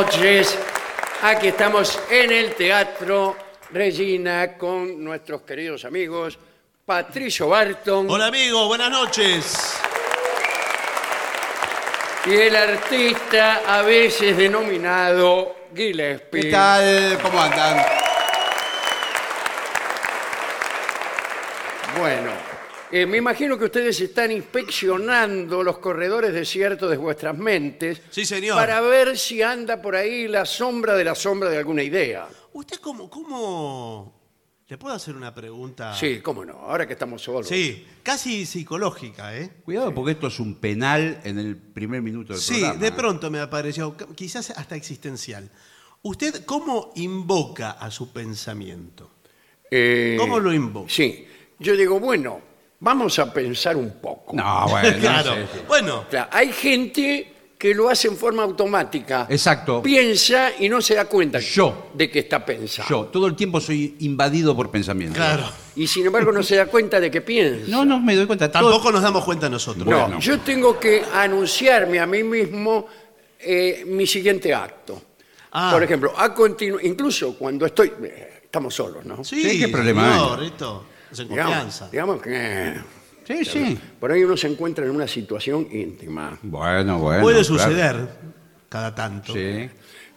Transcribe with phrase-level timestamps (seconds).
[0.00, 0.58] Noches.
[1.22, 3.36] Aquí estamos en el Teatro
[3.70, 6.38] Regina con nuestros queridos amigos
[6.86, 9.78] Patricio Barton Hola amigo, buenas noches.
[12.24, 16.44] y el artista a veces denominado Gillespie.
[16.44, 17.18] ¿Qué tal?
[17.22, 17.84] ¿Cómo andan?
[21.98, 22.30] Bueno,
[22.92, 28.56] eh, me imagino que ustedes están inspeccionando los corredores desiertos de vuestras mentes Sí, señor.
[28.56, 32.28] para ver si anda por ahí la sombra de la sombra de alguna idea.
[32.52, 34.18] ¿Usted cómo, cómo...
[34.68, 35.94] ¿Le puedo hacer una pregunta?
[35.96, 37.48] Sí, cómo no, ahora que estamos solos.
[37.48, 39.50] Sí, casi psicológica, ¿eh?
[39.64, 42.80] Cuidado porque esto es un penal en el primer minuto del Sí, programa.
[42.80, 45.50] de pronto me apareció, quizás hasta existencial.
[46.02, 49.10] ¿Usted cómo invoca a su pensamiento?
[49.70, 50.88] Eh, ¿Cómo lo invoca?
[50.88, 51.26] Sí,
[51.58, 52.40] yo digo, bueno,
[52.80, 54.34] vamos a pensar un poco.
[54.36, 54.98] No, bueno.
[55.00, 55.34] claro.
[55.34, 55.58] sí, sí.
[55.68, 59.26] Bueno, O sea, hay gente que lo hace en forma automática.
[59.28, 59.82] Exacto.
[59.82, 61.90] Piensa y no se da cuenta Yo.
[61.92, 62.88] de que está pensando.
[62.88, 65.16] Yo todo el tiempo soy invadido por pensamientos.
[65.18, 65.44] claro.
[65.76, 67.66] Y sin embargo no se da cuenta de que piensa.
[67.70, 68.50] No, no me doy cuenta.
[68.50, 69.86] Todo- Tampoco nos damos cuenta nosotros.
[69.86, 70.18] No, Bueno.
[70.20, 72.86] yo tengo que anunciarme a mí mismo
[73.38, 75.00] eh, mi siguiente acto.
[75.52, 75.70] Ah.
[75.72, 77.92] Por ejemplo, a continu- incluso cuando estoy...
[78.04, 79.22] eh, estamos solos, ¿no?
[79.22, 80.46] Sí, Sí, ¿qué problema señor, hay?
[80.48, 81.88] esto es en Digamos, confianza.
[81.90, 82.74] digamos que
[83.26, 83.78] Sí, sí.
[84.00, 86.38] por ahí uno se encuentra en una situación íntima.
[86.42, 87.22] Bueno, bueno.
[87.22, 87.58] Puede claro.
[87.58, 88.08] suceder
[88.68, 89.32] cada tanto.
[89.32, 89.70] Sí.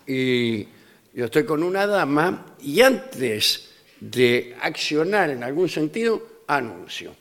[0.08, 0.63] Y
[1.13, 3.69] yo estoy con una dama y antes
[4.00, 7.16] de accionar en algún sentido, anuncio.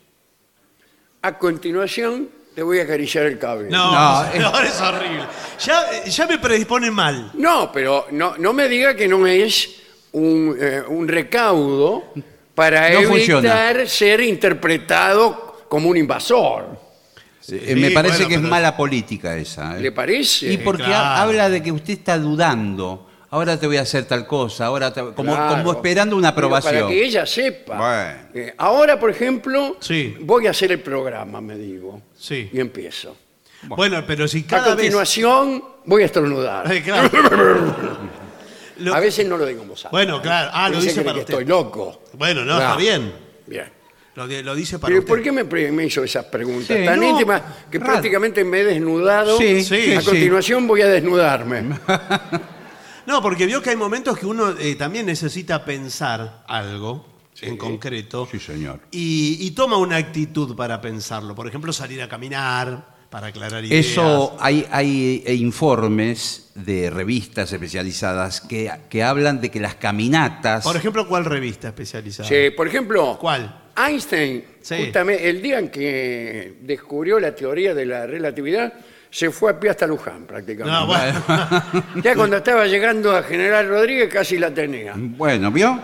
[1.21, 3.69] A continuación, te voy a acariciar el cabello.
[3.71, 5.25] No, No, es horrible.
[5.63, 7.31] Ya, ya me predispone mal.
[7.35, 9.75] No, pero no, no me diga que no es
[10.11, 12.13] un, eh, un recaudo
[12.55, 13.85] para No evitar funciona.
[13.87, 16.77] ser interpretado como un invasor.
[17.49, 19.77] Eh, me Sí, parece bueno, que es pero- mala política esa.
[19.77, 19.81] ¿eh?
[19.81, 20.53] ¿Le parece?
[20.53, 21.03] Y porque claro.
[21.05, 23.09] ha- habla de que usted está dudando.
[23.31, 24.67] Ahora te voy a hacer tal cosa.
[24.67, 25.57] Ahora te- como, Claro.
[25.57, 26.75] como esperando una Pero aprobación.
[26.83, 27.75] Para que ella sepa.
[27.77, 28.19] Bueno.
[28.47, 30.15] Eh, ahora, por ejemplo, Sí.
[30.21, 31.99] voy a hacer el programa, me digo.
[32.17, 32.49] Sí.
[32.53, 33.17] Y empiezo.
[33.63, 34.75] Bueno, pero si A cada vez...
[34.75, 36.71] continuación, voy a estornudar.
[36.71, 37.09] Eh, claro.
[38.77, 39.89] Lo- A veces no lo digo en voz alta.
[39.91, 40.49] Bueno, claro.
[40.53, 41.33] Ah, lo dice que- para que usted.
[41.33, 42.03] estoy loco.
[42.13, 43.13] Bueno, no, está bien.
[43.47, 43.71] Bien.
[44.15, 45.09] Lo, de- lo dice para Pero usted.
[45.09, 47.41] ¿por qué me, pre- me hizo esas preguntas Sí, tan no, íntimas
[47.71, 47.93] que raro.
[47.93, 49.37] prácticamente me he desnudado?
[49.39, 50.05] Sí, sí, a sí.
[50.05, 51.79] continuación voy a desnudarme.
[53.05, 57.05] No, porque vio que hay momentos que uno eh, también necesita pensar algo
[57.41, 58.25] en concreto.
[58.31, 58.79] Sí, señor.
[58.91, 61.35] Y, y toma una actitud para pensarlo.
[61.35, 63.85] Por ejemplo, salir a caminar para aclarar ideas.
[63.85, 70.63] Eso hay, hay eh, informes de revistas especializadas que, que hablan de que las caminatas.
[70.63, 72.27] Por ejemplo, ¿cuál revista especializada?
[72.27, 73.65] Sí, por ejemplo, ¿Cuál?
[73.77, 74.85] Einstein, Sí.
[74.85, 78.73] justamente el día en que descubrió la teoría de la relatividad,
[79.11, 80.79] se fue a pie hasta Luján prácticamente.
[80.79, 81.83] No, bueno.
[82.03, 84.93] Ya cuando estaba llegando a General Rodríguez casi la tenía.
[84.97, 85.79] Bueno, ¿vio?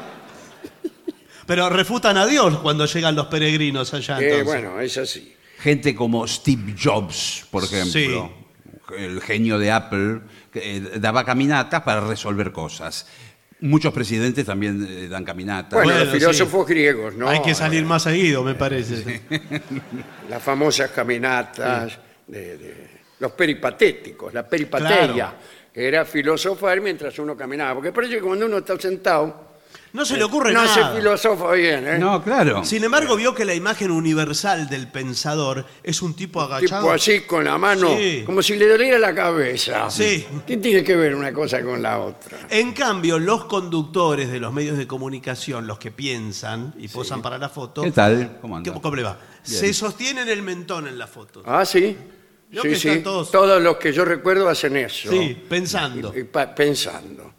[1.45, 4.19] Pero refutan a Dios cuando llegan los peregrinos allá.
[4.19, 4.45] Eh, entonces.
[4.45, 5.35] bueno, es así.
[5.59, 8.31] Gente como Steve Jobs, por ejemplo,
[8.97, 10.21] el genio de Apple,
[10.51, 13.07] que eh, daba caminatas para resolver cosas.
[13.61, 15.73] Muchos presidentes también eh, dan caminatas.
[15.73, 17.27] Bueno, Bueno, los filósofos griegos, ¿no?
[17.27, 19.21] Hay que salir más seguido, me parece.
[20.29, 22.89] Las famosas caminatas, de, de-
[23.19, 25.33] los peripatéticos, la peripateia, Claro.
[25.73, 27.73] que era filosofar mientras uno caminaba.
[27.75, 29.48] Porque parece que cuando uno está sentado,
[29.91, 30.91] No se le ocurre no nada.
[30.91, 31.97] se filosofa bien, ¿eh?
[31.97, 32.63] No, claro.
[32.63, 36.83] Sin embargo, vio que la imagen universal del pensador es un tipo agachado.
[36.83, 38.21] Tipo así con la mano, Sí.
[38.23, 39.89] como si le doliera la cabeza.
[39.89, 40.27] Sí.
[40.45, 42.37] ¿Qué tiene que ver una cosa con la otra?
[42.51, 47.39] En cambio, los conductores de los medios de comunicación, los que piensan y posan para
[47.39, 48.37] la foto, ¿Qué tal?
[48.41, 48.71] ¿Cómo anda?
[48.71, 49.17] ¿Qué- ¿Cómo le va?
[49.47, 49.59] Bien.
[49.59, 51.41] Se sostienen el mentón en la foto.
[51.47, 51.97] Ah, sí.
[52.51, 52.87] Sí, que sí.
[52.89, 55.09] están todos- Todos los que yo recuerdo hacen eso.
[55.11, 56.13] Sí, pensando.
[56.15, 57.33] Y- y pa- pensando.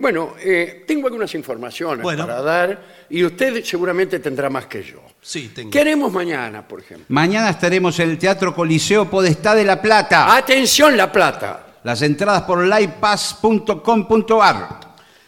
[0.00, 2.26] Bueno, eh, tengo algunas informaciones Bueno.
[2.26, 2.80] para dar
[3.10, 5.02] y usted seguramente tendrá más que yo.
[5.20, 5.70] Sí, tengo.
[5.70, 7.04] ¿Qué haremos mañana, por ejemplo?
[7.10, 10.34] Mañana estaremos en el Teatro Coliseo Podestá de La Plata.
[10.34, 11.66] Atención, La Plata.
[11.84, 14.80] Las entradas por livepass.com.ar.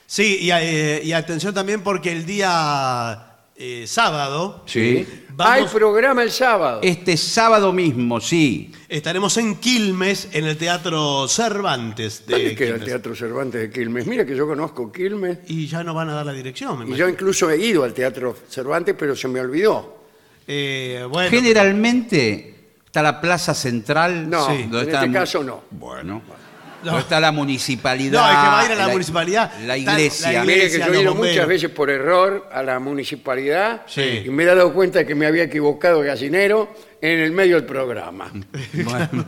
[0.07, 5.07] Sí, y, eh, y atención también porque el día eh, sábado, Sí.
[5.37, 6.81] Vamos- Hay programa el sábado.
[6.83, 8.73] Este sábado mismo, sí.
[8.89, 12.89] estaremos en Quilmes, en el Teatro Cervantes de ¿Dónde queda el Quilmes.
[12.89, 14.07] Teatro Cervantes de Quilmes?
[14.07, 16.89] Mira que yo conozco Quilmes Y ya nos van a dar la dirección, me y
[16.89, 16.97] imagino.
[17.07, 20.03] yo incluso he ido al Teatro Cervantes, pero se me olvidó.
[20.47, 22.55] Eh, bueno, Generalmente
[22.87, 24.29] está la plaza central.
[24.29, 24.63] No, Sí.
[24.71, 25.63] en este caso no.
[25.71, 26.23] Bueno.
[26.85, 26.99] No.
[26.99, 28.21] Está la municipalidad.
[28.21, 29.53] No, es que va a ir a la municipalidad.
[29.67, 30.33] La iglesia.
[30.33, 34.23] la Mire que yo he ido muchas veces por error a la municipalidad Sí.
[34.27, 37.57] y me he dado cuenta de que me había equivocado de gallinero en el medio
[37.57, 38.31] del programa.
[38.73, 39.25] Bueno,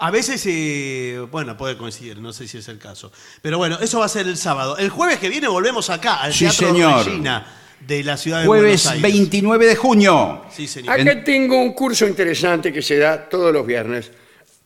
[0.00, 3.10] A veces, eh, bueno, puede coincidir, no sé si es el caso.
[3.42, 4.76] Pero bueno, eso va a ser el sábado.
[4.78, 7.04] El jueves que viene volvemos acá, al Sí, Teatro señor.
[7.04, 7.46] Regina
[7.80, 9.02] de la ciudad de jueves Buenos Aires.
[9.02, 10.44] 29 de junio.
[10.54, 11.00] Sí, señor.
[11.00, 14.10] Acá tengo un curso interesante que se da todos los viernes.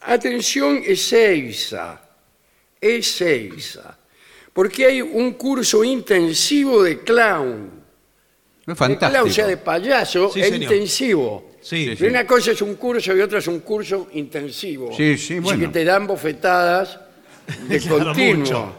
[0.05, 2.01] Atención, Ezeiza.
[2.81, 3.97] Ezeiza.
[4.53, 7.71] Porque hay un curso intensivo de clown.
[8.61, 9.11] Es De fantástico.
[9.11, 10.63] clown, o sea, de payaso, Sí, e señor.
[10.63, 11.51] intensivo.
[11.63, 14.91] Sí, Y Una cosa es un curso y otra es un curso intensivo.
[14.97, 15.61] Sí, sí, Así bueno.
[15.61, 16.99] que te dan bofetadas
[17.69, 18.75] de Claro, continuo.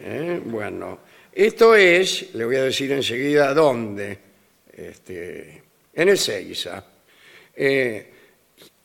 [0.00, 1.00] Eh, Bueno,
[1.32, 4.18] esto es, le voy a decir enseguida dónde,
[4.72, 5.62] este,
[5.94, 6.84] en Ezeiza.
[7.56, 8.12] Eh,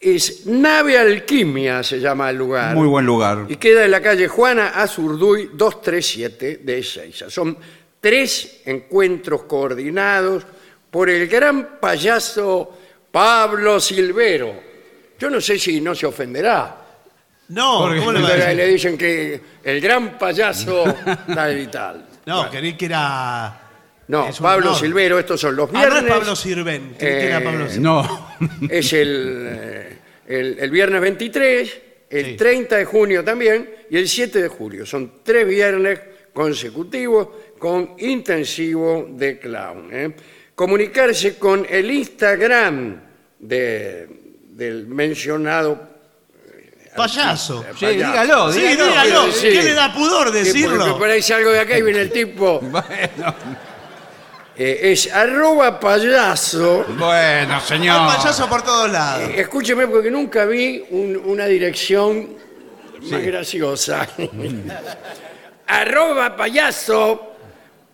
[0.04, 2.76] es Nave Alquimia, se llama el lugar.
[2.76, 3.46] Muy buen lugar.
[3.50, 7.30] Y queda en la calle Juana Azurduy 237 de Ezeiza.
[7.30, 7.58] Son
[8.00, 10.44] tres encuentros coordinados
[10.92, 12.78] por el gran payaso
[13.12, 14.54] Pablo Silvero.
[15.20, 16.78] Yo no sé si no se ofenderá.
[17.50, 18.58] No, Porque- ¿cómo le va a Pero decir?
[18.58, 20.84] le dicen que el gran payaso
[21.34, 22.06] tal y tal.
[22.26, 23.60] No, creí que era...
[24.08, 24.80] No, es un Pablo honor.
[24.82, 26.04] Silvero, estos son los Ah, no viernes.
[26.04, 27.84] es Pablo Sirven, que era Eh, Pablo Sirven.
[27.84, 28.36] No.
[28.70, 29.98] es el, eh,
[30.28, 32.36] el, el viernes 23, el Sí.
[32.36, 34.86] 30 de junio también y el 7 de julio.
[34.86, 36.00] Son tres viernes
[36.34, 37.28] consecutivos
[37.58, 39.90] con intensivo de clown.
[39.92, 40.14] ¿eh?
[40.54, 43.02] Comunicarse con el Instagram
[43.40, 44.08] de-
[44.50, 45.94] del mencionado
[46.96, 47.66] Payaso.
[47.80, 48.86] Sí, dígalo, Sí, dígalo.
[48.92, 49.32] dígalo.
[49.32, 49.50] Sí.
[49.50, 50.98] ¿Qué le da pudor Sí, porque decirlo?
[51.00, 52.60] por ahí salgo de acá y viene el tipo.
[52.72, 53.36] Bueno,
[54.58, 56.86] eh, es arroba payaso.
[56.98, 58.00] bueno, señor.
[58.10, 59.30] Hay payaso por todos lados.
[59.30, 62.36] Eh, Escúcheme porque nunca vi un- una dirección
[63.10, 64.08] más graciosa.
[65.68, 67.36] Arroba payaso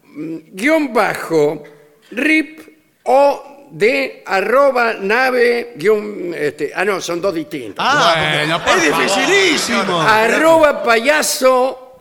[0.04, 1.64] mm, guion bajo
[2.12, 2.60] rip
[3.04, 9.02] o de arroba nave guion este, ah no son dos distintos Ah, Bueno, porque por
[9.04, 9.28] es favor.
[9.28, 10.02] dificilísimo.
[10.02, 11.96] arroba payaso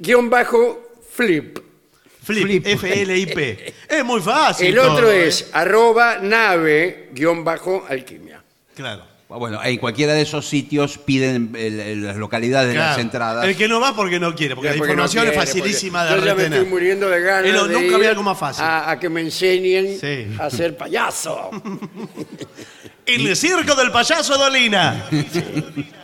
[0.00, 1.58] guion bajo flip
[2.34, 3.74] Flip, F-L-I-P.
[3.88, 4.66] Es muy fácil.
[4.68, 5.28] el otro ¿eh?
[5.28, 8.42] es arroba nave guion bajo alquimia
[8.74, 9.04] Claro.
[9.28, 12.90] Bueno, en cualquiera de esos sitios piden el- el- las localidades de claro.
[12.92, 13.44] las entradas.
[13.44, 16.06] El que no va porque no quiere, porque la Porque no información quiere, es facilísima
[16.08, 16.58] porque de Yo ya me retener.
[16.60, 18.64] estoy muriendo de ganas Pero de nunca ir había algo más fácil.
[18.64, 20.34] A, a que me enseñen Sí.
[20.40, 21.50] a ser payaso.
[23.06, 25.06] En el circo del payaso Dolina.
[25.10, 25.22] Muy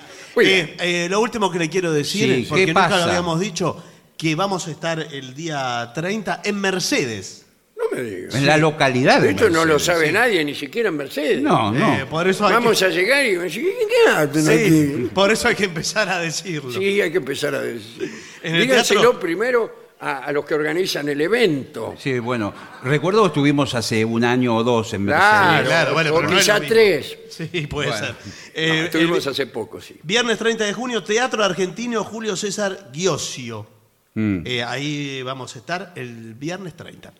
[0.46, 0.76] Eh, bien.
[0.80, 2.96] eh, lo último que le quiero decir, Sí, porque ¿qué nunca pasa?
[2.98, 3.82] lo habíamos dicho,
[4.24, 7.44] que vamos a estar el día 30 en Mercedes.
[7.76, 8.34] no me digas.
[8.34, 9.84] En la localidad de Esto no lo Mercedes.
[9.98, 11.42] sabe nadie, ni siquiera en Mercedes.
[11.42, 11.94] No, no.
[11.96, 14.40] Eh, por eso hay Vamos a llegar y decir, ¿qué, hacen que,
[14.70, 15.10] sí, aquí?
[15.12, 16.72] por eso hay que empezar a decirlo.
[16.72, 18.10] Sí, hay que empezar a decir.
[18.42, 21.94] En el Díganselo teatro- primero a, a los que organizan el evento.
[21.98, 25.28] Sí, bueno, recuerdo que estuvimos hace un año o dos en Mercedes.
[25.30, 26.74] Claro, claro, bueno, o pero no es quizá lo mismo.
[26.74, 27.18] tres.
[27.28, 28.06] Sí, puede Bueno.
[28.06, 28.14] ser.
[28.14, 29.96] No, Eh, estuvimos el hace poco, sí.
[30.02, 33.66] viernes 30 de junio, Teatro Argentino Julio César Giosio.
[34.14, 34.42] Mm.
[34.46, 37.12] Eh, ahí vamos a estar el viernes 30.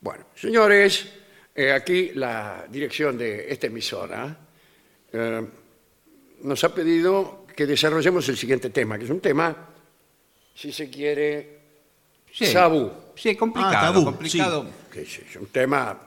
[0.00, 1.08] Bueno, señores,
[1.54, 4.36] eh, aquí la dirección de esta emisora
[5.12, 5.46] eh,
[6.42, 9.68] nos ha pedido que desarrollemos el siguiente tema, que es un tema,
[10.54, 11.58] si se quiere,
[12.32, 12.46] Sí.
[12.46, 14.66] sabú, Sí, complicado, Ah, tabú, complicado.
[14.90, 15.98] que es es un tema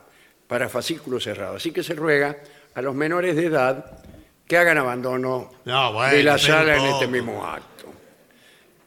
[0.48, 1.58] para fascículo cerrado.
[1.58, 2.36] Así que se ruega
[2.74, 4.00] a los menores de edad
[4.48, 7.86] que hagan abandono No, bueno, de la sala en este mismo acto.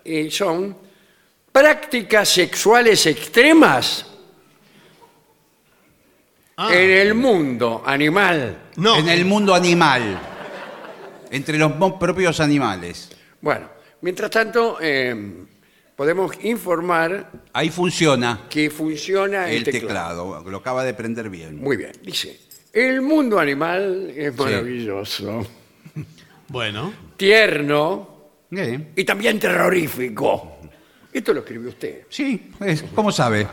[0.05, 0.77] Y son
[1.61, 4.05] prácticas sexuales extremas
[6.59, 8.59] Ah, en el mundo animal.
[8.77, 10.21] no, En el mundo animal.
[11.31, 13.11] Entre los mo- propios animales.
[13.41, 13.69] Bueno,
[14.03, 15.15] mientras tanto, eh,
[15.97, 20.43] podemos informar Ahí funciona que funciona el, el teclado.
[20.47, 21.57] Lo acaba de prender bien.
[21.59, 22.39] Muy bien, dice.
[22.73, 25.47] El mundo animal es maravilloso,
[26.49, 28.15] Bueno, tierno
[28.53, 30.56] Eh, y también terrorífico.
[31.17, 32.03] Esto lo escribió usted.
[32.11, 33.47] Sí, es- ¿cómo sabe?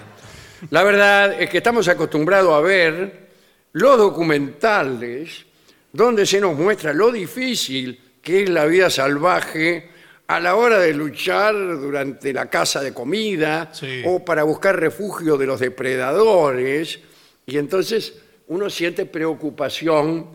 [0.69, 3.29] La verdad es que estamos acostumbrados a ver
[3.71, 5.45] los documentales
[5.91, 9.89] donde se nos muestra lo difícil que es la vida salvaje
[10.27, 14.01] a la hora de luchar durante la caza de comida Sí.
[14.05, 16.99] o para buscar refugio de los depredadores
[17.45, 18.13] Y entonces
[18.47, 20.29] uno siente preocupación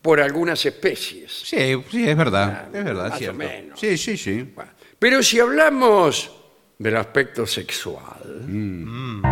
[0.00, 1.30] por algunas especies.
[1.44, 2.66] Sí, sí, es verdad.
[2.74, 3.38] Es verdad, Más o es cierto.
[3.38, 3.78] menos.
[3.80, 4.42] Sí, sí, sí.
[4.54, 6.41] Bueno, Pero si hablamos
[6.82, 9.22] del aspecto sexual, Mm.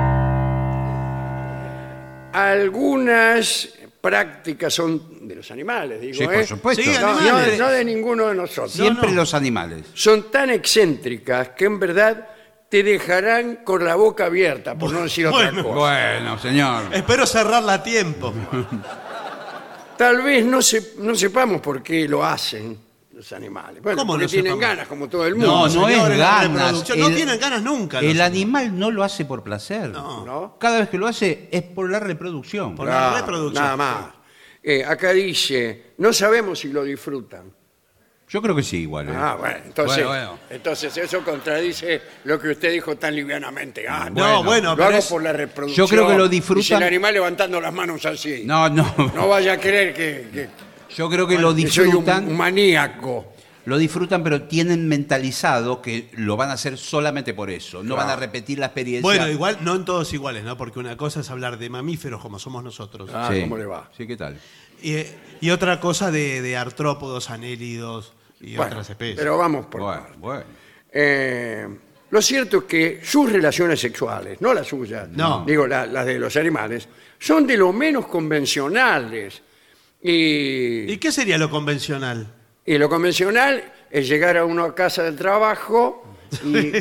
[2.32, 3.68] algunas
[4.00, 6.46] prácticas son de los animales, digo, Sí, por ¿eh?
[6.46, 6.82] supuesto.
[6.82, 7.58] Sí, No, animales.
[7.58, 8.72] no- no de ninguno de nosotros.
[8.72, 9.16] Siempre no.
[9.16, 9.84] los animales.
[9.94, 12.28] Son tan excéntricas que en verdad
[12.68, 15.76] te dejarán con la boca abierta, por no decir otra Bueno, cosa.
[16.18, 16.84] Bueno, señor.
[16.94, 18.32] Espero cerrarla a tiempo.
[19.98, 22.78] Tal vez no, se- no sepamos por qué lo hacen
[23.20, 23.82] los animales.
[23.82, 24.60] Bueno, ¿Cómo porque no tienen sepamos?
[24.70, 25.46] ganas, como todo el mundo.
[25.46, 26.62] No, no es la ganas.
[26.62, 27.00] reproducción.
[27.00, 29.90] No tienen ganas nunca los El animal no lo hace por placer.
[29.90, 30.24] No.
[30.24, 30.56] ¿no?
[30.58, 32.74] Cada vez que lo hace es por la reproducción.
[32.74, 33.62] Por la reproducción.
[33.62, 34.06] Nada más.
[34.62, 37.52] Eh, acá dice, no sabemos si lo disfrutan.
[38.28, 39.08] Yo creo que sí, igual.
[39.08, 39.12] ¿eh?
[39.14, 40.38] Ah, bueno, entonces, Bueno, bueno.
[40.50, 43.84] entonces eso contradice lo que usted dijo tan livianamente.
[43.88, 45.86] Ah, No, bueno, lo pero hago es- por la reproducción.
[45.86, 48.44] Yo creo que lo Dice disfrutan- el animal levantando las manos así.
[48.46, 48.94] No, no.
[49.14, 50.48] No vaya a creer que, que-
[50.96, 52.28] Yo creo que lo que soy un, disfrutan.
[52.28, 53.32] un maníaco.
[53.66, 57.82] Lo disfrutan, pero tienen mentalizado que lo van a hacer solamente por eso.
[57.82, 59.02] No van a repetir la experiencia.
[59.02, 60.56] Bueno, igual no en todos iguales, ¿no?
[60.56, 63.10] Porque una cosa es hablar de mamíferos como somos nosotros.
[63.12, 63.42] Ah, Sí.
[63.42, 63.90] ¿cómo le va?
[63.96, 64.38] Sí, ¿qué tal?
[64.82, 64.96] Y,
[65.42, 69.18] y otra cosa de, de artrópodos, anélidos y Bueno, otras especies.
[69.18, 70.18] Pero vamos por Bueno, partes.
[70.20, 70.44] bueno.
[70.92, 71.68] Eh,
[72.10, 75.44] lo cierto es que sus relaciones sexuales, no las suyas, No.
[75.46, 79.42] digo la- las de los animales, son de lo menos convencionales.
[80.02, 82.26] Y, ¿Y qué sería lo convencional?
[82.64, 86.04] y lo convencional es llegar a uno a casa del trabajo
[86.44, 86.72] y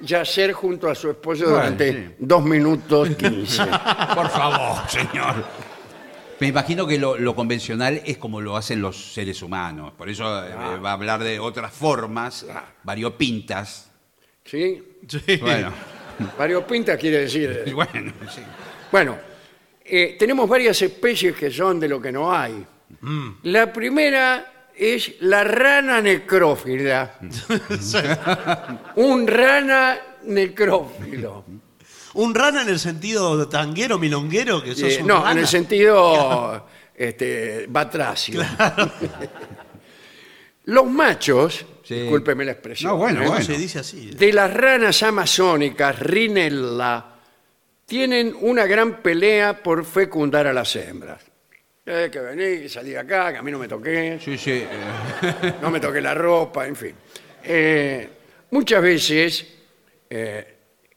[0.00, 2.14] yacer junto a su esposo Bueno, durante sí.
[2.18, 3.62] dos minutos quince.
[4.14, 5.44] Por favor, señor.
[6.40, 9.92] Me imagino que lo, lo convencional es como lo hacen los seres humanos.
[9.98, 12.46] Por eso eh, va a hablar de otras formas,
[12.82, 13.90] variopintas.
[14.44, 14.82] ¿Sí?
[15.06, 15.36] Sí.
[15.36, 15.70] Bueno,
[16.38, 17.70] Variopinta quiere decir.
[17.74, 18.40] bueno, sí.
[18.90, 19.16] Bueno,
[19.90, 22.64] eh, tenemos varias especies que son de lo que no hay.
[23.00, 23.28] Mm.
[23.44, 27.18] La primera es la rana necrófila.
[28.96, 31.44] Un rana necrófilo.
[32.14, 34.62] ¿Un rana en el sentido tanguero, milonguero?
[34.62, 35.32] Que sos Eh, un no, rana?
[35.32, 38.42] en el sentido este, batracio.
[40.64, 41.94] Los machos, Sí.
[42.02, 43.24] discúlpeme la expresión, No, bueno, ¿eh?
[43.24, 43.44] No, bueno.
[43.44, 44.10] se dice así.
[44.10, 47.04] de las ranas amazónicas, Rinella,
[47.94, 51.20] tienen una gran pelea por fecundar a las hembras.
[51.84, 54.62] Eh, que vení, que salí de acá, que a mí no me toqué, Sí, sí.
[55.60, 56.94] no me toqué la ropa, en fin.
[57.42, 58.08] Eh,
[58.52, 59.44] muchas veces
[60.08, 60.54] eh,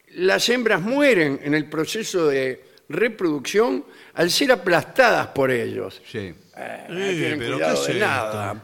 [0.10, 3.84] las hembras mueren en el proceso de reproducción
[4.14, 6.00] al ser aplastadas por ellos.
[6.06, 6.32] sí.
[6.56, 8.56] Eh, no Eh, tienen pero cuidado ¿qué de es nada.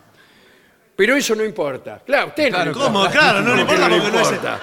[0.95, 2.03] Pero eso no importa.
[2.05, 3.00] Claro, usted Claro, no ¿Cómo?
[3.05, 3.12] importa.
[3.12, 4.59] Claro, no le importa porque no es- importa.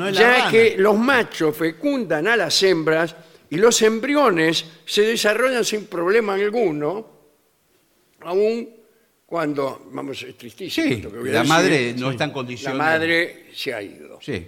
[0.00, 0.50] No es la ya rana.
[0.50, 3.14] que los machos fecundan a las hembras
[3.50, 7.06] y los embriones se desarrollan sin problema alguno,
[8.22, 8.68] aun
[9.26, 10.86] cuando, vamos, es tristísimo.
[10.88, 11.48] Sí, esto que voy a la decir.
[11.54, 12.78] madre no está en La condiciones.
[12.78, 14.18] madre se ha ido.
[14.20, 14.46] Sí.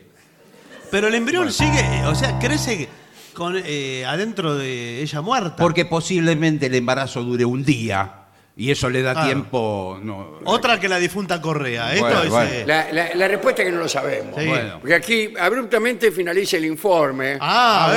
[0.91, 2.89] Pero el embrión sigue, o sea, crece
[3.33, 5.57] con, eh, adentro de ella muerta.
[5.57, 8.22] Porque posiblemente el embarazo dure un día
[8.57, 9.27] y eso le da Claro.
[9.29, 9.99] tiempo.
[10.03, 11.93] No, Otra que la difunta Correa.
[11.95, 12.29] Esto Bueno, es.
[12.31, 12.51] bueno.
[12.51, 14.35] eh, La, la- la respuesta es que no lo sabemos.
[14.41, 14.47] Sí.
[14.47, 14.79] Bueno.
[14.81, 17.39] Porque aquí abruptamente finaliza el informe.
[17.41, 17.95] Ah,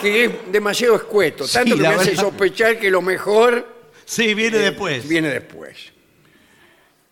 [0.00, 1.46] que, que es demasiado escueto.
[1.46, 2.22] Sí, Tanto que la me hace verdad.
[2.24, 3.72] sospechar que lo mejor
[4.04, 5.08] Sí, viene después.
[5.08, 5.92] Viene después.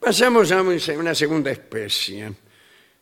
[0.00, 2.32] Pasamos a una segunda especie.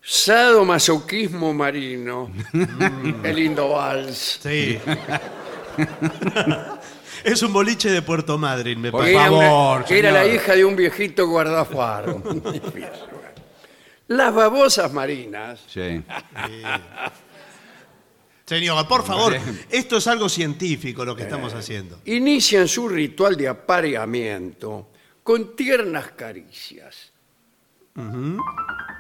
[0.02, 2.30] Sadomasoquismo marino.
[3.24, 4.38] El lindo vals.
[4.42, 4.78] Sí.
[7.24, 9.16] es un boliche de Puerto Madryn, me Por parece.
[9.18, 10.34] Era, una- favor, era la señor.
[10.36, 12.22] hija de un viejito guardafaro.
[14.08, 16.02] Las babosas marinas Sí.
[18.44, 19.36] Señor, por favor,
[19.70, 22.00] esto es algo científico lo que estamos haciendo.
[22.06, 24.88] inician su ritual de apareamiento
[25.22, 27.12] con tiernas caricias.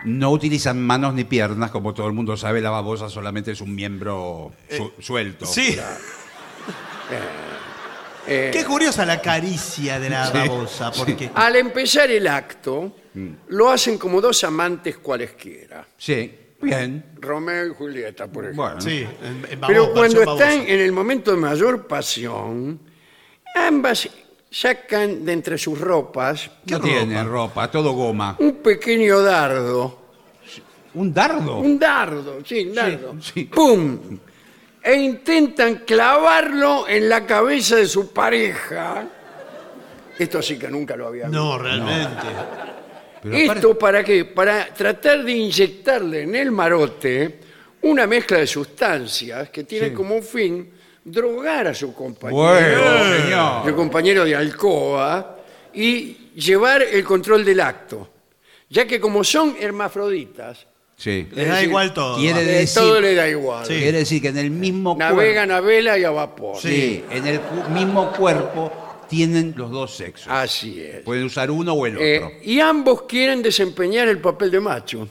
[0.04, 3.74] No utilizan manos ni piernas, como todo el mundo sabe, la babosa solamente es un
[3.74, 5.46] miembro su- suelto.
[5.46, 5.76] Sí.
[8.26, 13.28] Eh, Qué curiosa la caricia de la Sí, babosa, porque Al empezar el acto, Mm.
[13.48, 15.86] lo hacen como dos amantes cualesquiera.
[15.96, 17.06] Sí, bien.
[17.18, 18.62] Romeo y Julieta, por ejemplo.
[18.64, 18.80] Bueno.
[18.80, 22.78] sí, en- en Pero cuando versión están en el momento de mayor pasión,
[23.56, 24.08] ambas
[24.50, 27.70] sacan de entre sus ropas ¿Qué ¿Qué tiene ropa?
[27.70, 28.36] Todo goma.
[28.38, 29.98] un pequeño dardo.
[30.94, 31.58] ¿Un dardo?
[31.58, 33.14] Un dardo, sí, un dardo.
[33.20, 33.44] sí.
[33.44, 33.98] ¡Pum!
[34.82, 39.04] E intentan clavarlo en la cabeza de su pareja.
[40.18, 41.38] Esto sí que nunca lo había visto.
[41.38, 42.26] No, realmente.
[43.22, 44.24] Pero ¿Esto para qué?
[44.24, 47.40] Para tratar de inyectarle en el marote
[47.82, 49.94] una mezcla de sustancias que tiene Sí.
[49.94, 50.70] como fin
[51.04, 53.64] drogar a su compañero, Bueno, señor.
[53.68, 55.36] su compañero de alcoba,
[55.74, 58.08] y llevar el control del acto.
[58.70, 60.66] Ya que como son hermafroditas,
[61.00, 61.26] Sí.
[61.32, 62.18] Les da decir, igual todo.
[62.18, 63.64] quiere- eh, decir- todo le da igual.
[63.66, 63.78] Sí.
[63.78, 66.52] Quiere decir que en el mismo Navegan a vela y a vapor.
[66.52, 66.60] cuerpo.
[66.68, 68.70] Sí, en el cu- mismo cuerpo
[69.08, 70.26] tienen los dos sexos.
[70.28, 71.00] Así es.
[71.00, 72.04] Pueden usar uno o el otro.
[72.06, 75.08] Eh, y ambos quieren desempeñar el papel de macho.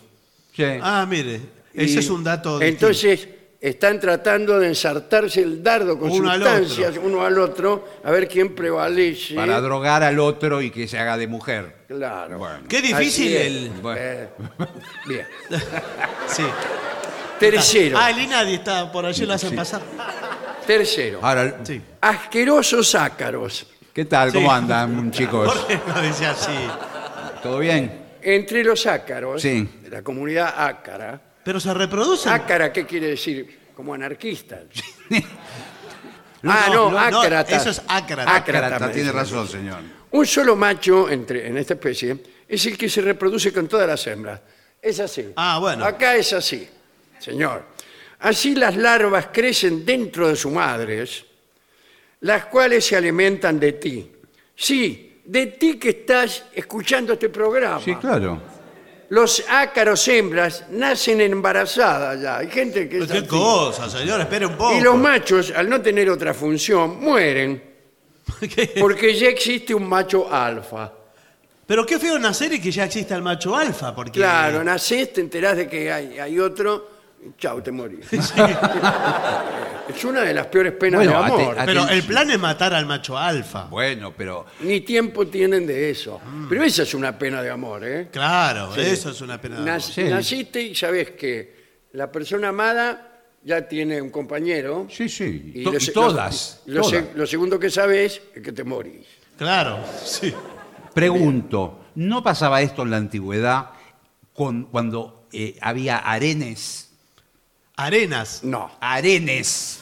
[0.56, 0.64] Sí.
[0.80, 1.40] Ah, mire,
[1.74, 2.60] ese Y es un dato.
[2.60, 2.86] distinto.
[2.88, 3.28] Entonces
[3.62, 8.28] están tratando de ensartarse el dardo con Uno al sustancias uno al otro, a ver
[8.28, 9.36] quién prevalece.
[9.36, 11.76] Para drogar al otro y que se haga de mujer.
[11.88, 12.38] Claro.
[12.38, 12.60] Bueno.
[12.70, 13.46] Qué difícil Así es.
[13.48, 13.70] el.
[13.82, 14.00] Bueno.
[14.02, 14.30] Eh,
[15.08, 15.28] bien.
[16.28, 16.44] Sí.
[17.40, 17.98] Tercero.
[18.00, 19.82] Ah, el INADI está por allí, lo hacen pasar.
[20.68, 21.20] Tercero.
[21.22, 21.82] Ahora, Sí.
[22.02, 23.66] Asquerosos ácaros.
[23.94, 24.32] ¿qué tal?
[24.32, 24.56] ¿Cómo Sí.
[24.56, 25.54] andan, chicos?
[25.54, 26.52] ¿Por qué no dice así?
[27.42, 27.92] ¿Todo bien?
[28.22, 29.68] Entre los ácaros Sí.
[29.82, 31.22] de la comunidad ácara.
[31.44, 32.32] Pero se reproducen.
[32.32, 33.60] Ácara, ¿qué quiere decir?
[33.76, 34.64] Como anarquistas.
[36.42, 37.62] No, ah, no, no, no, no, ácratas.
[37.62, 38.34] eso es ácrata.
[38.34, 39.80] Ácrata, Ácrata, tiene razón, señor.
[40.12, 42.18] Un solo macho entre, en esta especie
[42.48, 44.40] es el que se reproduce con todas las hembras.
[44.82, 45.34] Es así.
[45.36, 45.84] Ah, bueno.
[45.84, 46.68] Acá es así,
[47.20, 47.66] señor.
[48.20, 51.26] Así las larvas crecen dentro de sus madres,
[52.22, 54.12] las cuales se alimentan de ti.
[54.56, 57.82] Sí, de ti que estás escuchando este programa.
[57.82, 58.42] Sí, claro.
[59.10, 62.38] Los ácaros hembras nacen embarazadas ya.
[62.38, 63.28] Hay gente que es ¿Qué así.
[63.28, 64.22] cosa, señor?
[64.22, 64.76] Espere un poco.
[64.76, 67.64] Y los machos, al no tener otra función, mueren
[68.40, 68.76] ¿Qué?
[68.80, 70.94] porque ya existe un macho alfa.
[71.66, 74.12] Pero qué feo nacer y que ya exista el macho alfa, porque...
[74.20, 76.90] Claro, nacés, te enterás de que hay, hay otro,
[77.38, 78.08] chau, te morís.
[79.90, 81.40] es una de las peores penas Bueno, de amor.
[81.58, 83.66] ate- ate- Pero el plan es matar al macho alfa.
[83.66, 86.20] Bueno, pero Ni tiempo tienen de eso.
[86.26, 86.48] Mm.
[86.50, 88.08] Pero esa es una pena de amor, ¿eh?
[88.12, 89.56] Claro, eso es una pena.
[89.60, 89.82] de Nac- amor.
[89.82, 90.04] Sí.
[90.04, 91.58] Naciste y sabes que
[91.94, 93.06] la persona amada
[93.44, 94.88] ya tiene un compañero.
[94.90, 95.52] sí, sí.
[95.56, 96.62] y To- lo y se- todas.
[96.66, 97.16] Lo, lo se- todas.
[97.16, 99.08] lo segundo que sabes es que te morís.
[99.38, 100.34] Claro, sí.
[100.94, 103.70] Pregunto, ¿no pasaba esto en la antigüedad
[104.34, 106.92] con- cuando eh, había arenes?
[107.76, 108.44] Arenas.
[108.44, 109.79] No, Arenes.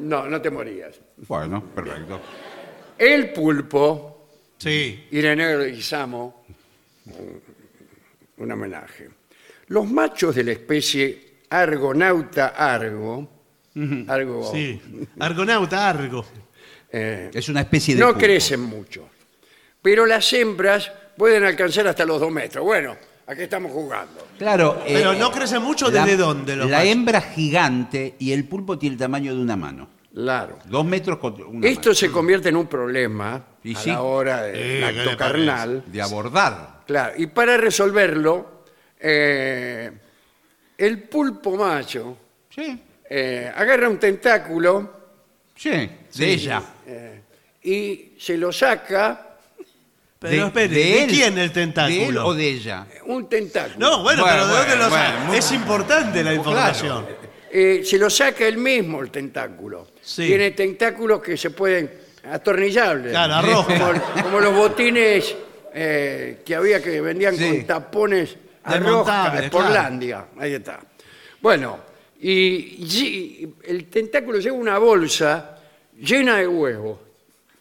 [0.00, 0.98] No, no te morías.
[1.28, 2.20] Bueno, perfecto.
[2.98, 4.16] El pulpo
[4.58, 5.06] Sí.
[5.12, 6.44] Ireneo de Guisamo,
[7.06, 7.42] un,
[8.38, 9.08] un homenaje.
[9.68, 13.28] Los machos de la especie Argonauta argo,
[14.08, 14.80] argo Sí.
[15.18, 16.24] Argonauta, Argo.
[16.92, 18.00] eh, Es una especie de.
[18.00, 18.20] no pulpo.
[18.20, 19.08] crecen mucho,
[19.80, 22.62] pero las hembras pueden alcanzar hasta los dos metros.
[22.64, 22.96] Bueno,
[23.30, 24.26] aquí estamos jugando.
[24.38, 24.82] Claro.
[24.86, 26.92] eh, Pero no crece mucho, la- ¿desde dónde los La machos?
[26.92, 29.88] hembra es gigante y el pulpo tiene el tamaño de una mano.
[30.12, 30.58] Claro.
[30.64, 31.94] Dos metros con una Esto mano.
[31.94, 33.90] se convierte en un problema Y a sí.
[33.90, 35.84] la hora del Eh, ¿qué acto le carnal.
[35.86, 36.80] De abordar.
[36.86, 38.64] Claro, y para resolverlo,
[38.98, 39.90] eh,
[40.76, 42.16] el pulpo macho
[42.48, 42.80] Sí.
[43.08, 44.98] eh, agarra un tentáculo
[45.54, 45.70] Sí.
[46.16, 46.62] De ella.
[46.86, 47.22] eh,
[47.62, 49.29] y se lo saca
[50.20, 51.96] Pero espere, ¿de, quién el tentáculo?
[51.96, 52.86] ¿De él o de ella?
[53.06, 53.76] un tentáculo.
[53.78, 55.16] No, bueno, Bueno, pero ¿de dónde bueno, lo saca?
[55.24, 57.06] bueno, Es importante la información.
[57.50, 59.88] Eh, se lo saca él mismo el tentáculo.
[60.02, 60.26] Sí.
[60.26, 61.90] Tiene tentáculos que se pueden
[62.30, 63.12] atornillables.
[63.12, 63.78] Claro, arroja.
[63.78, 65.34] Como, como los botines
[65.72, 67.48] eh, que había que vendían Sí.
[67.48, 70.26] con tapones a rosca, Desmontables, Portlandia.
[70.38, 70.80] Ahí está.
[71.40, 71.78] Bueno,
[72.20, 75.56] y, y el tentáculo lleva una bolsa
[75.98, 76.98] llena de huevos.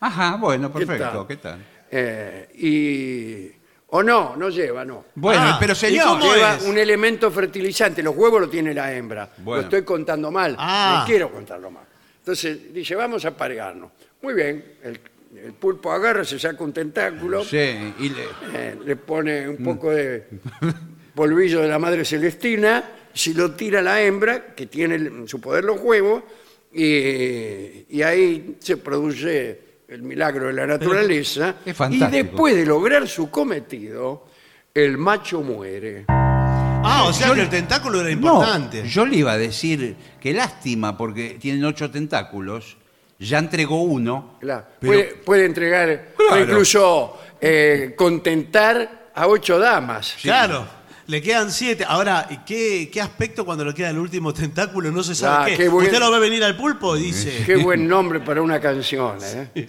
[0.02, 1.18] Ajá, bueno, ¿Qué perfecto.
[1.20, 1.28] tal?
[1.28, 1.66] ¿Qué tal?
[1.92, 3.56] Eh, y.
[3.92, 5.06] O no, no lleva, no.
[5.16, 6.08] Bueno, Ah, pero ¿y señor.
[6.20, 6.64] cómo Lleva es?
[6.66, 8.04] un elemento fertilizante.
[8.04, 9.32] Los huevos lo tiene la hembra.
[9.38, 9.62] Bueno.
[9.62, 10.56] Lo estoy contando mal.
[10.60, 11.00] Ah.
[11.00, 11.86] No quiero contarlo mal.
[12.20, 13.92] Entonces dice, vamos a parearnos.
[14.22, 14.64] Muy bien.
[14.84, 15.00] El,
[15.44, 18.24] el pulpo agarra, se saca un tentáculo, Sí, y le-
[18.54, 20.26] eh, le pone un poco de
[21.16, 25.64] polvillo de la madre celestina, si lo tira la hembra, que tiene en su poder
[25.66, 26.24] los huevos,
[26.72, 31.56] y, y ahí se produce el milagro de la naturaleza.
[31.66, 32.12] es y fantástico.
[32.12, 34.28] después de lograr su cometido,
[34.74, 36.06] el macho muere.
[36.08, 38.84] Ah, o sea que el tentáculo era importante.
[38.84, 42.78] No, yo le iba a decir que lástima porque tienen ocho tentáculos,
[43.18, 44.38] ya entregó uno.
[44.40, 44.66] Claro.
[44.80, 46.44] pero- puede, puede entregar, puede Claro.
[46.44, 50.16] incluso eh, contentar a ocho damas.
[50.22, 50.66] Claro,
[51.10, 51.84] le quedan siete.
[51.88, 54.92] Ahora, ¿y ¿qué, qué aspecto cuando le queda el último tentáculo?
[54.92, 55.64] No se sabe Ah, qué.
[55.64, 57.44] qué buen- Usted lo ve venir al pulpo y dice...
[57.46, 59.18] Qué buen nombre para una canción,
[59.56, 59.68] ¿eh?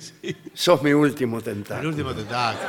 [0.53, 1.89] Sos mi último El tentáculo.
[1.89, 2.69] último tentáculo.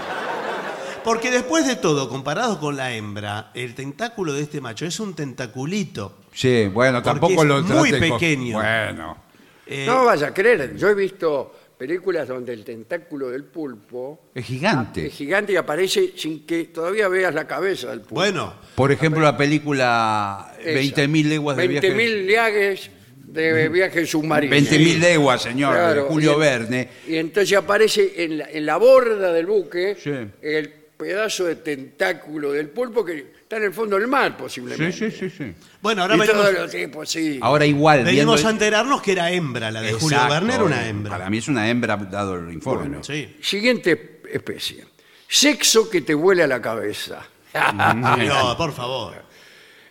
[1.03, 5.15] Porque después de todo, comparado con la hembra, el tentáculo de este macho es un
[5.15, 6.19] tentaculito.
[6.31, 8.57] Sí, bueno, tampoco es lo muy con- pequeño.
[8.57, 9.17] Bueno.
[9.65, 11.55] Eh, No vaya a creer, yo he visto
[11.87, 15.07] películas donde el tentáculo del pulpo Es gigante.
[15.07, 18.13] es gigante y aparece sin que todavía veas la cabeza del pulpo.
[18.15, 20.79] bueno, Por ejemplo, la película Esa.
[20.79, 21.91] 20.000 leguas de viaje.
[21.91, 24.55] 20.000 liagues de viaje submarino.
[24.55, 26.89] 20.000 leguas, señor, de Julio y- Verne.
[27.07, 30.11] Y entonces aparece en la, en la borda del buque Sí.
[30.43, 34.93] el pedazo de tentáculo del pulpo que está en el fondo del mar, posiblemente.
[34.93, 35.53] Sí, sí, sí, sí.
[35.81, 37.37] Bueno, ahora y venimos, todos los tipos, sí.
[37.41, 40.33] Ahora igual, venimos viendo- a enterarnos que era hembra, la de Julio Exacto.
[40.33, 41.11] Verne era una hembra.
[41.17, 43.03] Para mí es una hembra, dado el informe.
[43.03, 43.35] Sí.
[43.41, 44.85] Siguiente especie.
[45.27, 47.27] Sexo que te huele a la cabeza.
[47.95, 49.21] No, por favor.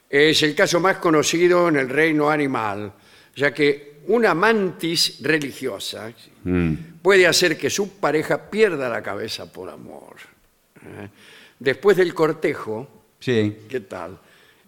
[0.08, 2.90] Es el caso más conocido en el reino animal,
[3.36, 6.10] ya que una mantis religiosa
[7.02, 10.16] puede hacer que su pareja pierda la cabeza por amor.
[10.76, 11.08] ¿Eh?
[11.58, 13.56] Después del cortejo, Sí.
[13.68, 14.18] ¿qué tal?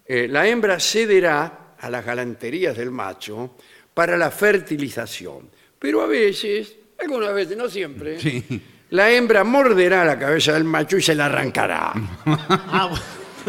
[0.07, 3.57] Eh, la hembra cederá a las galanterías del macho
[3.95, 8.45] para la fertilización, pero a veces, algunas veces, no siempre, Sí.
[8.91, 11.93] la hembra morderá la cabeza del macho y se la arrancará.
[12.27, 12.91] Ah.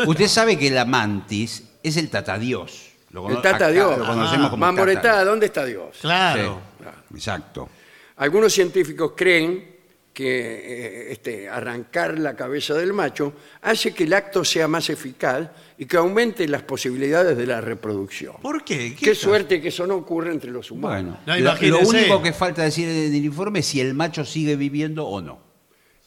[0.07, 2.89] Usted sabe que la mantis es el tatadios.
[3.11, 3.97] Lo El cono- tata acá Dios.
[3.99, 5.97] Lo conocemos como Mamboretá, tata- ¿dónde está Dios?
[6.01, 6.59] Claro.
[6.79, 6.85] Sí,
[7.15, 7.69] Exacto.
[8.15, 9.72] Algunos científicos creen
[10.13, 15.49] que eh, este, arrancar la cabeza del macho hace que el acto sea más eficaz
[15.77, 18.35] y que aumente las posibilidades de la reproducción.
[18.41, 18.95] ¿Por qué?
[18.95, 21.17] Qué, suerte que eso no ocurre entre los humanos.
[21.25, 24.55] Bueno, No, lo- único que falta decir en el informe es si el macho sigue
[24.55, 25.41] viviendo o no.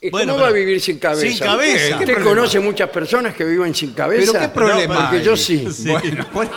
[0.00, 1.26] ¿Y Bueno, ¿Cómo va a vivir sin cabeza?
[1.26, 1.74] sin cabeza.
[1.74, 2.24] ¿Usted, ¿Qué usted problema?
[2.36, 4.30] conoce muchas personas que viven sin cabeza?
[4.32, 5.22] Pero qué problema No, porque hay?
[5.24, 5.66] yo sí.
[5.72, 5.88] Sí.
[5.88, 6.52] Bueno, por eso.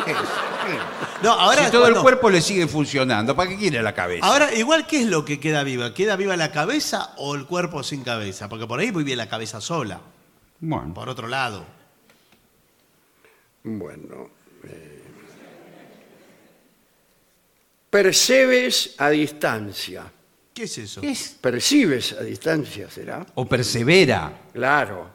[1.21, 4.25] No, ahora si todo el cuerpo le sigue funcionando, ¿para qué quiere la cabeza?
[4.25, 5.93] Ahora, igual, ¿qué es lo que queda viva?
[5.93, 8.47] ¿Queda viva la cabeza o el cuerpo sin cabeza?
[8.47, 9.99] Porque por ahí vive la cabeza sola,
[10.61, 11.65] bueno, por otro lado.
[13.63, 14.29] Bueno.
[14.63, 15.03] eh,
[17.89, 20.11] percebes a distancia.
[20.53, 21.01] ¿Qué es eso?
[21.01, 21.37] ¿qué es?
[21.41, 23.25] Percibes a distancia, ¿será?
[23.35, 24.31] O persevera.
[24.53, 25.09] Claro.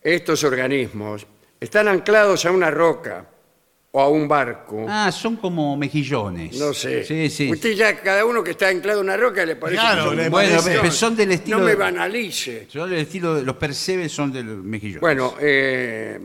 [0.00, 1.26] Estos organismos
[1.58, 3.26] están anclados a una roca
[3.96, 4.86] o a un barco.
[4.88, 6.58] Ah, son como mejillones.
[6.58, 7.04] no sé.
[7.04, 7.48] Sí, sí.
[7.52, 10.16] Usted ya, cada uno que está anclado a una roca le parece Claro, que son
[10.16, 11.58] le Bueno, parece- pero son del estilo.
[11.58, 12.66] No me banalice.
[12.68, 13.36] Son del estilo.
[13.36, 15.00] de- Los percebes son del mejillones.
[15.00, 16.18] Bueno, eh,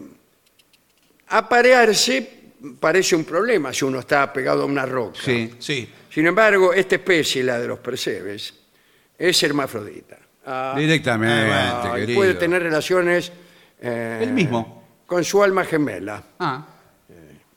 [1.27, 2.39] aparearse
[2.79, 5.19] parece un problema si uno está pegado a una roca.
[5.23, 5.53] Sí.
[5.59, 5.87] Sí.
[6.11, 8.51] Sin embargo, esta especie, la de los percebes,
[9.17, 10.17] es hermafrodita.
[10.45, 12.17] Ah, Directamente, ah, y querido.
[12.19, 13.31] puede tener relaciones
[13.79, 14.83] eh, El mismo.
[15.05, 16.65] con su alma gemela Ah,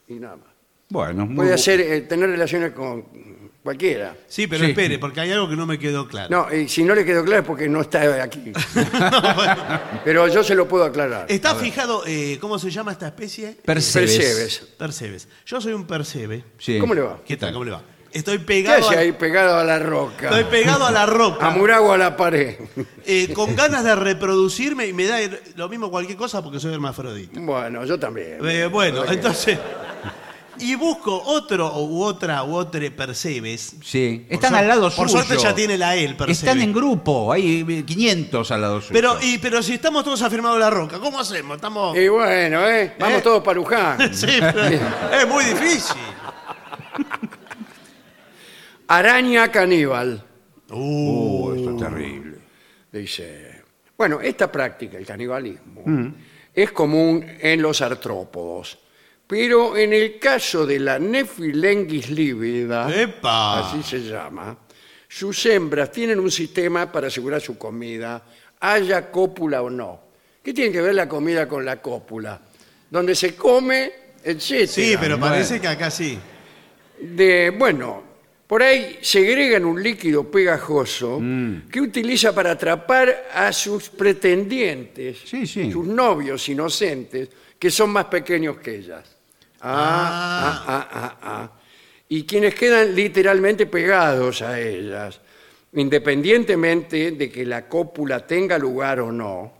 [0.08, 0.46] y nada más.
[0.88, 1.26] bueno.
[1.26, 3.04] muy Puede bu- hacer, eh, tener relaciones con
[3.62, 4.16] cualquiera.
[4.28, 4.70] Sí, pero Sí.
[4.70, 6.28] espere, porque hay algo que no me quedó claro.
[6.30, 8.52] No, y si no le quedó claro es porque no está aquí.
[10.04, 11.26] Pero yo se lo puedo aclarar.
[11.28, 13.56] Está fijado, eh, ¿cómo se llama esta especie?
[13.64, 14.16] Percebes.
[14.16, 14.58] Percebes.
[14.78, 15.28] Percebes.
[15.46, 16.44] Yo soy un percebe.
[16.58, 16.78] Sí.
[16.78, 17.20] ¿Cómo le va?
[17.24, 17.52] ¿Qué tal?
[17.52, 17.82] ¿Cómo le va?
[18.12, 20.26] Estoy ¿Qué pegado, hace a, ahí pegado a la roca?
[20.28, 22.56] estoy pegado a la roca, Amurago a la pared.
[23.06, 26.74] eh, con ganas de reproducirme y me da el- lo mismo cualquier cosa porque soy
[26.74, 27.40] hermafrodita.
[27.40, 28.38] Bueno, yo también.
[28.46, 29.58] Eh, bueno, entonces.
[30.58, 33.74] Y busco otro u otra u otro percebes.
[33.82, 34.26] Sí.
[34.28, 35.24] Por Están suerte- al lado por suyo.
[35.24, 36.32] suerte ya tiene la E, el percebe.
[36.32, 37.32] Están en grupo.
[37.32, 38.92] Hay eh, 500 al lado suyo.
[38.92, 41.56] Pero, y, pero si estamos todos afirmados en la roca, ¿cómo hacemos?
[41.56, 41.96] Estamos.
[41.96, 42.94] Y bueno, ¿eh?
[42.98, 43.22] Vamos ¿Eh?
[43.22, 43.98] todos para Luján.
[44.14, 45.96] Sí, pero es muy difícil.
[48.96, 50.22] Araña caníbal,
[50.70, 52.36] Uh, esto es terrible.
[52.92, 53.62] dice.
[53.96, 56.08] Bueno, esta práctica, el canibalismo, Mm.
[56.54, 58.78] es común en los artrópodos.
[59.26, 63.60] Pero en el caso de la Nephilenguis lívida, ¡Epa!
[63.70, 64.58] así se llama,
[65.08, 68.22] sus hembras tienen un sistema para asegurar su comida,
[68.60, 70.00] haya cópula o no.
[70.42, 72.38] ¿Qué tiene que ver la comida con la cópula?
[72.90, 73.90] Donde se come,
[74.22, 74.66] etc.
[74.68, 75.32] Sí, pero Bueno.
[75.34, 76.18] parece que acá sí.
[77.00, 78.11] de, bueno,
[78.46, 81.68] por ahí segregan un líquido pegajoso Mm.
[81.70, 85.72] que utiliza para atrapar a sus pretendientes, Sí, sí.
[85.72, 87.28] sus novios inocentes,
[87.58, 89.16] que son más pequeños que ellas.
[89.60, 91.52] Ah, ah, ah, ah, ah.
[92.08, 95.20] Y quienes quedan literalmente pegados a ellas,
[95.72, 99.52] independientemente de que la cópula tenga lugar o no.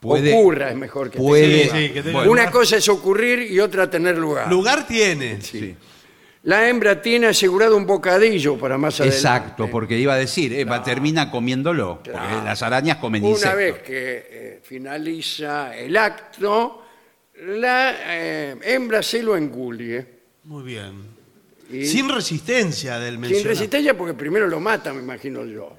[0.00, 1.80] Puede- ocurra, es mejor que puede- tenga Sí, lugar.
[1.80, 2.50] sí, que tenga Una lugar.
[2.50, 4.48] cosa es ocurrir y otra tener lugar.
[4.50, 5.40] Lugar tiene.
[5.40, 5.74] Sí.
[6.44, 9.16] La hembra tiene asegurado un bocadillo para más adelante.
[9.16, 12.00] Exacto, porque iba a decir, eh, va- termina comiéndolo.
[12.02, 13.56] Porque las arañas comen Una insectos.
[13.58, 16.82] vez que eh, finaliza el acto,
[17.46, 20.04] la eh, hembra se lo engulle.
[20.44, 20.92] Muy bien.
[21.70, 23.48] Y- Sin resistencia del Sin mencionado.
[23.50, 25.76] resistencia porque primero lo mata, me imagino yo.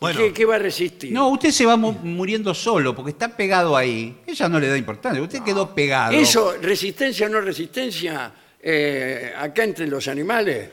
[0.00, 1.12] Bueno, ¿Qué, qué va a resistir?
[1.12, 4.18] No, usted se va mu- muriendo solo porque está pegado ahí.
[4.26, 5.22] Ella no le da importancia.
[5.22, 6.12] Usted quedó pegado.
[6.12, 8.32] Eso, resistencia o no resistencia,
[8.62, 10.70] eh, acá entre los animales,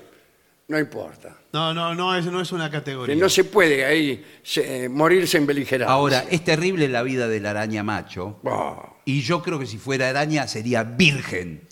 [0.67, 1.35] no importa.
[1.51, 3.15] no, no, no es, no es una Que categoría.
[3.15, 5.91] no se puede ahí se- eh, morirse en beligerancia.
[5.91, 8.39] Ahora, es terrible la vida de la araña macho.
[8.43, 8.97] Bah.
[9.05, 11.67] Y yo creo que si fuera araña sería virgen.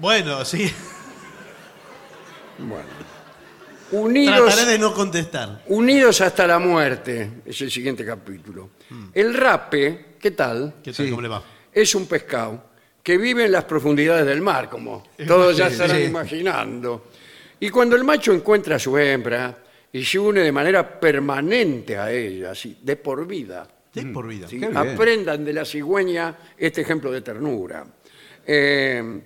[0.00, 0.72] Bueno, sí.
[3.92, 5.62] Unidos, Trataré de no contestar.
[5.66, 8.70] unidos hasta la muerte, es el siguiente capítulo.
[9.12, 10.76] El rape, ¿qué tal?
[10.82, 11.04] ¿Qué tal?
[11.04, 11.10] Sí.
[11.10, 11.42] ¿Cómo le va?
[11.72, 12.71] Es un pescado
[13.02, 16.04] que vive en las profundidades del mar, como todos ya estarán sí.
[16.04, 17.08] imaginando.
[17.60, 19.56] Y cuando el macho encuentra a su hembra
[19.92, 24.48] y se une de manera permanente a ella, así, de por vida, De por vida.
[24.48, 27.84] Sí, aprendan de la cigüeña este ejemplo de ternura.
[28.46, 29.20] Eh,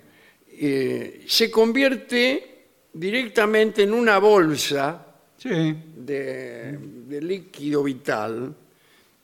[0.59, 5.03] eh, se convierte directamente en una bolsa
[5.37, 5.49] Sí.
[5.95, 8.55] de, de líquido vital.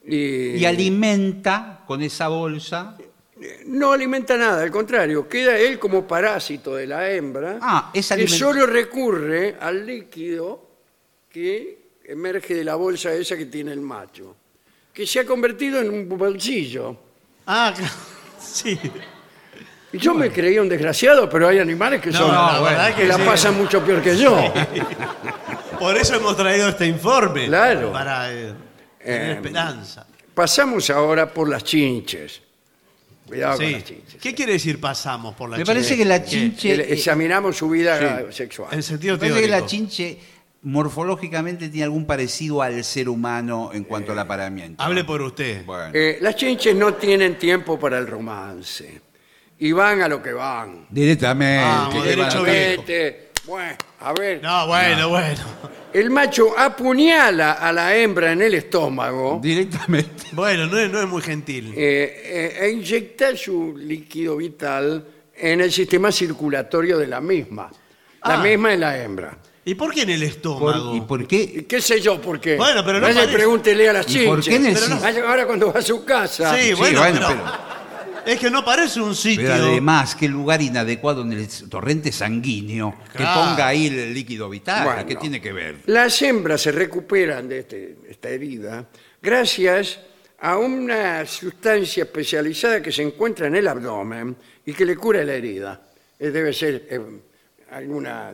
[0.05, 2.95] Y, Y alimenta con esa bolsa.
[3.67, 8.27] No alimenta nada, al contrario, queda él como parásito de la hembra Ah, es que
[8.27, 10.69] solo recurre al líquido
[11.29, 14.35] que emerge de la bolsa esa que tiene el macho,
[14.93, 16.97] que se ha convertido en un bolsillo.
[17.47, 17.93] Ah, claro.
[18.43, 18.77] Sí.
[19.93, 23.03] Y yo me creía un desgraciado, pero hay animales que No, son la verdad que
[23.03, 23.21] que la sí.
[23.25, 24.35] pasan mucho peor que yo.
[25.79, 27.45] Por eso hemos traído este informe.
[27.45, 27.91] Claro.
[27.93, 28.53] Para eh,
[28.99, 30.05] tener Eh, esperanza.
[30.33, 32.41] Pasamos ahora por las chinches.
[33.27, 33.71] Cuidado con Sí.
[33.73, 34.21] las chinches.
[34.21, 36.73] ¿Qué quiere decir pasamos por la Me parece que la chinche.
[36.75, 38.33] Eh, Examinamos su vida Sí.
[38.35, 38.69] sexual.
[38.73, 39.61] En sentido me parece que teórico.
[39.61, 40.17] la chinche
[40.63, 44.81] morfológicamente tiene algún parecido al ser humano en cuanto al apareamiento.
[44.83, 45.65] Hable por usted.
[45.65, 45.91] Bueno.
[45.93, 49.01] Eh, las chinches no tienen tiempo para el romance.
[49.59, 50.87] Y van a lo que van.
[50.89, 51.63] Directamente.
[51.65, 52.83] Vamos, ¿qué derecho van a- viejo.
[53.45, 54.41] Bueno, a ver.
[54.41, 55.43] No, bueno, bueno.
[55.93, 60.23] El macho apuñala a la hembra en el estómago Directamente.
[60.31, 61.73] Bueno, no es, no es muy gentil.
[61.77, 67.69] eh, eh, e inyecta su líquido vital en el sistema circulatorio de la misma.
[68.25, 68.43] La Ah.
[68.43, 69.37] misma es la hembra.
[69.65, 70.95] ¿Y por qué en el Por- estómago?
[70.95, 71.41] ¿Y por qué?
[71.41, 72.55] ¿Y ¿Qué sé yo por qué?
[72.57, 75.29] Bueno, pero no Vaya y parece- pregúntele a las ¿Y por qué en el vaya
[75.29, 76.55] ahora cuando va a su casa.
[76.57, 77.72] Sí, Sí, bueno, bueno, pero, pero-
[78.25, 79.45] es que no parece un sitio.
[79.47, 84.85] Pero además, qué lugar inadecuado en el torrente sanguíneo que ponga ahí el líquido vital.
[84.85, 85.05] Bueno.
[85.05, 85.77] ¿Qué tiene que ver?
[85.85, 88.87] Las hembras se recuperan de este- esta herida
[89.21, 89.99] gracias
[90.39, 95.33] a una sustancia especializada que se encuentra en el abdomen y que le cura la
[95.33, 95.81] herida.
[96.19, 96.99] Eh, debe ser eh,
[97.71, 98.33] alguna,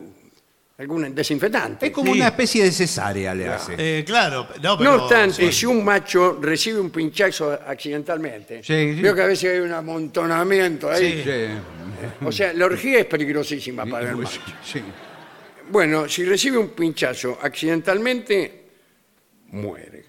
[0.80, 1.86] algún desinfectante.
[1.86, 2.18] Es como Sí.
[2.18, 3.74] una especie de cesárea le hace.
[3.76, 5.52] Eh, claro, no, No pero- obstante, sí.
[5.52, 9.02] si un macho recibe un pinchazo accidentalmente, Sí, sí.
[9.02, 11.22] veo que a veces hay un amontonamiento ahí.
[11.22, 11.30] Sí.
[11.30, 12.24] Sí.
[12.24, 14.40] O sea, la orgía es peligrosísima para el macho.
[14.64, 14.80] Sí.
[15.70, 18.64] Bueno, si recibe un pinchazo accidentalmente,
[19.52, 20.04] muere.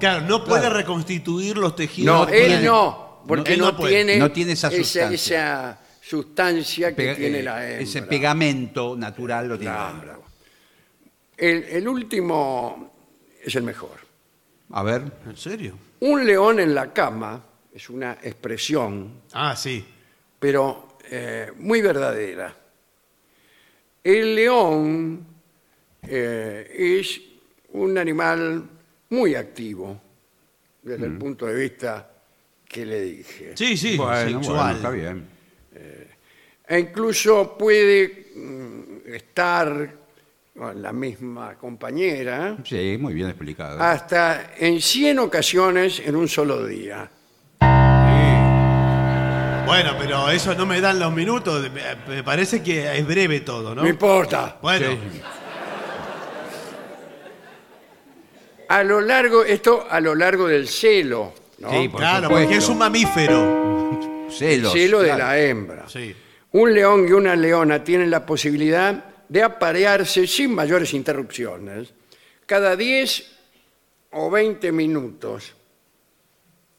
[0.00, 0.76] Claro, no puede Claro.
[0.78, 2.26] reconstituir los tejidos.
[2.28, 3.96] No, él no, porque él no, no puede.
[3.96, 5.14] tiene, No tiene esa esa, sustancia.
[5.14, 5.78] esa
[6.16, 7.82] sustancia que Pega- tiene eh, la hembra.
[7.82, 9.96] ese pegamento natural lo tiene la Claro.
[9.96, 10.18] hembra.
[11.38, 12.92] El, el último
[13.42, 13.96] es el mejor.
[14.72, 15.02] A ver.
[15.26, 15.78] ¿En serio?
[16.00, 19.82] Un león en la cama es una expresión, Ah, sí.
[20.38, 22.54] pero eh, muy verdadera.
[24.04, 25.26] El león
[26.02, 27.20] eh, es
[27.72, 28.68] un animal
[29.08, 29.98] muy activo
[30.82, 32.10] desde el punto de vista
[32.68, 33.52] que le dije.
[33.56, 34.56] Sí, sí, Bueno, sexual.
[34.56, 35.31] bueno, está bien.
[36.72, 39.90] E incluso puede mm, estar
[40.56, 43.78] con la misma compañera Sí, muy bien explicado.
[43.82, 47.10] hasta en 100 ocasiones en un solo día.
[49.66, 51.70] Bueno, pero eso no me dan los minutos.
[51.70, 53.82] Me, me parece que es breve todo, ¿no?
[53.82, 54.56] No importa.
[54.62, 54.86] Bueno,
[58.68, 61.70] A lo largo, esto a lo largo del celo, ¿no?
[61.70, 62.44] Sí, por claro, supuesto.
[62.46, 64.28] porque es un mamífero.
[64.30, 64.72] Celos.
[64.72, 65.24] celo de claro.
[65.24, 65.88] la hembra.
[65.88, 66.16] Sí.
[66.52, 71.92] Un león y una leona tienen la posibilidad de aparearse sin mayores interrupciones
[72.46, 73.24] cada 10
[74.10, 75.54] o 20 minutos.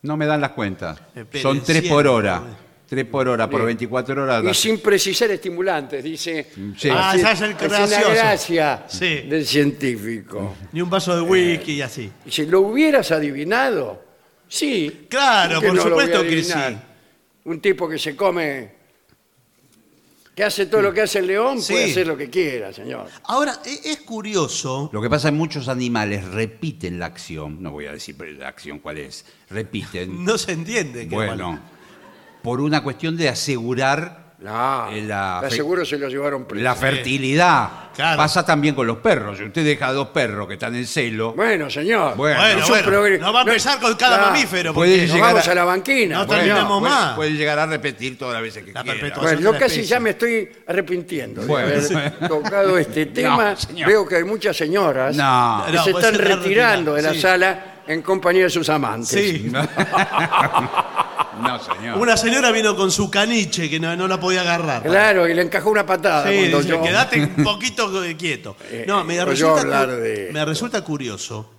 [0.03, 0.99] No me dan las cuentas.
[1.41, 2.43] Son tres por hora.
[2.87, 4.43] Tres por hora, por 24 horas.
[4.45, 6.49] Y sin precisar estimulantes, dice.
[6.77, 6.89] Sí.
[6.91, 8.09] Ah, Así- esa es el es una gracioso.
[8.11, 9.21] gracia Sí.
[9.21, 10.55] del científico.
[10.73, 12.11] Ni un vaso de whisky y así.
[12.27, 14.03] Si lo hubieras adivinado,
[14.47, 15.07] sí.
[15.09, 16.71] Claro, ¿por qué por no lo voy a supuesto que adivinar?
[16.73, 16.77] sí.
[17.45, 18.71] Un tipo que se come,
[20.35, 21.73] que hace todo lo que hace el león, Sí.
[21.73, 23.07] puede hacer lo que quiera, señor.
[23.25, 24.89] Ahora, e- es curioso.
[24.91, 27.61] Lo que pasa es que muchos animales repiten la acción.
[27.61, 29.25] No voy a decir la acción cuál es.
[29.49, 30.23] Repiten.
[30.25, 31.05] No se entiende.
[31.05, 31.59] bueno,
[32.41, 36.63] por una cuestión de asegurar No, Eh, la la fe- seguro se lo llevaron preso.
[36.63, 37.69] la fertilidad.
[37.95, 38.17] Claro.
[38.17, 39.37] Pasa también con los perros.
[39.37, 42.17] Si usted deja dos perros que están en celo, Bueno, señor.
[42.17, 44.31] Bueno, Bueno, es un bueno, progre- no va a empezar con cada Claro.
[44.33, 44.73] mamífero.
[44.73, 46.17] Puede porque- Nos llegar vamos a- a la banquina.
[46.17, 47.15] No Bueno, terminamos puede, más.
[47.15, 49.15] puede llegar a repetir todas las veces que La quiera.
[49.21, 51.67] Bueno, yo casi ya me estoy arrepintiendo de Bueno.
[51.67, 53.55] haber tocado este tema.
[53.55, 53.87] señor.
[53.87, 55.63] Veo que hay muchas señoras No.
[55.67, 57.21] que No, se pues están se están retirando de la sí.
[57.21, 59.07] sala en compañía de sus amantes.
[59.09, 59.49] Sí.
[61.41, 61.97] No, señor.
[61.97, 64.83] Una señora vino con su caniche que no, no la podía agarrar.
[64.83, 66.29] Claro, y le encajó una patada.
[66.29, 68.55] Sí, cuando dice, yo- quedate un poquito quieto.
[68.69, 70.45] Eh, No, me oí resulta, hablar cu- de me esto.
[70.45, 71.49] resulta curioso,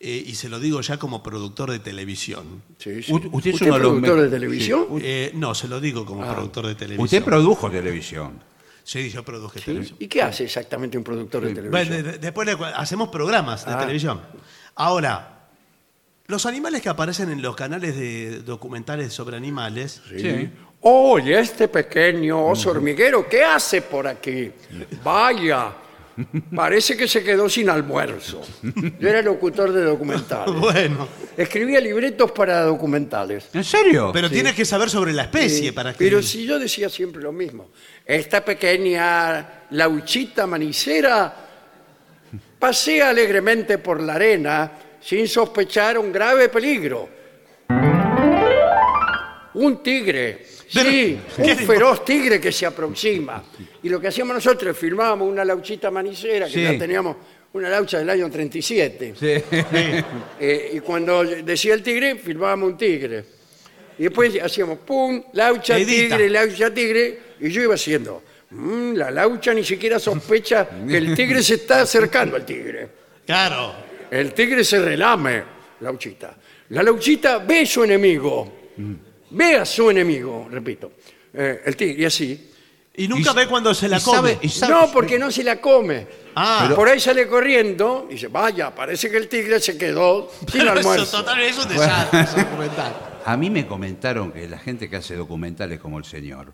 [0.00, 2.62] eh, y se lo digo ya como productor de televisión.
[2.78, 3.12] Sí, sí.
[3.12, 4.86] U- usted es ¿Usted uno de los productor me- de televisión?
[5.00, 7.04] Eh, no, se lo digo como productor de televisión.
[7.04, 8.42] Usted produjo televisión.
[8.82, 9.64] Sí, yo produje Sí.
[9.66, 9.96] televisión.
[9.98, 12.02] ¿Y qué hace exactamente un productor de Bueno, televisión?
[12.04, 13.78] de- de- después le cu- hacemos programas de Ah.
[13.78, 14.20] televisión.
[14.74, 15.33] Ahora,
[16.26, 20.50] los animales que aparecen en los canales de documentales sobre animales, Sí.
[20.86, 24.52] Oye, este pequeño oso hormiguero, ¿qué hace por aquí?
[25.02, 25.72] Vaya,
[26.54, 28.42] parece que se quedó sin almuerzo.
[29.00, 30.54] Yo era locutor de documentales.
[30.60, 31.08] bueno,
[31.38, 33.48] Escribía libretos para documentales.
[33.54, 34.10] ¿En serio?
[34.12, 35.98] pero tienes que saber sobre la especie para que...
[36.04, 37.70] Pero si yo decía siempre lo mismo.
[38.04, 41.34] Esta pequeña lauchita manicera
[42.58, 44.70] pasea alegremente por la arena
[45.04, 47.08] sin sospechar un grave peligro.
[49.54, 53.44] Un tigre, sí, un feroz tigre que se aproxima.
[53.82, 56.62] Y lo que hacíamos nosotros es filmábamos una lauchita manicera, que Sí.
[56.62, 57.16] ya teníamos
[57.52, 59.14] una laucha del año 37.
[59.18, 59.44] Sí.
[60.40, 63.24] Eh, y cuando decía el tigre, filmábamos un tigre.
[63.98, 66.16] Y después hacíamos pum, laucha, Edita.
[66.16, 67.18] tigre, laucha, tigre.
[67.38, 71.82] Y yo iba haciendo, "Mm, la laucha ni siquiera sospecha que el tigre se está
[71.82, 72.88] acercando al tigre.
[73.24, 73.83] Claro.
[74.14, 75.42] El tigre se relame,
[75.80, 76.36] lauchita.
[76.68, 78.52] La lauchita ve a su enemigo.
[79.30, 80.92] Ve a su enemigo, repito.
[81.32, 82.50] Eh, el tigre, y así.
[82.96, 84.16] Y nunca Y- ve cuando se la y come.
[84.16, 86.06] sabe- y sabe- No, porque no se la come.
[86.36, 90.60] Ah, Por ahí sale corriendo y dice, vaya, parece que el tigre se quedó sin
[90.60, 91.16] pero eso, almuerzo.
[91.18, 92.92] total, es un desastre ese documental.
[93.24, 96.52] A mí me comentaron que la gente que hace documentales como el señor,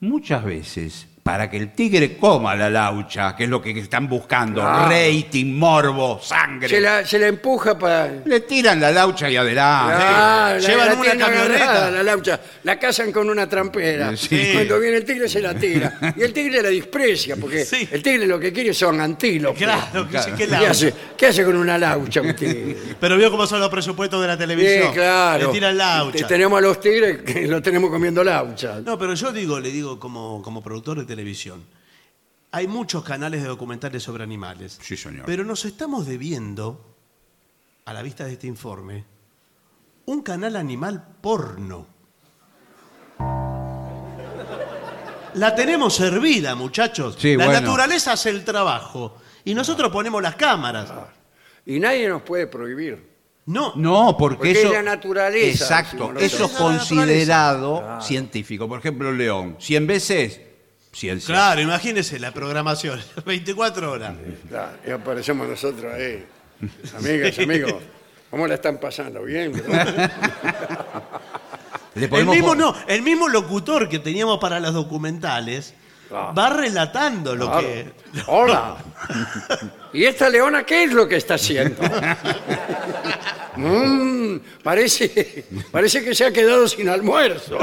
[0.00, 4.60] muchas veces, para que el tigre coma la laucha, que es lo que están buscando,
[4.60, 4.90] Claro.
[4.90, 8.10] rating, morbo, sangre, Se la, se la empuja para...
[8.24, 9.94] le tiran la laucha y adelante.
[10.04, 11.90] Ah, la- Llevan la una camioneta.
[11.92, 14.16] La laucha, la cazan con una trampera.
[14.16, 14.50] Sí.
[14.52, 15.96] Cuando viene el tigre se la tira.
[16.16, 17.88] Y el tigre la desprecia, porque Sí.
[17.92, 19.62] el tigre lo que quiere son antílopes.
[19.62, 20.24] Claro, que Claro.
[20.26, 20.94] sí, que ¿Qué la- hace?
[21.16, 22.76] ¿Qué hace con una laucha un tigre?
[23.00, 24.88] Pero vio cómo son los presupuestos de la televisión.
[24.88, 25.46] Sí, claro.
[25.46, 26.18] Le tiran laucha.
[26.18, 28.80] Te- Tenemos a los tigres que lo tenemos comiendo laucha.
[28.84, 31.62] No, pero yo digo, le digo como, como productor de televisión.
[32.52, 34.78] Hay muchos canales de documentales sobre animales.
[34.80, 35.24] Sí, señor.
[35.26, 36.96] Pero nos estamos debiendo,
[37.84, 39.04] a la vista de este informe,
[40.06, 41.86] un canal animal porno.
[45.34, 47.16] La tenemos servida, muchachos.
[47.18, 47.60] Sí, la bueno.
[47.60, 49.18] naturaleza hace el trabajo.
[49.44, 50.90] Y nosotros ponemos las cámaras.
[51.66, 53.12] Y nadie nos puede prohibir.
[53.46, 58.68] No, No, porque, Porque eso es la naturaleza, Exacto, eso es considerado científico.
[58.68, 60.40] Por ejemplo, el león, 100 veces
[60.92, 61.34] ciencia.
[61.34, 63.00] Claro, imagínese la programación.
[63.26, 64.14] 24 horas.
[64.48, 66.24] Claro, y aparecemos nosotros ahí.
[66.96, 67.74] Amigas, amigos,
[68.30, 69.22] ¿cómo la están pasando?
[69.24, 69.52] ¿Bien?
[71.94, 75.74] Le El mismo, pon- no, el mismo locutor que teníamos para los documentales
[76.10, 77.60] va relatando lo Claro.
[77.60, 77.92] que.
[78.28, 78.76] Hola.
[79.92, 81.82] ¿Y esta leona qué es lo que está haciendo?
[83.56, 87.58] Mm, parece, parece que se ha quedado sin almuerzo.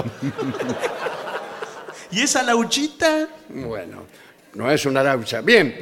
[2.12, 3.28] Y esa lauchita.
[3.50, 4.06] Bueno,
[4.56, 5.42] no es una laucha.
[5.42, 5.80] Bien,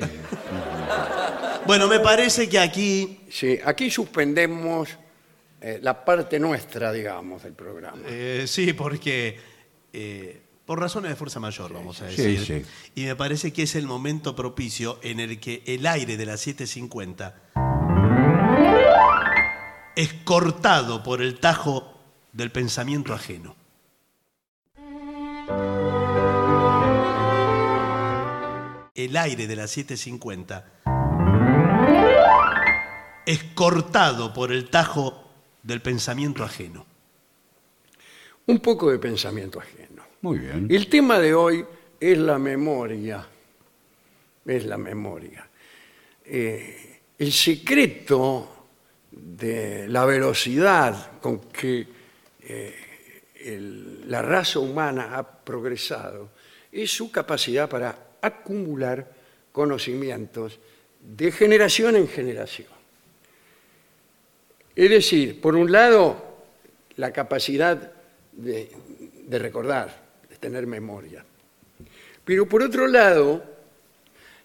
[1.66, 3.20] Bueno, me parece que aquí.
[3.30, 4.90] sí, aquí suspendemos
[5.62, 7.98] eh, la parte nuestra, digamos, del programa.
[8.08, 9.40] eh, sí, porque.
[9.94, 12.66] eh, por razones de fuerza mayor, vamos a Sí, decir.
[12.66, 13.02] sí.
[13.02, 16.46] Y me parece que es el momento propicio en el que el aire de las
[16.46, 17.34] 7.50
[19.96, 21.98] es cortado por el tajo
[22.34, 23.56] del pensamiento ajeno.
[28.98, 30.64] El aire de las 7.50
[33.28, 35.24] es cortado por el tajo
[35.62, 36.84] del pensamiento ajeno.
[38.48, 40.02] Un poco de pensamiento ajeno.
[40.22, 40.66] Muy bien.
[40.72, 41.64] El tema de hoy
[42.00, 43.24] es la memoria.
[44.44, 45.48] Es la memoria.
[46.26, 48.66] Eh, el secreto
[49.12, 51.88] de la velocidad con que
[52.42, 56.32] eh, el- la raza humana ha progresado
[56.72, 59.08] es su capacidad para acumular
[59.52, 60.60] conocimientos
[61.02, 62.68] de generación en generación.
[64.76, 66.24] Es decir, por un lado,
[66.98, 67.92] la capacidad
[68.32, 68.72] de,
[69.28, 71.26] de recordar, de tener memoria.
[72.24, 73.44] Pero por otro lado,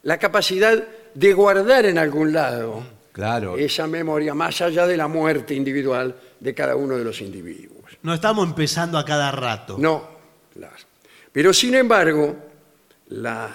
[0.03, 0.83] la capacidad
[1.15, 3.59] de guardar en algún lado Claro.
[3.59, 7.99] esa memoria más allá de la muerte individual de cada uno de los individuos.
[8.03, 9.77] No estamos empezando a cada rato.
[9.79, 10.09] No,
[10.55, 10.75] claro.
[11.31, 12.35] Pero sin embargo,
[13.09, 13.55] la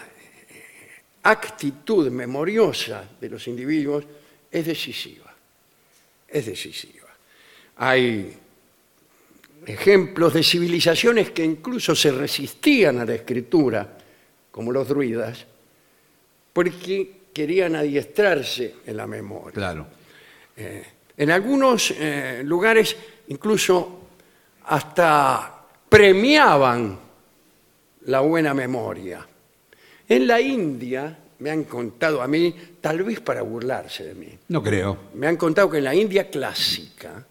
[1.29, 4.05] actitud memoriosa de los individuos
[4.51, 5.33] es decisiva.
[6.27, 7.07] Es decisiva.
[7.77, 8.37] Hay
[9.65, 13.97] ejemplos de civilizaciones que incluso se resistían a la escritura,
[14.51, 15.45] como los druidas,
[16.53, 19.53] porque querían adiestrarse en la memoria.
[19.53, 19.87] Claro.
[20.55, 20.83] Eh,
[21.17, 22.95] en algunos eh, lugares
[23.27, 24.07] incluso
[24.65, 26.99] hasta premiaban
[28.05, 29.25] la buena memoria.
[30.09, 34.63] En la India, me han contado a mí, tal vez para burlarse de mí, No
[34.63, 34.97] creo.
[35.13, 37.25] me han contado que en la India clásica,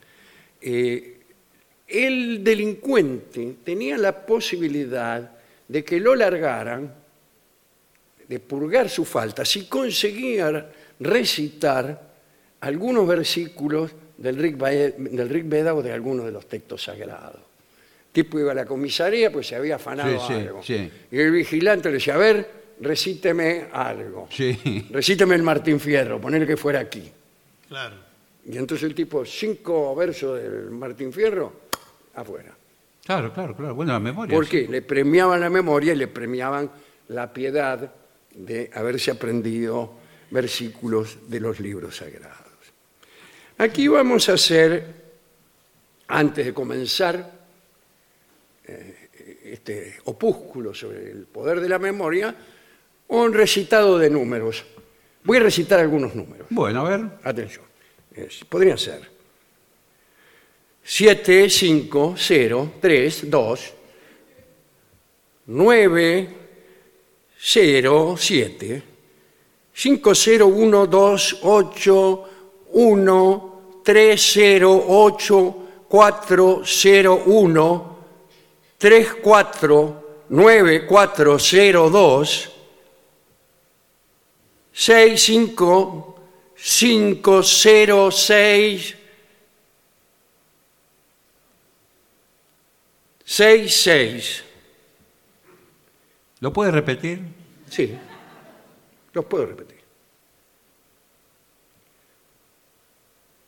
[0.60, 1.12] eh,
[1.88, 5.30] el delincuente tenía la posibilidad
[5.68, 6.92] de que lo largaran,
[8.28, 10.70] de purgar su falta, si conseguía
[11.00, 12.08] recitar
[12.60, 17.36] algunos versículos del Rig, Ve- del Rig Veda o de alguno de los textos sagrados.
[18.08, 20.62] El tipo iba a la comisaría, pues se había afanado Sí, sí, algo.
[20.62, 20.90] sí.
[21.12, 24.28] Y el vigilante le decía, a ver, recíteme algo.
[24.30, 24.88] Sí.
[24.90, 27.10] Recíteme el Martín Fierro, poner que fuera aquí.
[27.68, 27.96] Claro.
[28.44, 31.52] Y entonces el tipo, cinco versos del Martín Fierro,
[32.14, 32.56] afuera.
[33.04, 33.74] Claro, claro, claro.
[33.74, 34.34] Bueno, la memoria.
[34.34, 34.66] ¿Por qué?
[34.68, 36.70] Le premiaban la memoria y le premiaban
[37.08, 37.92] la piedad
[38.34, 39.94] de haberse aprendido
[40.30, 42.36] versículos de los libros sagrados.
[43.58, 44.94] Aquí vamos a hacer,
[46.08, 47.32] antes de comenzar
[48.64, 49.08] eh,
[49.44, 52.34] este opúsculo sobre el poder de la memoria,
[53.08, 54.64] un recitado de números.
[55.24, 56.46] Voy a recitar algunos números.
[56.50, 57.00] Bueno, a ver.
[57.24, 57.64] Atención.
[58.14, 59.00] Es- podrían ser
[60.82, 63.72] 7, 5, 0, 3, 2,
[65.46, 66.28] 9,
[67.38, 68.82] 0, 7,
[69.74, 72.24] 5, 0, 1, 2, 8,
[72.72, 75.56] 1, 3, 0, 8,
[75.88, 77.96] 4, 0, 1,
[78.78, 82.52] 3, 4, 9, 4, 0, 2,
[84.78, 86.20] 6, 5,
[86.54, 88.96] 5, 0, 6,
[93.24, 94.44] 6, 6.
[96.40, 97.22] ¿Lo puedes repetir?
[97.70, 97.98] Sí,
[99.14, 99.80] los puedo repetir.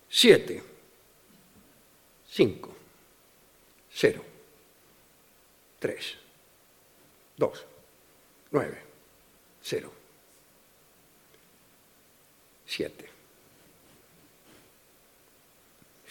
[0.09, 0.62] 7,
[2.31, 2.76] 5,
[3.93, 4.24] 0,
[5.79, 6.16] 3,
[7.37, 7.66] 2,
[8.51, 8.83] 9,
[9.62, 9.93] 0,
[12.68, 13.09] 7.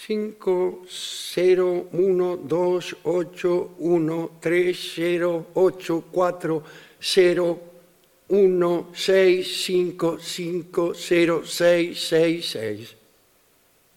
[0.08, 6.64] 5, 0, 1, 2, 8, 1, 3, 0, 8, 4,
[6.98, 7.60] 0,
[8.30, 12.96] 1, 6, 5, 5, 0, 6, 6, 6.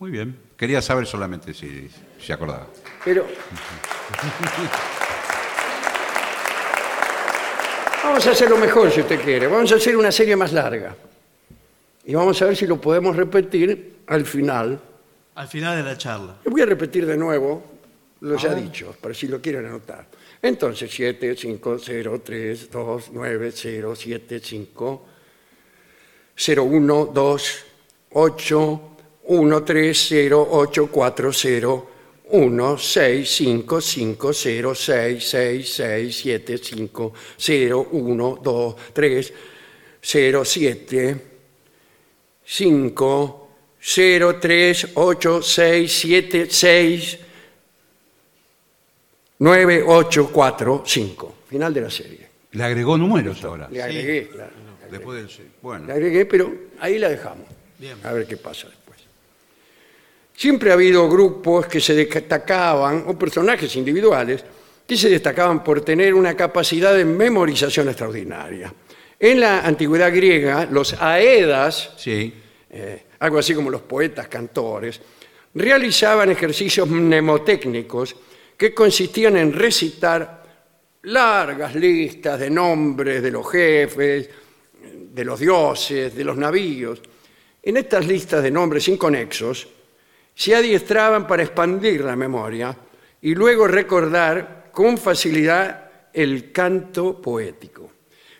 [0.00, 0.36] Muy bien.
[0.56, 1.88] Quería saber solamente si
[2.20, 2.66] se acordaba.
[3.04, 3.28] Pero.
[8.02, 9.46] Vamos a hacerlo mejor si usted quiere.
[9.46, 10.92] Vamos a hacer una serie más larga.
[12.04, 14.89] Y vamos a ver si lo podemos repetir al final.
[15.40, 16.36] Al final de la charla.
[16.44, 17.62] Voy a repetir de nuevo,
[18.20, 20.06] lo ya dicho, para si lo quieren anotar.
[20.42, 25.06] Entonces, 7, 5, 0, 3, 2, 9, 0, 7, 5,
[26.36, 27.64] 0, 1, 2,
[28.10, 28.80] 8,
[29.24, 31.90] 1, 3, 0, 8, 4, 0,
[32.28, 39.32] 1, 6, 5, 5, 0, 6, 6, 6, 7, 5, 0, 1, 2, 3,
[40.02, 41.26] 0, 7,
[42.44, 43.49] 5,
[43.82, 47.18] 0, 3, 8, 6, 7, 6,
[49.38, 51.34] 9, 8, 4, 5.
[51.48, 52.28] Final de la serie.
[52.52, 53.68] Le agregó números ahora.
[53.70, 54.50] Le agregué, claro.
[54.90, 55.46] Después del.
[55.62, 55.86] Bueno.
[55.86, 57.46] Le agregué, pero ahí la dejamos.
[57.78, 57.96] Bien.
[58.02, 58.98] A ver qué pasa después.
[60.36, 64.44] Siempre ha habido grupos que se destacaban, o personajes individuales,
[64.86, 68.74] que se destacaban por tener una capacidad de memorización extraordinaria.
[69.18, 72.34] En la antigüedad griega, los aedas, Sí.
[72.70, 75.00] Eh, algo así como los poetas cantores,
[75.54, 78.14] realizaban ejercicios mnemotécnicos
[78.56, 80.40] que consistían en recitar
[81.02, 84.30] largas listas de nombres de los jefes,
[85.12, 87.00] de los dioses, de los navíos.
[87.62, 89.66] En estas listas de nombres inconexos
[90.34, 92.76] se adiestraban para expandir la memoria
[93.22, 97.90] y luego recordar con facilidad el canto poético.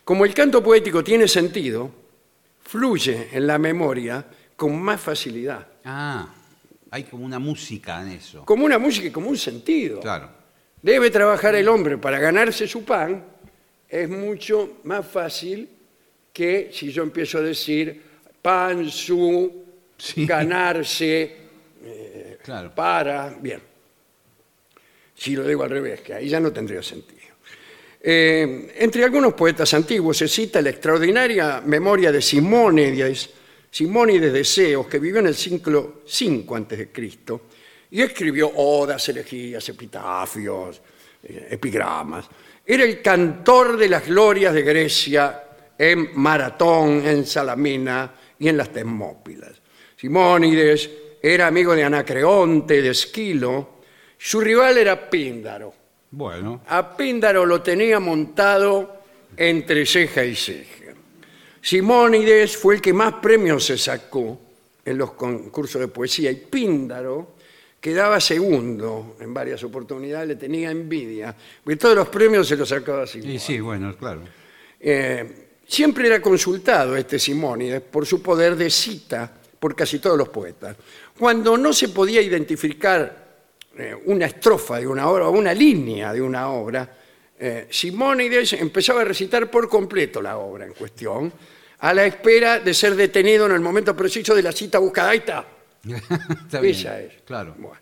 [0.05, 2.00] Como el canto poético tiene sentido,
[2.71, 5.67] fluye en la memoria con más facilidad.
[5.85, 6.33] Ah,
[6.93, 8.45] hay como una música en eso.
[8.45, 9.99] Como una música y como un sentido.
[9.99, 10.31] Claro.
[10.81, 13.25] Debe trabajar el hombre para ganarse su pan,
[13.89, 15.69] es mucho más fácil
[16.33, 18.03] que si yo empiezo a decir
[18.41, 19.65] pan, su,
[19.99, 20.25] Sí.
[20.37, 21.37] ganarse,
[22.45, 22.73] Claro.
[22.75, 23.61] para, bien.
[25.15, 27.20] Si lo digo al revés, que ahí ya no tendría sentido.
[28.03, 33.29] Eh, entre algunos poetas antiguos se cita la extraordinaria memoria de Simónides,
[33.71, 37.41] Simónides de Ceos, que vivió en el siglo V a.C.,
[37.93, 40.81] y escribió odas, elegías, epitafios,
[41.25, 42.29] eh, epigramas.
[42.65, 45.43] Era el cantor de las glorias de Grecia
[45.77, 49.61] en Maratón, en Salamina y en las Termópilas.
[49.97, 50.89] Simónides
[51.21, 53.81] era amigo de Anacreonte, de Esquilo.
[54.17, 55.80] Su rival era Píndaro.
[56.13, 59.03] Bueno, A Píndaro lo tenía montado
[59.37, 60.93] entre ceja y ceja.
[61.63, 64.41] Simónides fue el que más premios se sacó
[64.85, 67.35] en los concursos de poesía y Píndaro
[67.81, 73.07] quedaba segundo en varias oportunidades, le tenía envidia, porque todos los premios se los sacaba
[73.07, 73.43] Simónides.
[73.43, 74.23] sí, bueno, claro.
[74.81, 80.31] Eh, siempre era consultado este Simónides por su poder de cita por casi todos los
[80.31, 80.77] poetas.
[81.19, 83.30] Cuando no se podía identificar
[83.79, 86.89] eh, una estrofa de una obra o una línea de una obra,
[87.39, 91.33] eh, Simónides empezaba a recitar por completo la obra en cuestión,
[91.79, 95.11] a la espera de ser detenido en el momento preciso de la cita buscada.
[95.11, 95.47] Ahí está.
[96.45, 97.13] Está bien, Esa es.
[97.25, 97.55] Claro.
[97.59, 97.79] Bueno.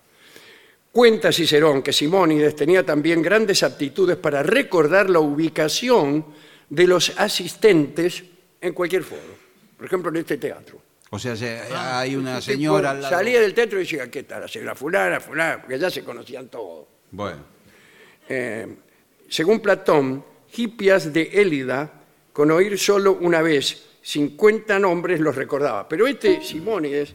[0.93, 6.25] Cuenta Cicerón que Simónides tenía también grandes aptitudes para recordar la ubicación
[6.69, 8.25] de los asistentes
[8.61, 9.37] en cualquier foro.
[9.77, 10.81] Por ejemplo, en este teatro.
[11.11, 13.15] O sea, se- hay una tipo señora al lado.
[13.17, 14.43] Salía del teatro y decía, ¿qué tal?
[14.43, 16.87] La señora fulana, fulana, porque ya se conocían todos.
[17.11, 17.39] Bueno,
[18.31, 18.67] Eh,
[19.29, 20.23] según Platón,
[20.55, 21.91] Hipias de Élida,
[22.33, 25.89] con oír solo una vez 50 nombres los recordaba.
[25.89, 27.15] Pero este Simónides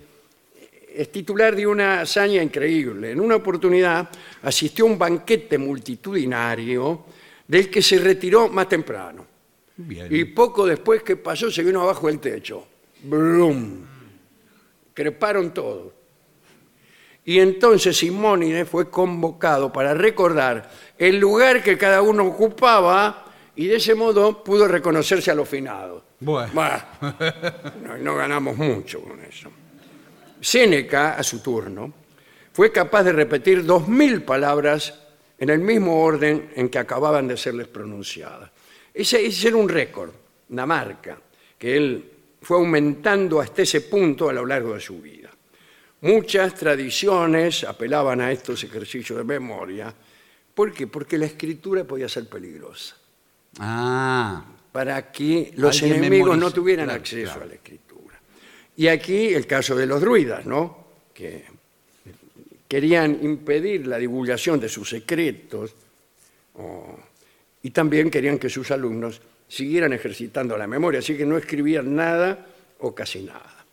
[0.96, 3.12] es titular de una hazaña increíble.
[3.12, 4.10] En una oportunidad
[4.42, 7.06] asistió a un banquete multitudinario
[7.48, 9.26] del que se retiró más temprano.
[9.78, 10.08] bien.
[10.10, 12.68] Y poco después que pasó se vino abajo del techo.
[13.04, 13.86] ¡Brum!
[14.94, 15.94] Creparon todos.
[17.26, 23.26] Y entonces Simónides fue convocado para recordar el lugar que cada uno ocupaba
[23.56, 26.04] y de ese modo pudo reconocerse a los finados.
[26.20, 26.52] Bueno.
[26.54, 26.98] Bah,
[27.82, 29.50] no, no ganamos mucho con eso.
[30.42, 31.94] Séneca, a su turno,
[32.52, 35.00] fue capaz de repetir dos mil palabras
[35.38, 38.52] en el mismo orden en que acababan de serles pronunciadas.
[38.94, 40.12] Ese, ese era un récord,
[40.50, 41.18] una marca,
[41.58, 42.13] que él
[42.44, 45.32] fue aumentando hasta ese punto a lo largo de su vida.
[46.02, 49.94] Muchas tradiciones apelaban a estos ejercicios de memoria.
[50.54, 50.88] ¿Por qué?
[50.88, 52.98] Porque la escritura podía ser peligrosa
[53.60, 57.46] Ah, para que los enemigos memoriza, no tuvieran claro, acceso claro.
[57.46, 58.20] a la escritura.
[58.76, 60.86] Y aquí el caso de los druidas, ¿no?
[61.14, 61.46] Que
[62.68, 65.76] querían impedir la divulgación de sus secretos
[67.62, 69.22] y también querían que sus alumnos
[69.54, 72.48] siguieran ejercitando la memoria, así que no escribían nada
[72.80, 73.64] o casi nada.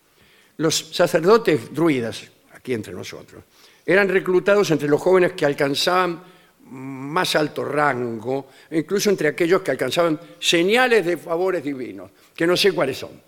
[0.59, 2.23] Los sacerdotes druidas,
[2.53, 3.43] aquí entre nosotros,
[3.87, 6.23] eran reclutados entre los jóvenes que alcanzaban
[6.67, 12.73] más alto rango, incluso entre aquellos que alcanzaban señales de favores divinos, que no sé
[12.73, 13.19] cuáles son,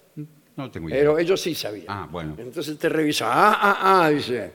[0.55, 0.99] no tengo idea.
[0.99, 1.87] pero ellos sí sabían.
[1.89, 2.37] Ah, bueno.
[2.37, 4.53] Entonces te revisa, ah, ah, ah, dice,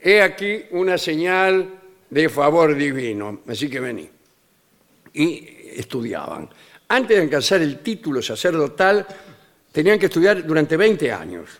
[0.00, 1.68] he aquí una señal
[2.08, 4.08] de favor divino, así que vení.
[5.14, 6.48] Y estudiaban.
[6.88, 9.06] Antes de alcanzar el título sacerdotal,
[9.72, 11.50] tenían que estudiar durante 20 años.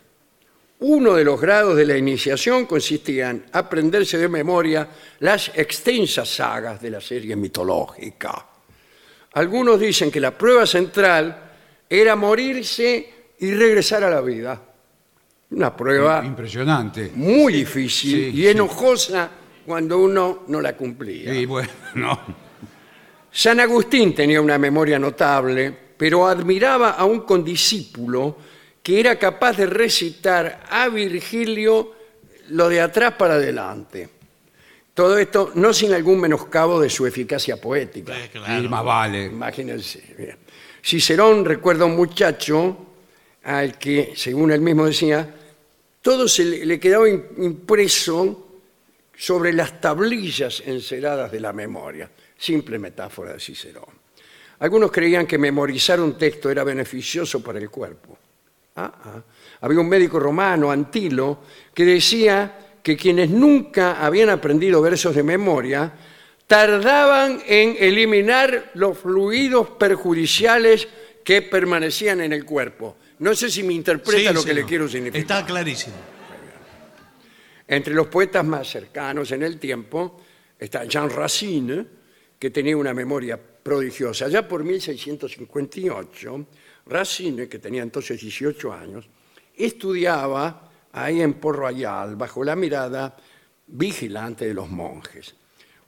[0.79, 4.87] Uno de los grados de la iniciación consistía en aprenderse de memoria
[5.19, 8.45] las extensas sagas de la serie mitológica.
[9.33, 11.51] Algunos dicen que la prueba central
[11.89, 14.61] era morirse y regresar a la vida.
[15.51, 17.11] Una prueba Impresionante.
[17.15, 19.29] muy difícil sí, y enojosa
[19.65, 21.33] cuando uno no la cumplía.
[21.33, 22.44] Sí, bueno, no.
[23.37, 28.37] San Agustín tenía una memoria notable, pero admiraba a un condiscípulo
[28.81, 31.91] que era capaz de recitar a Virgilio
[32.49, 34.07] lo de atrás para adelante.
[34.93, 38.17] Todo esto no sin algún menoscabo de su eficacia poética.
[38.17, 38.63] Eh, claro.
[38.63, 39.25] Y más vale.
[39.25, 40.01] Imagínense.
[40.17, 40.37] bien.
[40.81, 42.77] Cicerón recuerda a un muchacho
[43.43, 45.27] al que, según él mismo decía,
[46.01, 48.61] todo se le, le quedaba im- impreso
[49.17, 52.09] sobre las tablillas enceradas de la memoria.
[52.45, 53.89] Simple metáfora de Cicerón.
[54.59, 58.19] Algunos creían que memorizar un texto era beneficioso para el cuerpo.
[58.75, 59.23] Ah, ah.
[59.61, 61.39] Había un médico romano, Antilo,
[61.73, 65.91] que decía que quienes nunca habían aprendido versos de memoria
[66.45, 70.87] tardaban en eliminar los fluidos perjudiciales
[71.23, 72.97] que permanecían en el cuerpo.
[73.17, 75.19] No sé si me interpreta Sí, lo que le quiero significar.
[75.19, 75.95] Está clarísimo.
[77.67, 80.21] Entre los poetas más cercanos en el tiempo
[80.59, 82.04] está Jean Racine,
[82.39, 84.27] que tenía una memoria prodigiosa.
[84.27, 86.45] Ya por 1658,
[86.87, 89.07] Racine, que tenía entonces 18 años,
[89.55, 93.15] estudiaba ahí en Port Royal, bajo la mirada
[93.67, 95.35] vigilante de los monjes.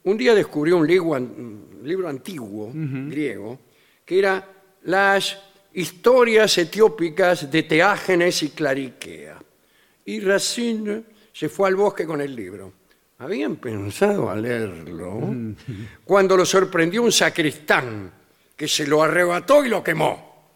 [0.04, 3.60] Un día descubrió un libro, un libro antiguo, griego,
[4.06, 4.48] que era
[4.84, 5.38] las
[5.74, 9.38] historias etiópicas de Teágenes y Clariquea.
[10.06, 12.74] Y Racine se fue al bosque con el libro.
[13.20, 15.20] Habían pensado a leerlo
[16.04, 18.12] cuando lo sorprendió un sacristán
[18.56, 20.52] que se lo arrebató y lo quemó.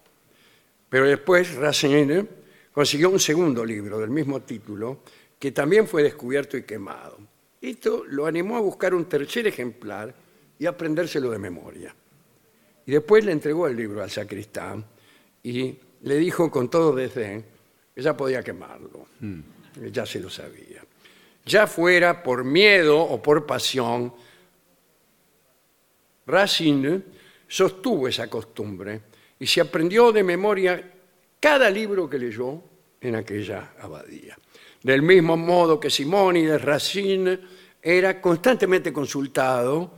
[0.88, 2.26] Pero después Racine
[2.72, 5.00] consiguió un segundo libro del mismo título
[5.38, 7.18] que también fue descubierto y quemado.
[7.60, 10.14] Esto lo animó a buscar un tercer ejemplar
[10.58, 11.94] y aprendérselo de memoria.
[12.86, 14.84] Y después le entregó el libro al sacristán
[15.42, 17.44] y le dijo con todo desdén
[17.94, 19.06] que ya podía quemarlo.
[19.92, 20.81] Ya se lo sabía.
[21.44, 24.12] Ya fuera por miedo o por pasión,
[26.26, 27.02] Racine
[27.48, 29.02] sostuvo esa costumbre
[29.38, 30.92] y se aprendió de memoria
[31.40, 32.62] cada libro que leyó
[33.00, 34.38] en aquella abadía.
[34.82, 37.38] Del mismo modo que Simónides, Racine
[37.82, 39.92] era constantemente consultado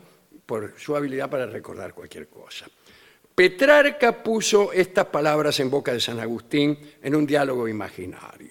[0.46, 2.66] por su habilidad para recordar cualquier cosa.
[3.34, 8.50] Petrarca puso estas palabras en boca de San Agustín en un diálogo imaginario.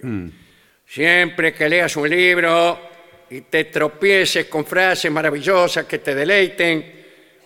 [0.94, 2.80] Siempre que leas un libro
[3.32, 6.86] y te tropieces con frases maravillosas que te deleiten,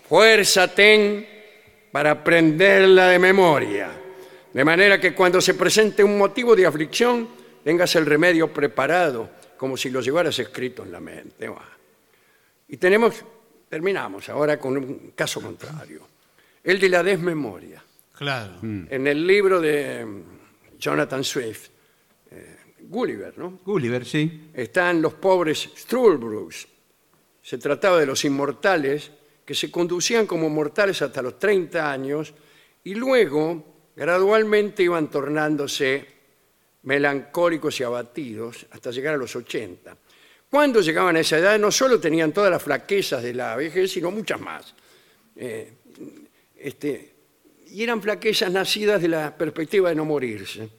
[0.06, 1.26] fuerza ten
[1.90, 3.90] para aprenderla de memoria.
[4.52, 7.30] De manera que cuando se presente un motivo de aflicción,
[7.64, 11.50] tengas el remedio preparado, como si lo llevaras escrito en la mente.
[12.68, 13.24] Y tenemos,
[13.70, 16.06] terminamos ahora con un caso contrario,
[16.66, 17.82] el de la desmemoria.
[18.12, 18.56] Claro.
[18.62, 21.77] En el libro de mm, Jonathan Swift,
[22.90, 23.60] Gulliver, ¿no?
[23.66, 24.50] Gulliver, sí.
[24.54, 26.68] Están los pobres Struldbrugs.
[27.42, 29.12] Se trataba de los inmortales
[29.46, 32.34] que se conducían como mortales hasta los 30 años
[32.84, 36.06] y luego gradualmente iban tornándose
[36.84, 39.98] melancólicos y abatidos hasta llegar a los 80.
[40.50, 44.12] Cuando llegaban a esa edad no solo tenían todas las flaquezas de la vejez, sino
[44.12, 44.74] muchas más.
[45.36, 45.74] Eh,
[46.58, 47.14] este,
[47.68, 50.70] y eran flaquezas nacidas de la perspectiva de no morirse.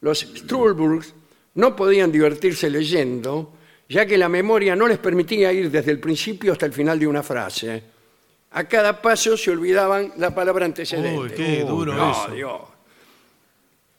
[0.00, 1.14] Los Struldbrugs
[1.58, 3.52] no podían divertirse leyendo,
[3.88, 7.06] ya que la memoria no les permitía ir desde el principio hasta el final de
[7.08, 7.82] una frase.
[8.52, 11.18] A cada paso se olvidaban la palabra antecedente.
[11.18, 12.30] Uy, qué duro no, eso.
[12.30, 12.60] Dios.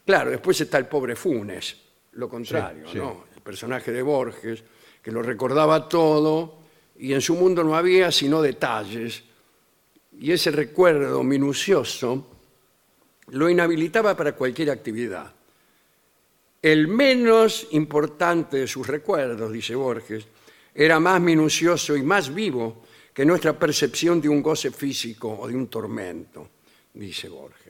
[0.05, 1.75] Claro, después está el pobre Funes,
[2.13, 2.97] lo contrario, Sí, sí.
[2.97, 3.25] ¿no?
[3.35, 4.63] El personaje de Borges,
[5.03, 6.59] que lo recordaba todo
[6.97, 9.21] y en su mundo no había sino detalles.
[10.17, 12.25] Y ese recuerdo minucioso
[13.31, 15.33] lo inhabilitaba para cualquier actividad.
[16.61, 20.27] El menos importante de sus recuerdos, dice Borges,
[20.73, 22.83] era más minucioso y más vivo
[23.13, 26.49] que nuestra percepción de un goce físico o de un tormento,
[26.93, 27.69] dice Borges.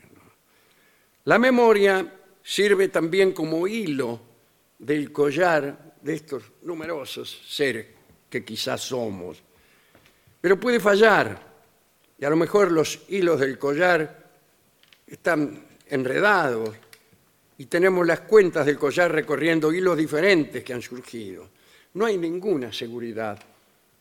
[1.25, 2.11] La memoria
[2.41, 4.19] sirve también como hilo
[4.79, 7.85] del collar de estos numerosos seres
[8.29, 9.43] que quizás somos.
[10.41, 11.39] Pero puede fallar,
[12.17, 14.31] y a lo mejor los hilos del collar
[15.05, 16.75] están enredados
[17.59, 21.49] y tenemos las cuentas del collar recorriendo hilos diferentes que han surgido.
[21.93, 23.37] No hay ninguna seguridad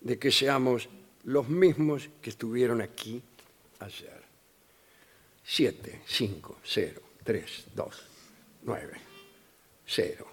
[0.00, 0.88] de que seamos
[1.24, 3.20] los mismos que estuvieron aquí
[3.80, 4.22] ayer.
[5.42, 8.02] 7, 5, 0, 3, 2,
[8.62, 8.92] 9,
[9.86, 10.26] 0,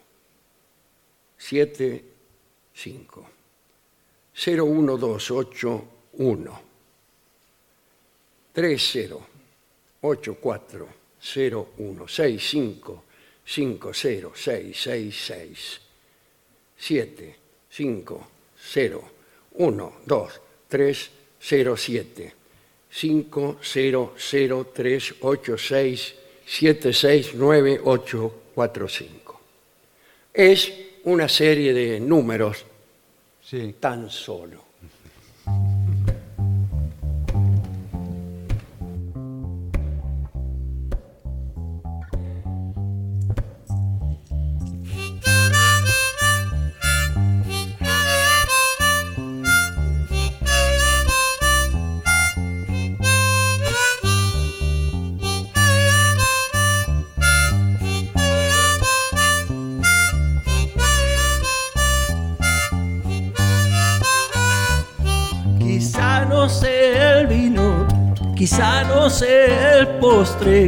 [1.35, 2.05] 7,
[2.75, 3.29] 5,
[4.35, 6.61] 0, 1, 2, 8, 1,
[8.53, 9.27] 3, 0,
[10.01, 13.04] 8, 4, 0, 1, 6, 5,
[13.45, 15.81] 5, 0, 6, 6, 6,
[16.77, 17.35] 7,
[17.69, 18.27] 5,
[18.57, 19.03] 0,
[19.53, 22.33] 1, 2, 3, 0, 7,
[22.89, 26.15] 5, 0, 0, 3, 8, 6,
[26.45, 29.41] 7, 6, 9, 8, 4, 5.
[30.33, 30.73] Es
[31.03, 32.65] una serie de números
[33.41, 33.75] Sí.
[33.79, 34.64] tan solo.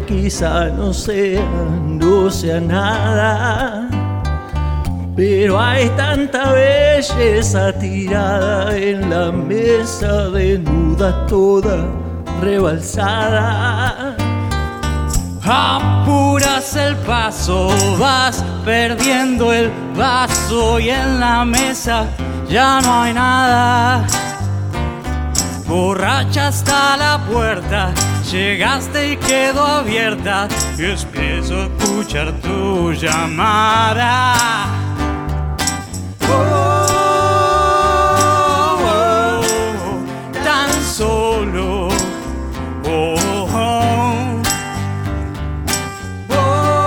[0.07, 1.41] Quizá no sea,
[1.85, 3.87] no sea nada.
[5.15, 11.85] Pero hay tanta belleza tirada en la mesa, desnuda toda,
[12.41, 14.15] rebalsada.
[15.43, 17.69] Apuras el paso,
[17.99, 22.05] vas perdiendo el vaso y en la mesa
[22.49, 24.05] ya no hay nada.
[25.67, 27.93] Borracha hasta la puerta,
[28.31, 34.35] Llegaste y quedó abierta y empiezo a escuchar tu llamada.
[36.29, 36.35] Oh,
[38.83, 39.41] oh,
[39.85, 40.01] oh,
[40.43, 41.87] tan solo.
[42.85, 43.15] Oh,
[43.53, 44.41] oh,
[46.29, 46.77] oh,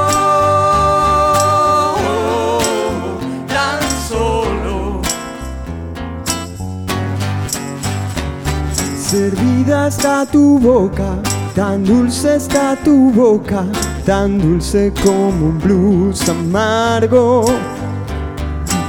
[8.98, 13.64] servida hasta tu boca tan dulce está tu boca,
[14.04, 17.44] tan dulce como un blues amargo.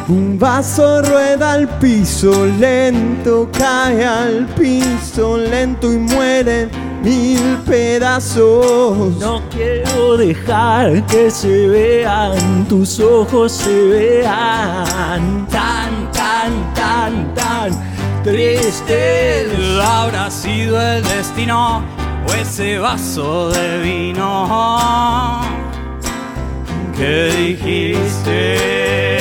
[0.08, 6.70] Un vaso rueda al piso, lento cae al piso, lento y muere
[7.02, 9.18] mil pedazos.
[9.20, 17.72] No quiero dejar que se vean tus ojos, se vean tan, tan, tan, tan
[18.24, 19.48] tristes.
[19.82, 25.42] Habrá sido el destino o ese vaso de vino
[26.96, 29.21] que dijiste.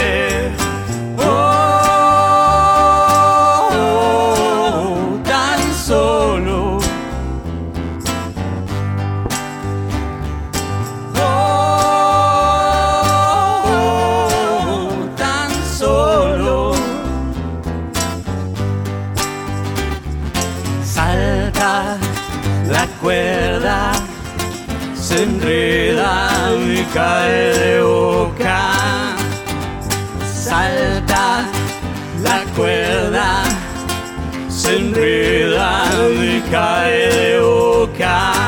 [26.95, 28.73] Cae de boca.
[30.33, 31.47] Salta
[32.23, 33.45] la cuerda,
[34.49, 38.40] se enreda y cae de boca.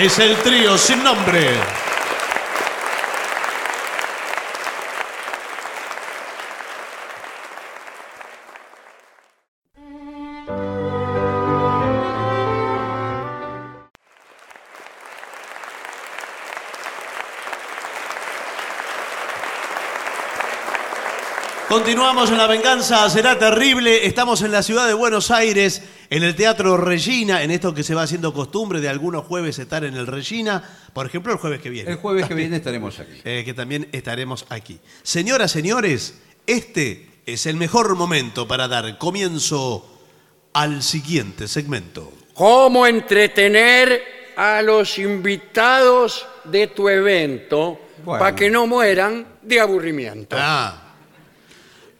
[0.00, 1.56] Es el trío sin nombre.
[21.68, 24.06] Continuamos en La Venganza Será Terrible.
[24.06, 27.94] Estamos en la ciudad de Buenos Aires, en el Teatro Regina, en esto que se
[27.94, 30.62] va haciendo costumbre de algunos jueves estar en el Regina.
[30.92, 31.90] Por ejemplo, el jueves que viene.
[31.90, 33.20] El jueves que viene estaremos aquí.
[33.24, 34.78] Eh, que también estaremos aquí.
[35.02, 39.86] Señoras, señores, este es el mejor momento para dar comienzo
[40.54, 42.10] al siguiente segmento.
[42.32, 44.00] ¿Cómo entretener
[44.36, 48.20] a los invitados de tu evento Bueno.
[48.24, 50.36] para que no mueran de aburrimiento?
[50.38, 50.84] Ah.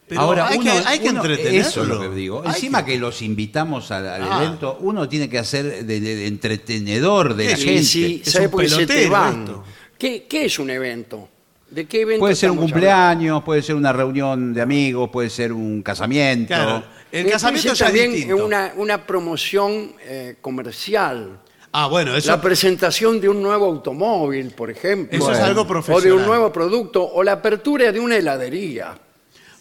[0.09, 1.23] Pero Ahora, hay, uno- que, hay que uno-.
[1.23, 2.41] Eso es lo que digo.
[2.43, 2.97] Hay Encima que...
[2.97, 4.43] los invitamos al, al Ah.
[4.43, 7.83] evento, uno tiene que hacer de, de- de entretenedor de la Sí, gente.
[7.83, 9.63] sí, Es ¿sabe un pelotero.
[9.99, 11.29] ¿Qué, qué es un evento?
[11.69, 15.53] ¿De qué evento Puede ser un cumpleaños, puede ser una reunión de amigos, puede ser
[15.53, 16.47] un casamiento.
[16.47, 16.83] Claro.
[17.11, 18.43] El casamiento ya es también distinto.
[18.45, 21.39] una, una promoción eh, comercial.
[21.71, 22.31] Ah, bueno, eso.
[22.31, 25.15] La presentación de un nuevo automóvil, por ejemplo.
[25.15, 26.13] Eso es algo O de profesional.
[26.13, 28.97] un nuevo producto, o la apertura de una heladería.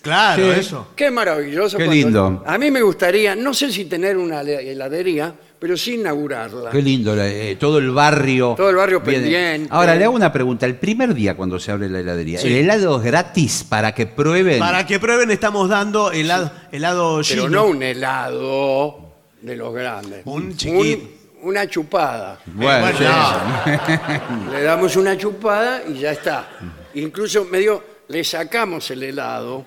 [0.08, 0.60] Claro, Sí.
[0.60, 0.88] eso.
[0.96, 1.76] Qué maravilloso.
[1.78, 2.42] Qué cuando- lindo.
[2.46, 6.70] A mí me gustaría, no sé si tener una le- heladería, pero sí inaugurarla.
[6.70, 8.54] Qué lindo, la- eh, todo el barrio.
[8.56, 9.22] Todo el barrio viene.
[9.22, 9.68] pendiente.
[9.70, 10.66] Ahora, le hago una pregunta.
[10.66, 14.58] El primer día cuando se abre la heladería, ¿el helado es gratis para que prueben?
[14.58, 20.22] Para que prueben, estamos dando helado, helado Pero no un helado de los grandes.
[20.24, 21.08] Un chiquito.
[21.42, 22.40] una chupada.
[22.46, 23.04] Bueno, bueno, sí.
[23.04, 24.52] no.
[24.52, 26.48] Le damos una chupada y ya está.
[26.94, 29.64] Incluso medio le sacamos el helado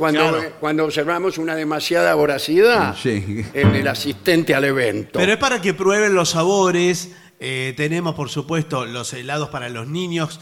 [0.00, 0.52] cuando, Claro.
[0.58, 3.44] cuando observamos una demasiada voracidad Sí.
[3.54, 5.18] en el asistente al evento.
[5.20, 7.10] Pero es para que prueben los sabores.
[7.38, 10.40] Eh, tenemos, por supuesto, los helados para los niños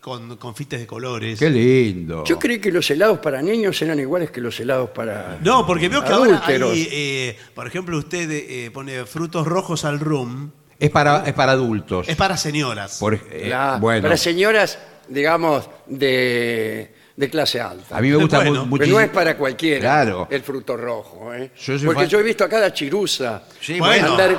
[0.00, 1.38] con confites de colores.
[1.38, 2.24] Qué lindo.
[2.24, 5.38] Yo creí que los helados para niños eran iguales que los helados para...
[5.42, 6.72] No, porque veo que ahora Adúlteros.
[6.72, 10.50] hay, eh, por ejemplo, usted eh, pone frutos rojos al rum.
[10.78, 12.08] Es para, es para adultos.
[12.08, 12.96] Es para señoras.
[12.98, 17.96] Por eh, La- bueno, Para señoras, digamos, de, de clase alta.
[17.96, 18.98] a mí me gusta Bueno, mu- pero muchísimo.
[18.98, 20.26] no es para cualquiera Claro.
[20.30, 21.34] el fruto rojo.
[21.34, 21.50] ¿eh?
[21.54, 24.12] Yo soy Porque fan- yo he visto a cada chirusa Sí, bueno.
[24.12, 24.36] andar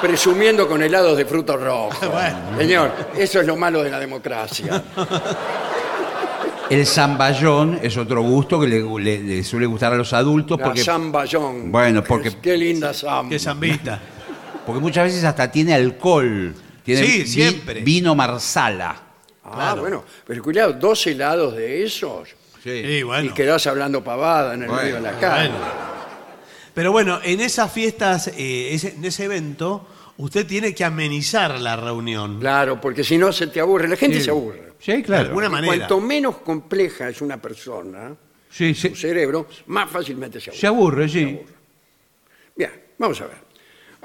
[0.00, 1.90] presumiendo con helados de fruto rojo.
[2.10, 2.58] Bueno.
[2.58, 4.82] Señor, eso es lo malo de la democracia.
[6.68, 10.64] El zamballón es otro gusto que le, le- le suele gustar a los adultos La
[10.66, 11.70] porque, zamballón.
[11.70, 13.30] Bueno, porque- Qué linda zamba.
[13.30, 14.00] Que zambita.
[14.66, 16.52] porque muchas veces hasta tiene alcohol.
[16.82, 17.80] Tiene Sí, vi- siempre.
[17.82, 18.96] Vino marsala.
[19.48, 19.80] Ah, Claro.
[19.82, 20.04] bueno.
[20.26, 22.28] Pero cuidado, dos helados de esos
[22.62, 23.30] Sí, bueno.
[23.30, 25.48] y quedás hablando pavada en el Bueno, medio de la calle.
[25.50, 25.64] Bueno.
[26.74, 29.86] Pero bueno, en esas fiestas, eh, ese- en ese evento,
[30.18, 32.38] usted tiene que amenizar la reunión.
[32.40, 33.88] Claro, porque si no se te aburre.
[33.88, 34.24] La gente Sí.
[34.24, 34.72] se aburre.
[34.78, 35.28] Sí, De claro.
[35.28, 35.74] alguna manera.
[35.74, 38.14] Cuanto menos compleja es una persona,
[38.50, 38.90] Sí, sí.
[38.90, 40.60] su cerebro, más fácilmente se aburre.
[40.60, 41.40] Se aburre, sí.
[42.54, 43.45] Bien, vamos a ver.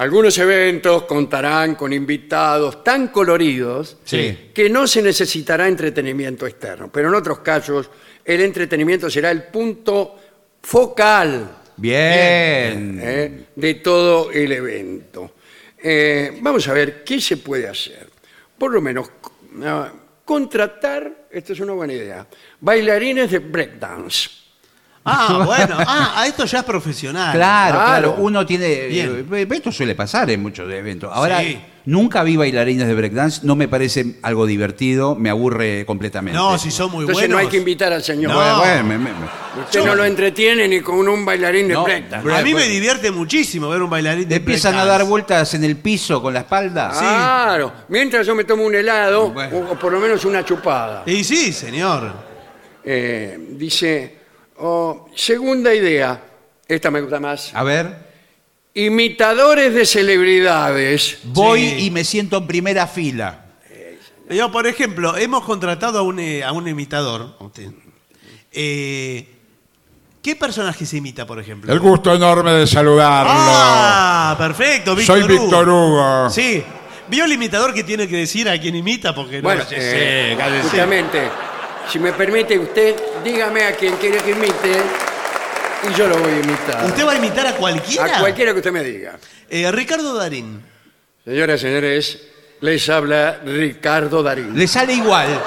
[0.01, 4.49] Algunos eventos contarán con invitados tan coloridos Sí.
[4.51, 7.87] que no se necesitará entretenimiento externo, pero en otros casos
[8.25, 10.15] el entretenimiento será el punto
[10.59, 12.99] focal Bien.
[12.99, 13.43] ¿eh?
[13.55, 15.35] de todo el evento.
[15.77, 18.09] Eh, vamos a ver qué se puede hacer.
[18.57, 19.07] Por lo menos
[19.63, 19.93] ah,
[20.25, 22.25] contratar, esto es una buena idea,
[22.59, 24.40] bailarines de breakdance.
[25.03, 25.75] Ah, bueno.
[25.79, 27.33] Ah, a esto ya es profesional.
[27.35, 27.89] Claro, Claro.
[28.13, 28.87] claro, Uno tiene.
[28.87, 29.27] Bien.
[29.33, 31.09] eh, Esto suele pasar en muchos eventos.
[31.11, 31.59] Ahora, Sí.
[31.85, 33.41] nunca vi bailarines de breakdance.
[33.43, 35.15] No me parece algo divertido.
[35.15, 36.37] Me aburre completamente.
[36.37, 37.35] No, si son muy Entonces buenos.
[37.35, 38.31] no hay que invitar al señor.
[38.31, 38.37] No.
[38.37, 41.83] Bueno, bueno, me- me- me- Usted no lo entretiene ni con un bailarín de No,
[41.83, 42.33] breakdance.
[42.35, 44.99] A mí me divierte muchísimo ver un bailarín de Empiezan a breakdance.
[44.99, 46.91] dar vueltas en el piso con la espalda.
[46.91, 49.57] Claro, mientras yo me tomo un helado Bueno.
[49.57, 51.01] o, o por lo menos una chupada.
[51.07, 52.29] Y sí, señor.
[52.83, 54.20] Eh, dice,
[54.61, 56.23] oh, segunda idea,
[56.67, 57.93] esta me gusta más, A ver,
[58.73, 61.19] imitadores de celebridades.
[61.25, 61.85] voy Sí.
[61.85, 63.45] y me siento en primera fila.
[64.29, 67.35] Yo, por ejemplo, hemos contratado a un, eh, a un imitador.
[67.39, 67.69] Usted.
[68.53, 69.27] Eh,
[70.21, 71.73] ¿Qué personaje se imita, por ejemplo?
[71.73, 73.31] El gusto enorme de saludarlo.
[73.33, 76.29] Ah, perfecto, Víctor Soy Víctor Hugo.
[76.29, 76.63] Sí.
[77.09, 79.13] ¿Vio el imitador que tiene que decir a quien imita?
[79.13, 79.75] Porque no Bueno, sé,
[80.31, 80.61] eh, cállese.
[80.63, 81.29] justamente,
[81.91, 84.81] si me permite usted, dígame a quien quiere que imite
[85.89, 86.85] y yo lo voy a imitar.
[86.85, 88.17] ¿Usted va a imitar a cualquiera?
[88.17, 89.17] A cualquiera que usted me diga.
[89.49, 90.63] Eh, Ricardo Darín.
[91.25, 92.21] Señoras y señores,
[92.61, 94.57] les habla Ricardo Darín.
[94.57, 95.27] Le sale igual.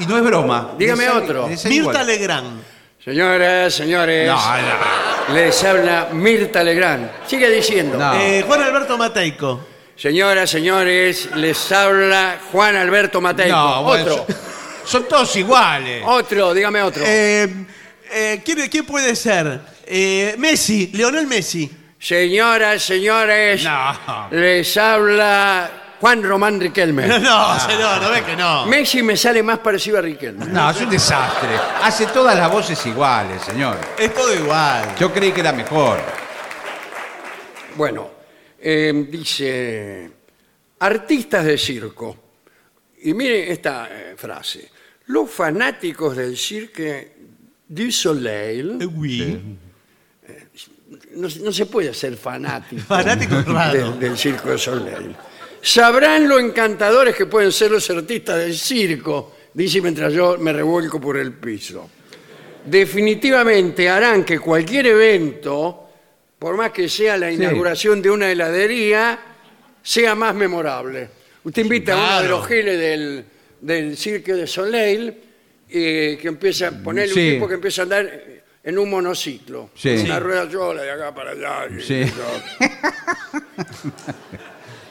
[0.00, 0.70] Y no es broma.
[0.78, 1.48] Dígame Le sale- otro.
[1.68, 2.02] Mirta.
[2.02, 2.62] Legrand.
[3.04, 5.34] Señoras, señores, No, no.
[5.34, 7.10] les habla Mirta Legrand.
[7.26, 7.98] Sigue diciendo.
[7.98, 8.14] No.
[8.14, 9.66] Eh, Juan Alberto Mateico.
[9.94, 13.54] Señoras, señores, les habla Juan Alberto Mateico.
[13.54, 14.26] No, bueno, otro,
[14.84, 16.02] Son todos iguales.
[16.06, 17.02] otro, dígame otro.
[17.06, 17.48] Eh,
[18.10, 19.60] eh, ¿quién, quién puede ser?
[19.86, 21.70] Eh, Messi, Leonel Messi.
[21.98, 24.28] Señoras, señores, No.
[24.32, 25.70] les habla
[26.00, 27.06] Juan Román Riquelme.
[27.20, 28.66] No, señor, no ve que no.
[28.66, 30.46] Messi me sale más parecido a Riquelme.
[30.46, 31.50] No, es un desastre.
[31.82, 33.78] Hace todas las voces iguales, señor.
[33.96, 34.94] Es todo igual.
[34.98, 36.00] Yo creí que era mejor.
[37.76, 38.10] Bueno,
[38.60, 40.10] eh, dice,
[40.80, 42.16] artistas de circo.
[43.04, 44.70] Y mire esta eh, frase.
[45.12, 47.12] Los fanáticos del Cirque
[47.68, 49.58] du Soleil, Eh, oui.
[51.16, 53.90] no, no se puede ser fanático, Fanático es raro.
[53.92, 55.14] del, del Circo du Soleil.
[55.60, 61.00] Sabrán lo encantadores que pueden ser los artistas del circo, dice mientras yo me revuelco
[61.00, 61.88] por el piso.
[62.64, 65.88] Definitivamente harán que cualquier evento,
[66.38, 69.18] por más que sea la inauguración de una heladería,
[69.82, 71.10] sea más memorable.
[71.44, 72.28] Usted invita a uno de claro.
[72.38, 73.24] los giles del,
[73.62, 75.14] del Cirque de Soleil
[75.70, 77.20] eh, que empieza a ponerle Sí.
[77.28, 78.10] un tipo que empieza a andar
[78.64, 79.96] en un monociclo, Sí.
[79.96, 81.66] con una rueda sola de acá para allá.
[81.76, 82.02] y- Sí.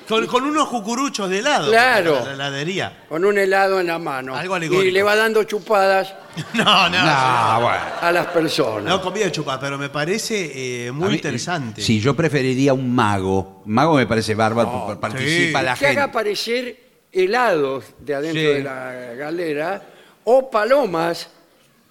[0.07, 1.69] Con, con unos cucuruchos de helado.
[1.69, 2.15] Claro.
[2.19, 3.05] para La heladería.
[3.07, 4.35] con un helado en la mano.
[4.35, 4.83] Algo alegórico.
[4.85, 6.13] y le va dando chupadas
[6.53, 6.97] No, no.
[7.05, 7.81] No, bueno.
[8.01, 8.83] a las personas.
[8.83, 11.81] No comida de chupa, pero me parece eh, muy A mí- interesante.
[11.81, 13.61] Sí, yo preferiría un mago.
[13.67, 15.65] Mago me parece bárbaro, porque participa sí.
[15.65, 16.01] la que haga gente.
[16.01, 16.79] aparecer
[17.11, 18.47] helados de adentro Sí.
[18.47, 19.81] de la galera
[20.23, 21.29] o palomas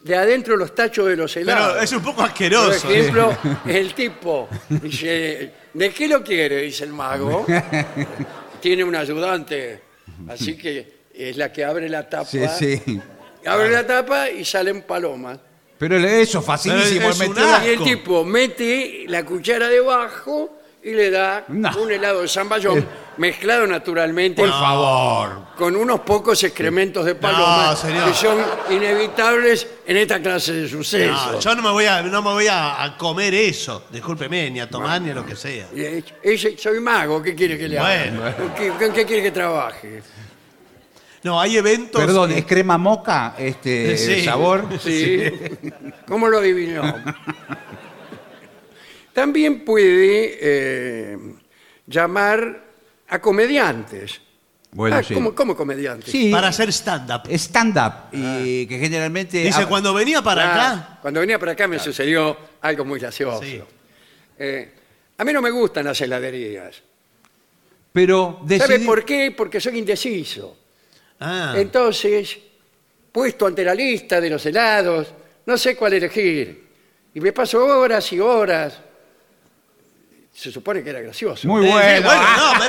[0.03, 1.73] de adentro de los tachos de los helados.
[1.73, 2.89] Pero es un poco Por asqueroso.
[2.91, 6.63] ejemplo, el tipo dice, ¿de qué lo quiere?
[6.63, 7.45] Dice el mago.
[8.61, 9.81] Tiene un ayudante,
[10.29, 12.25] así que es la que abre la tapa.
[12.27, 13.01] Sí, sí.
[13.47, 15.39] Abre la tapa y salen palomas.
[15.79, 17.01] Pero eso, facilísimo.
[17.01, 17.67] Pero es un asco.
[17.67, 22.87] Y el tipo mete la cuchara debajo y le da un helado de zamballón
[23.21, 25.43] mezclado naturalmente Por favor.
[25.55, 28.09] con unos pocos excrementos de paloma No, señor.
[28.09, 28.39] que son
[28.71, 31.45] inevitables en esta clase de No, sucesos.
[31.45, 33.85] yo no me voy, a, no me voy a, a comer eso.
[33.93, 35.67] Discúlpeme, ni a tomar ni a lo que sea.
[36.25, 38.11] Y, soy mago, ¿qué quiere que le haga?
[38.11, 38.37] Bueno.
[38.37, 40.03] ¿Con qué, con qué quiere que trabaje?
[41.23, 42.01] No, hay eventos.
[42.03, 44.25] Perdón, ¿es crema moca este Sí.
[44.25, 44.65] sabor?
[44.83, 45.25] ¿Sí?
[46.09, 46.95] ¿Cómo lo adivinó?
[49.13, 51.19] También puede eh,
[51.87, 52.70] llamar
[53.11, 54.21] a comediantes.
[54.73, 55.15] Bueno, Ah, sí.
[55.15, 56.11] ¿cómo, cómo comediantes?
[56.11, 57.23] Sí, para hacer stand-up.
[57.37, 57.93] stand-up.
[58.13, 59.39] Y que generalmente...
[59.39, 60.99] Dice, ah, cuando venía para Ah, acá.
[61.03, 63.43] Cuando venía para acá me sucedió algo muy gracioso.
[63.43, 63.61] Sí.
[64.39, 64.73] Eh,
[65.19, 66.83] a mí no me gustan las heladerías.
[67.93, 69.35] Pero ¿Sabe decidí- por qué?
[69.37, 70.57] Porque soy indeciso.
[71.19, 72.39] Ah, Entonces,
[73.11, 75.09] puesto ante la lista de los helados,
[75.47, 76.69] no sé cuál elegir.
[77.13, 78.79] Y me paso horas y horas.
[80.41, 81.47] Se supone que era gracioso.
[81.47, 82.07] Muy eh, sí, bueno.
[82.07, 82.61] bueno, ah, no,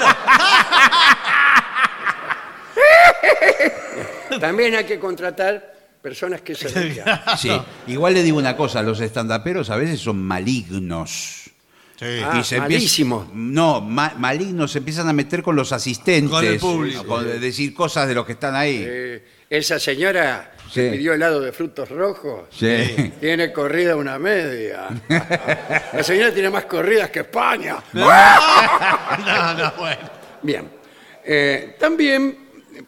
[4.29, 4.39] pero.
[4.41, 7.05] También hay que contratar personas que se rían.
[7.37, 7.49] Sí,
[7.87, 11.37] igual le digo una cosa, los estandaperos a veces son malignos.
[12.01, 13.31] Ah, y se empieza- malísimo.
[13.33, 16.29] no, ma- malignos se empiezan a meter con los asistentes.
[16.31, 17.05] Con el público.
[17.05, 18.83] con- de decir cosas de los que están ahí.
[18.85, 20.97] Eh, esa señora que Sí.
[20.97, 23.13] pidió helado de frutos rojos Sí.
[23.19, 24.87] tiene corrida una media.
[25.93, 27.77] La señora tiene más corridas que España.
[27.93, 30.09] No, no, bueno.
[30.41, 30.69] Bien.
[31.23, 32.37] Eh, también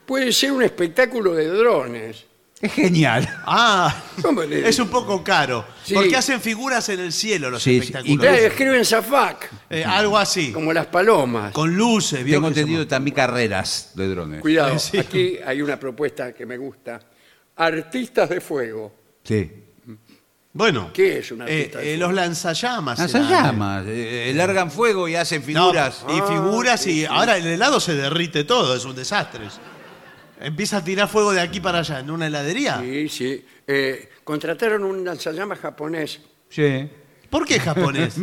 [0.06, 2.26] puede ser un espectáculo de drones.
[2.62, 3.28] Es genial.
[3.46, 5.66] Ah, ¿Cómo le- es un poco caro.
[5.84, 5.94] Sí.
[5.94, 8.20] Porque hacen figuras en el cielo los Sí, sí, espectáculos.
[8.20, 10.54] Claro, escriben Zafac, Eh, algo así.
[10.54, 11.52] como las palomas.
[11.52, 14.40] Con luces, ¿vio Tengo que se entendido también carreras de drones.
[14.42, 14.98] Cuidado, Sí.
[14.98, 17.02] aquí hay una propuesta que me gusta.
[17.56, 18.94] Artistas de fuego.
[19.24, 19.52] Sí.
[20.56, 22.08] Bueno, ¿Qué es un eh, artista de eh, fuego?
[22.08, 23.00] los lanzallamas.
[23.00, 26.06] Lanza eran, llamas, eh, largan fuego y hacen No, figuras.
[26.08, 27.06] y Ah, figuras y sí.
[27.06, 29.46] ahora el helado se derrite todo, es un desastre.
[30.40, 32.80] Empieza a tirar fuego de aquí para allá en una heladería.
[32.82, 33.46] Sí, sí.
[33.66, 36.20] Eh, contrataron un lanzallamas japonés.
[36.50, 36.88] Sí.
[37.32, 38.16] ¿Por qué japonés?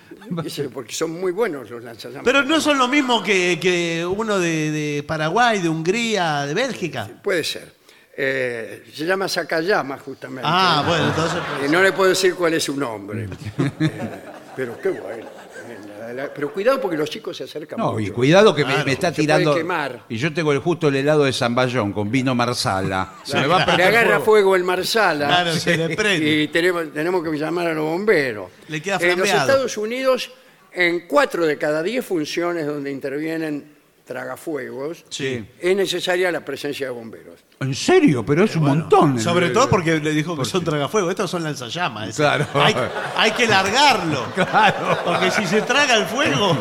[0.72, 2.24] Porque son muy buenos los lanzallamas.
[2.24, 7.06] Pero no son lo mismo que, que uno de, de Paraguay, de Hungría, de Bélgica.
[7.22, 7.74] Puede ser.
[8.18, 10.42] Eh, se llama Sakayama, justamente.
[10.44, 11.38] Ah, bueno, entonces.
[11.66, 13.28] Y no le puedo decir cuál es su nombre.
[13.58, 14.10] Eh,
[14.56, 15.26] pero qué bueno.
[15.68, 18.00] Eh, la- la- Pero cuidado porque los chicos se acercan No, mucho.
[18.06, 19.54] y cuidado que me- Claro, me, está se puede tirando.
[19.54, 20.04] quemar.
[20.08, 23.14] Y yo tengo el, justo el helado de Zamballón con vino marsala.
[23.22, 24.24] Se me va a Le prender agarra fuego.
[24.24, 25.26] fuego, el marsala.
[25.26, 26.26] Claro, se le prende.
[26.42, 28.50] Y tenemos, tenemos que llamar a los bomberos.
[28.68, 29.40] Le queda En los flambeado.
[29.50, 30.30] Estados Unidos,
[30.72, 33.75] en cuatro de cada diez funciones donde intervienen
[34.06, 35.44] tragafuegos, Sí.
[35.60, 37.40] es necesaria la presencia de bomberos.
[37.60, 38.24] ¿En serio?
[38.24, 39.18] Pero es un montón.
[39.20, 41.10] Sobre todo porque le dijo que son tragafuegos.
[41.10, 42.14] Estos son lanzallamas.
[42.14, 42.46] Claro.
[42.54, 42.74] Hay,
[43.16, 44.26] hay que largarlo.
[44.34, 44.98] Claro.
[45.04, 46.56] Porque si se traga el fuego,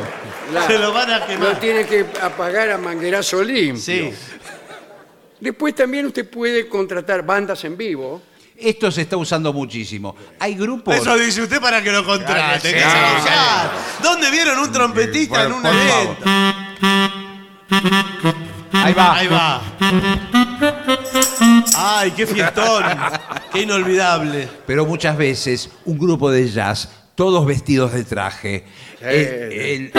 [0.68, 1.60] se lo van a Lo quemar.
[1.60, 3.78] tiene que apagar a manguerazo limpio.
[3.82, 4.12] Sí.
[5.40, 8.22] Después también usted puede contratar bandas en vivo.
[8.58, 10.16] Esto se está usando muchísimo.
[10.40, 10.96] Hay grupos.
[10.96, 12.72] Eso dice usted para que lo contrate.
[12.74, 14.02] que se.
[14.02, 16.55] ¿Dónde vieron un trompetista en Bueno, un por evento?
[18.86, 19.16] Ahí va.
[19.16, 19.62] Ahí va.
[21.78, 22.84] Ay, qué fiestón.
[23.52, 24.48] Qué inolvidable.
[24.68, 28.66] Pero muchas veces un grupo de jazz, todos vestidos de traje.
[29.02, 29.92] El- el- el-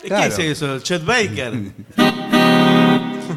[0.00, 0.24] ¿Qué Claro.
[0.32, 0.78] es eso?
[0.80, 1.52] Chet Baker.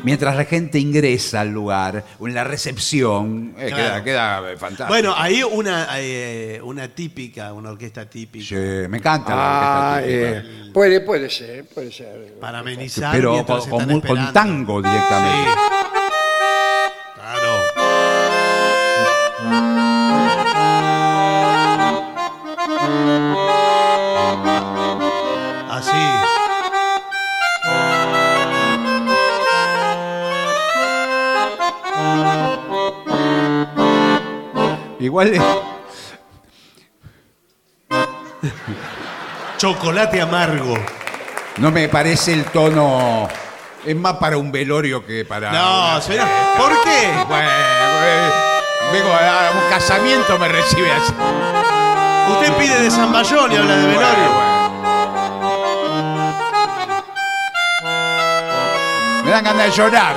[0.05, 4.03] mientras la gente ingresa al lugar, o en la recepción, eh, Claro.
[4.03, 4.87] queda, queda, eh, fantástico.
[4.87, 8.45] Bueno, ahí una, eh, una típica, una orquesta típica.
[8.45, 8.55] Sí,
[8.87, 10.65] me encanta la Ah, orquesta típica.
[10.67, 12.35] eh, puede, puede ser, puede ser.
[12.39, 14.33] Para amenizar Pero mientras con, con están mu- con esperando.
[14.33, 15.49] tango directamente.
[15.51, 15.94] Sí.
[35.05, 35.39] Igual
[39.57, 40.75] Chocolate amargo.
[41.57, 43.27] no me parece el tono.
[43.85, 45.51] Es más para un velorio que para.
[45.51, 46.27] No, señor.
[46.57, 47.13] ¿Por qué?
[47.27, 48.29] Bueno, eh,
[48.93, 51.13] vengo a un casamiento, me recibe así.
[52.31, 54.55] Usted pide de San Bayón y habla de velorio.
[59.23, 60.15] Me dan ganas de llorar.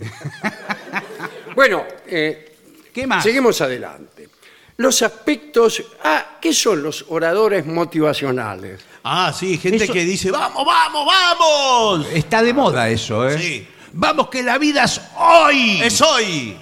[1.54, 2.56] Bueno, eh,
[2.92, 3.22] ¿Qué más?
[3.22, 4.28] seguimos adelante.
[4.76, 5.82] Los aspectos.
[6.02, 8.80] Ah, ¿qué son los oradores motivacionales?
[9.04, 12.06] Ah, sí, gente Eso- que dice, vamos, vamos, vamos.
[12.14, 13.38] Está de moda eso, ¿eh?
[13.38, 13.68] Sí.
[13.92, 15.80] Vamos que la vida es hoy.
[15.82, 16.56] Es hoy.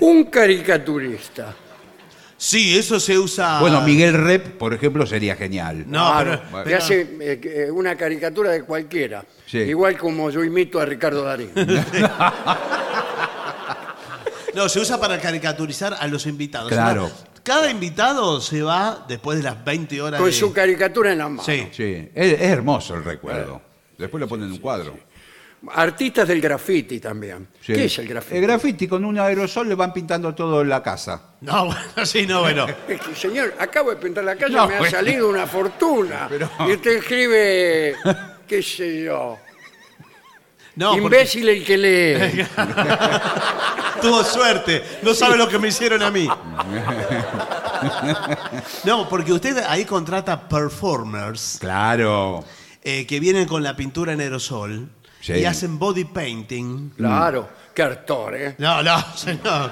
[0.00, 1.54] Un caricaturista.
[2.44, 3.60] Sí, eso se usa.
[3.60, 5.84] Bueno, Miguel Rep, por ejemplo, sería genial.
[5.86, 9.24] No, Claro, pero, que pero- hace eh, una caricatura de cualquiera.
[9.46, 9.58] Sí.
[9.58, 11.52] Igual como yo imito a Ricardo Darín.
[14.54, 16.68] no, se usa para caricaturizar a los invitados.
[16.68, 17.08] Claro.
[17.44, 20.36] Cada invitado se va después de las 20 horas con de...
[20.36, 21.44] su caricatura en la mano.
[21.44, 21.68] Sí.
[21.70, 23.62] Sí, es, es hermoso el recuerdo.
[23.96, 24.96] Después lo ponen en un cuadro.
[25.74, 27.46] Artistas del graffiti también.
[27.60, 27.72] Sí.
[27.72, 28.36] ¿Qué es el graffiti?
[28.36, 31.22] El graffiti con un aerosol le van pintando todo en la casa.
[31.40, 32.66] No, bueno, sí, no, bueno.
[32.88, 34.90] Es que, señor, acabo de pintar la calle, No, me ha bueno.
[34.96, 36.26] salido una fortuna.
[36.28, 37.94] Pero- Y usted escribe,
[38.48, 39.38] qué sé yo,
[40.74, 42.44] No, porque imbécil el que lee.
[44.00, 44.82] tuvo suerte.
[45.02, 46.28] No sabe lo que me hicieron a mí.
[48.84, 52.44] No, porque usted ahí contrata performers Claro.
[52.82, 54.88] eh, que vienen con la pintura en aerosol
[55.22, 55.34] Sí.
[55.34, 56.90] y hacen body painting.
[56.96, 58.54] Claro, qué actor, ¿eh?
[58.58, 59.70] No, no, señor.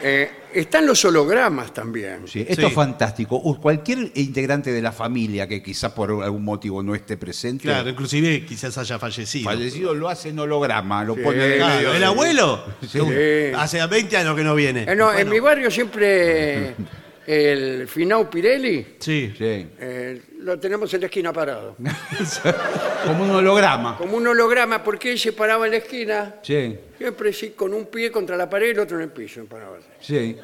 [0.00, 2.22] Eh, están los hologramas también.
[2.26, 2.66] Sí, esto Sí.
[2.68, 3.36] es fantástico.
[3.42, 7.88] U- Cualquier integrante de la familia que quizás por algún motivo no esté presente, Claro,
[7.90, 9.44] inclusive quizás haya fallecido.
[9.44, 11.20] fallecido lo hace en holograma, lo Sí.
[11.22, 12.64] pone en el Claro, medio ¿El de- abuelo?
[12.88, 13.00] Sí.
[13.56, 14.84] Hace 20 años que no viene.
[14.88, 16.74] Eh, no, En mi barrio siempre
[17.30, 19.34] el Finau Pirelli Sí.
[19.36, 19.66] Sí.
[19.78, 21.76] eh, lo tenemos en la esquina parado.
[23.06, 23.98] Como un holograma.
[23.98, 27.86] Como un holograma, porque él se paraba en la esquina, Sí, siempre sí, con un
[27.86, 29.44] pie contra la pared y el otro en el piso.
[29.44, 29.86] paraba así.
[30.00, 30.36] sí.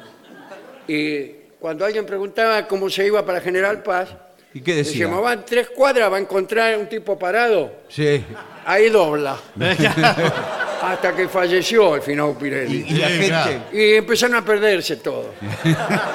[0.87, 4.09] Y cuando alguien preguntaba cómo se iba para General Paz,
[4.53, 4.91] ¿Y qué decía?
[4.91, 8.23] decíamos, van tres cuadras, va a encontrar un tipo parado, Sí.
[8.65, 9.35] ahí dobla.
[10.85, 12.85] Hasta que falleció el Finau Pirelli.
[12.87, 13.27] Y, y la Sí, gente.
[13.27, 13.61] claro.
[13.73, 15.33] Y empezaron a perderse todo.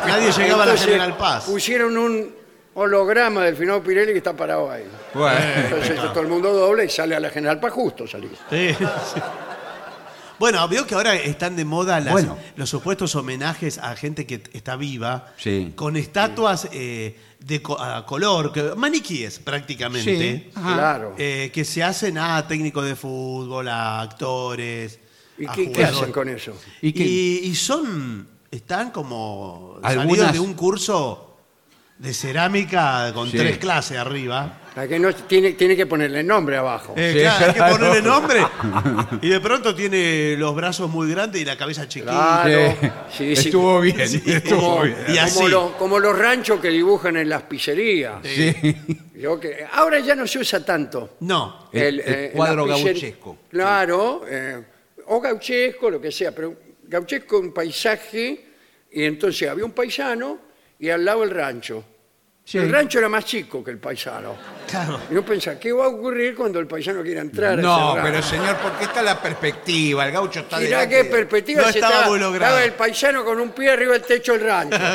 [0.07, 1.45] Nadie llegaba a la General Paz.
[1.45, 2.35] Pusieron un
[2.75, 4.85] holograma del Finau Pirelli que está parado ahí.
[5.15, 8.31] Bueno, Entonces todo el mundo dobla y sale a la General Paz justo salir.
[8.49, 9.21] Sí, sí.
[10.39, 12.39] Bueno, veo que ahora están de moda las- Bueno.
[12.57, 15.73] los supuestos homenajes a gente que está viva, Sí.
[15.77, 20.61] con estatuas eh, de co- a color, que- maniquíes prácticamente, Sí.
[20.61, 21.15] Claro.
[21.19, 24.99] eh, que se hacen a técnicos de fútbol, a actores.
[25.39, 26.53] ¿Y a qué, hacen con eso?
[26.83, 27.03] ¿Y?
[27.03, 31.30] Y, y son, están como Algunas- salidos de un curso
[32.01, 33.37] de cerámica con Sí.
[33.37, 34.57] tres clases arriba.
[34.75, 36.95] La que no tiene, tiene que ponerle nombre abajo.
[36.97, 37.77] Eh, Sí, claro, hay que claro.
[37.77, 38.41] ponerle nombre.
[39.23, 42.43] Y de pronto tiene los brazos muy grandes y la cabeza chiquita.
[42.45, 42.77] Claro.
[42.81, 42.89] Sí.
[43.19, 43.49] Sí, sí.
[43.49, 44.23] Estuvo bien, Sí.
[44.25, 44.97] estuvo Como, bien.
[45.09, 45.35] Y así.
[45.37, 48.15] como lo- como los ranchos que dibujan en las pizzerías.
[48.25, 48.55] Sí.
[49.17, 51.17] Yo que- ahora ya no se usa tanto.
[51.21, 51.69] No.
[51.73, 53.39] El- el en cuadro las pizzer- gauchesco.
[53.51, 54.65] Claro, eh,
[55.09, 58.47] o gauchesco, lo que sea, pero gauchesco un paisaje,
[58.91, 60.49] y entonces había un paisano
[60.81, 61.85] y al lado el rancho.
[62.45, 62.59] Sí.
[62.59, 64.35] El rancho era más chico que el paisano.
[64.69, 64.99] Claro.
[65.09, 68.01] Y yo pensaba, ¿qué va a ocurrir cuando el paisano quiera entrar a No, ese
[68.01, 68.03] rancho?
[68.03, 70.05] pero señor, porque está la perspectiva.
[70.07, 72.55] El gaucho está Mirá delante qué perspectiva No si estaba estaba, muy logrado.
[72.57, 74.77] estaba el paisano con un pie arriba del techo del rancho.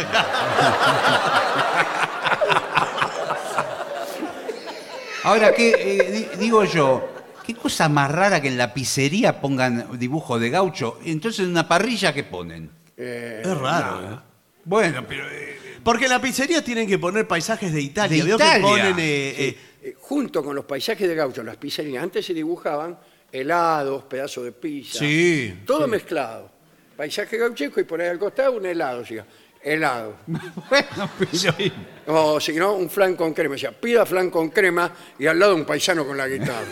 [5.23, 7.09] Ahora, ¿qué eh, di- digo yo?
[7.45, 10.99] ¿Qué cosa más rara que en la pizzería pongan dibujo de gaucho?
[11.05, 12.71] Entonces en una parrilla, ¿qué ponen?
[12.97, 14.13] es raro.
[14.13, 14.19] ¿eh?
[14.63, 15.29] Bueno, pero...
[15.29, 18.17] eh, Porque en la pizzería tienen que poner paisajes de Italia.
[18.17, 18.67] De Veo que Italia.
[18.67, 18.99] ponen.
[18.99, 22.97] eh, eh, Eh, junto con los paisajes de gaucho, las pizzerías, antes se dibujaban
[23.31, 24.97] helados, pedazos de pizza.
[24.97, 26.49] Sí, Todo mezclado.
[26.97, 29.23] Paisaje gauchesco y por ahí al costado un helado, o sea,
[29.61, 30.15] helado.
[30.25, 31.71] bueno, pero...
[32.07, 33.53] O si no, un flan con crema.
[33.53, 36.65] O sea, pida flan con crema y al lado un paisano con la guitarra.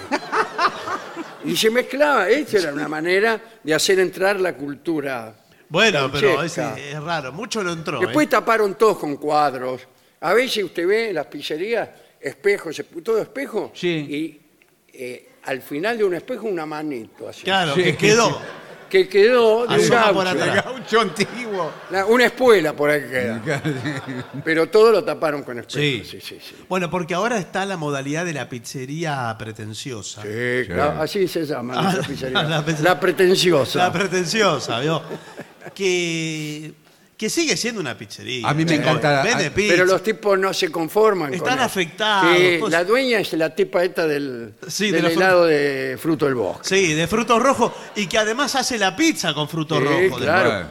[1.45, 2.29] y se mezclaba.
[2.29, 5.35] Esa era una manera de hacer entrar la cultura.
[5.69, 7.31] Bueno, pero es, es raro.
[7.31, 7.99] Mucho no entró.
[7.99, 8.29] Después ¿eh?
[8.29, 9.81] taparon todos con cuadros.
[10.21, 11.89] A veces usted ve en las pizzerías
[12.19, 13.87] espejos, todo espejo, Sí.
[13.89, 14.41] y
[14.93, 17.43] eh, al final de un espejo una manito así.
[17.43, 17.83] Claro, Sí.
[17.83, 18.39] que quedó.
[18.93, 20.43] Que quedó de un Asoma por gaucho.
[20.43, 20.65] atrás.
[20.65, 21.71] gaucho antiguo.
[21.89, 23.41] La- una espuela por ahí queda.
[24.45, 25.79] Pero todo lo taparon con espejo.
[25.79, 26.03] Sí.
[26.07, 26.37] sí, sí.
[26.39, 26.55] sí.
[26.69, 30.21] Bueno, porque ahora está la modalidad de la pizzería pretenciosa.
[30.21, 32.43] Sí, claro, así se llama Ah, nuestra pizzería.
[32.43, 32.99] la La, pizzería.
[32.99, 33.79] pretenciosa.
[33.79, 35.01] La pretenciosa, ¿vio?
[35.73, 36.71] Que,
[37.23, 38.49] que sigue siendo una pizzería.
[38.49, 39.73] A mí me Eh, encanta- Vende a- pizza.
[39.75, 41.63] Pero los tipos no se conforman con Están eso.
[41.67, 42.69] afectados, Sí, pues.
[42.69, 46.25] la dueña es la tipa esta del, Sí, de del la fru- helado de fruto
[46.25, 46.67] del bosque.
[46.67, 50.21] Sí, de frutos rojos y que además hace la pizza con frutos Sí, rojos.
[50.21, 50.69] claro.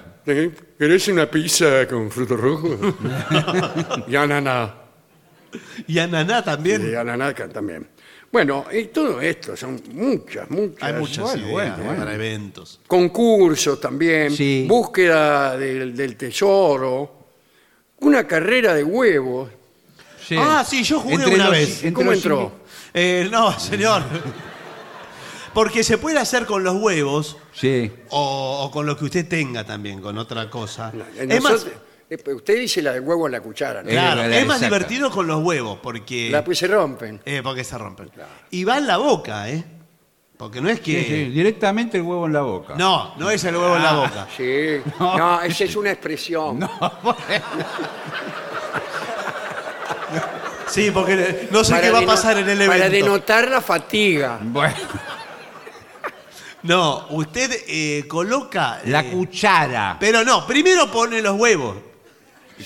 [0.79, 2.77] ¿Querés una pizza con frutos rojos?
[4.09, 4.75] y ananá.
[5.87, 6.91] Y ananá también.
[6.93, 7.89] Y ananá también.
[8.33, 10.83] Bueno, y todo esto son muchas, muchas.
[10.83, 11.99] Hay muchas bueno, ideas bueno, bueno.
[11.99, 12.81] para eventos.
[12.87, 14.65] Concursos también, Sí.
[14.67, 17.13] búsqueda del, del tesoro,
[18.01, 19.51] una carrera de huevos.
[20.27, 20.37] Sí.
[20.39, 21.83] Ah, sí, yo jugué Entre una los- vez.
[21.93, 22.53] ¿Cómo los entró?
[22.95, 24.03] Eh, no, señor.
[25.53, 27.93] Porque se puede hacer con los huevos Sí.
[28.09, 30.91] o, o con lo que usted tenga también, con otra cosa.
[31.19, 31.75] Es más, nosotros-
[32.35, 33.89] usted dice la del huevo en la cuchara, ¿no?
[33.89, 37.21] Eh, claro, la es más divertido con los huevos porque, La pues se rompen.
[37.25, 38.11] eh, porque se rompen.
[38.51, 39.65] Y va en la boca, ¿eh?
[40.37, 41.03] Porque no es que...
[41.03, 42.75] Sí, sí, directamente el huevo en la boca.
[42.77, 44.27] No, no es el huevo en la Ah, boca.
[44.37, 44.81] Sí.
[44.99, 46.59] No, esa es una expresión.
[50.69, 52.73] Sí, porque no sé Para qué va a deno- pasar en el evento.
[52.73, 54.39] Para denotar la fatiga.
[54.43, 54.75] Bueno,
[56.63, 58.81] No, usted eh, coloca...
[58.87, 59.97] la eh, cuchara.
[60.01, 61.77] Pero no, primero pone los huevos.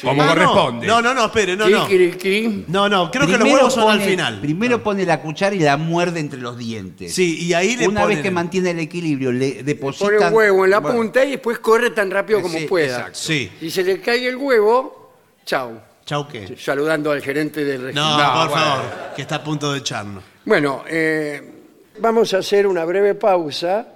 [0.02, 0.32] Como Ah, no.
[0.34, 0.86] corresponde.
[0.86, 1.82] No, no, no, espere, no, no.
[1.86, 2.64] Kikiriki.
[2.68, 4.40] No, no, creo que los huevos son al pone- final.
[4.40, 7.14] Primero pone la cuchara y la muerde entre los dientes.
[7.14, 10.04] Sí, y ahí le Una ponen vez que mantiene el equilibrio, le deposita.
[10.06, 12.96] Pone un huevo en la Bueno, punta y después corre tan rápido como Sí, pueda.
[12.98, 13.18] exacto.
[13.18, 13.50] Sí.
[13.60, 15.12] Si se le cae el huevo,
[15.44, 15.80] chau.
[16.04, 16.56] Chau, ¿qué?
[16.58, 18.04] Saludando al gerente del No, registro.
[18.04, 18.64] No, por bueno.
[18.66, 18.84] favor,
[19.16, 20.22] que está a punto de echarnos.
[20.44, 21.52] Bueno, eh,
[21.98, 23.88] vamos a hacer una breve pausa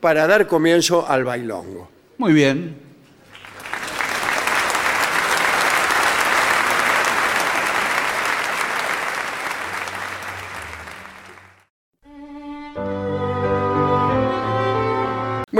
[0.00, 1.90] para dar comienzo al bailongo.
[2.18, 2.76] Muy bien.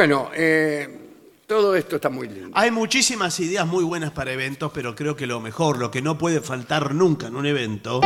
[0.01, 0.89] Bueno, eh,
[1.47, 2.52] todo esto está muy lindo.
[2.55, 6.16] Hay muchísimas ideas muy buenas para eventos, pero creo que lo mejor, lo que no
[6.16, 8.01] puede faltar nunca en un evento,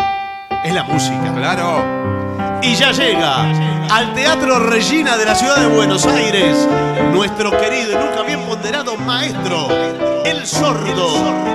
[0.65, 1.33] es la música.
[1.33, 2.61] Claro.
[2.65, 3.49] Y ya llega
[3.95, 6.69] al Teatro Regina de la ciudad de Buenos Aires
[7.13, 9.69] nuestro querido y nunca bien ponderado maestro,
[10.25, 11.15] el sordo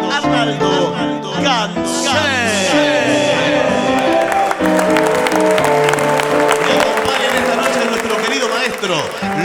[0.09, 0.95] Arnaldo
[1.43, 3.18] Gansé.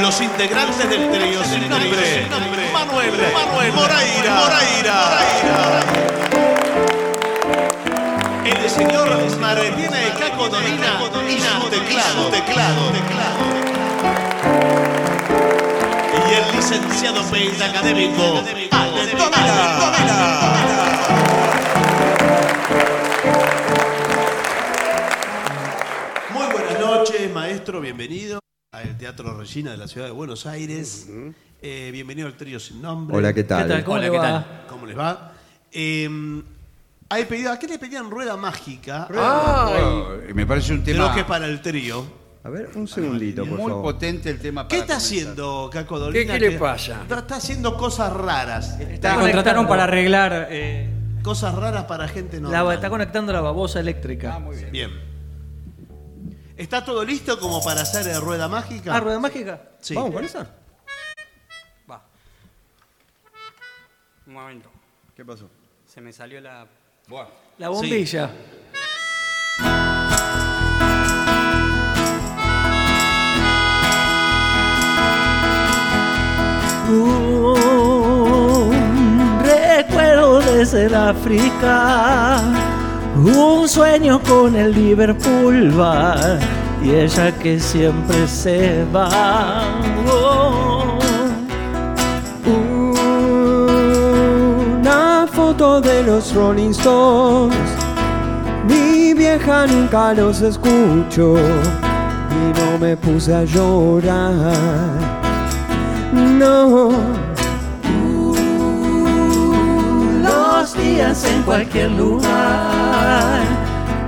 [0.00, 2.28] Los integrantes del trío sin nombre,
[2.72, 4.98] Manuel, Manuel Moreira, Moreira.
[8.44, 9.08] El señor
[9.40, 13.44] Martina de Caco Donina y su teclado, teclado, teclado.
[16.14, 19.90] Y el licenciado pentacadémico Ale Donina.
[26.30, 28.44] Muy buenas noches, maestro, bienvenido
[28.74, 31.08] al Teatro Regina de la ciudad de Buenos Aires.
[31.62, 33.16] Eh, bienvenido al trío sin nombre.
[33.16, 33.62] Hola, ¿qué tal?
[33.64, 33.84] ¿Qué tal?
[33.84, 34.64] ¿Cómo Hola, ¿qué tal?
[34.68, 35.32] ¿Cómo les va?
[35.72, 36.42] Eh,
[37.08, 39.06] hay pedido, ¿A qué le pedían rueda mágica?
[39.10, 42.04] Ay, Oh, me parece un Creo tema que para el trío.
[42.42, 43.82] A ver, un segundito, por muy favor.
[43.94, 45.06] potente el tema ¿Qué está comenzar.
[45.18, 46.34] haciendo Caco Dolina?
[46.34, 47.00] ¿Qué- qué le pasa?
[47.02, 48.76] Está, está haciendo cosas raras.
[48.78, 50.48] Me contrataron para arreglar.
[50.50, 50.90] eh,
[51.22, 52.74] Cosas raras para gente la, normal.
[52.74, 54.38] está conectando la babosa eléctrica.
[54.70, 54.90] Bien.
[56.56, 58.94] ¿Está todo listo como para hacer eh, rueda mágica?
[58.94, 59.60] Ah, rueda mágica.
[59.80, 59.94] Sí.
[59.94, 60.46] ¿Vamos con esa?
[61.90, 62.04] Va.
[64.26, 64.70] Un momento.
[65.16, 65.50] ¿Qué pasó?
[65.84, 66.66] Se me salió la,
[67.08, 67.26] Buah.
[67.58, 68.30] la bombilla.
[78.54, 82.40] Un recuerdo desde el África,
[83.16, 86.16] un sueño con el Liverpool va
[86.82, 89.62] y ella que siempre se va.
[90.10, 90.98] Oh.
[94.80, 97.56] Una foto de los Rolling Stones.
[98.68, 104.52] Mi vieja nunca los escuchó y no me puse a llorar.
[106.12, 107.13] No.
[110.76, 113.40] Días en cualquier lugar,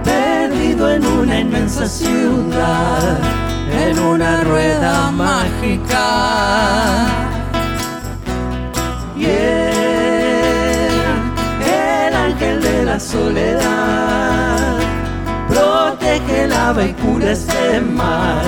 [0.05, 3.19] perdido en una inmensa ciudad,
[3.73, 7.07] en una rueda mágica.
[9.17, 10.91] Y él,
[11.61, 14.79] el ángel de la soledad,
[15.49, 18.45] protege ave y cura este mal,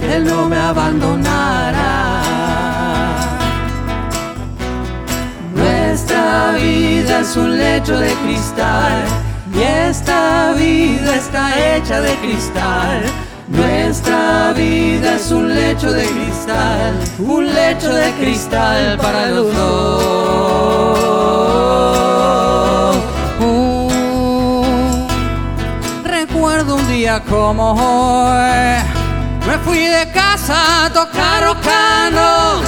[0.00, 1.99] que no me abandonará.
[6.40, 9.04] Nuestra vida es un lecho de cristal
[9.54, 13.02] y esta vida está hecha de cristal.
[13.48, 20.06] Nuestra vida es un lecho de cristal, un lecho de cristal para los dos.
[23.40, 23.90] Uh,
[26.04, 28.80] recuerdo un día como hoy,
[29.46, 32.62] me fui de casa a tocar rocano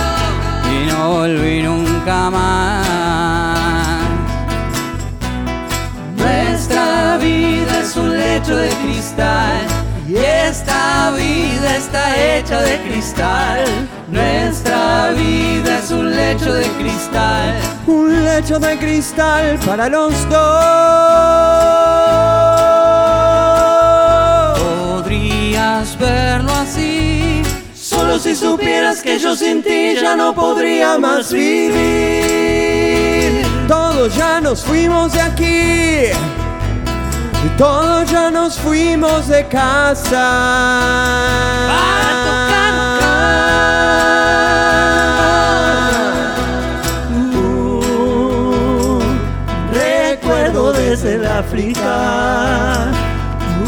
[0.70, 3.41] y no volví nunca más.
[8.35, 9.61] Lecho de cristal
[10.09, 13.63] y esta vida está hecha de cristal.
[14.09, 17.55] Nuestra vida es un lecho de cristal.
[17.87, 20.63] Un lecho de cristal para los dos.
[24.59, 27.43] Podrías verlo así,
[27.75, 31.83] solo si supieras que yo sin ti ya no podría más vivir.
[33.69, 36.41] Todos ya nos fuimos de aquí.
[37.44, 40.27] Y todos ya nos fuimos de casa.
[41.69, 42.73] Para tocar
[49.73, 52.93] recuerdo desde el África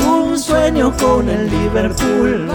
[0.06, 2.48] un sueño con el Liverpool.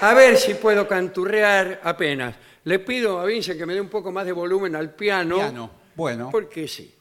[0.00, 2.34] A ver si puedo canturrear apenas.
[2.64, 5.36] Le pido a Vince que me dé un poco más de volumen al piano.
[5.36, 5.70] Piano.
[5.96, 6.28] Bueno.
[6.30, 6.94] Porque sí.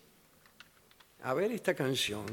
[1.24, 2.26] A ver esta canción.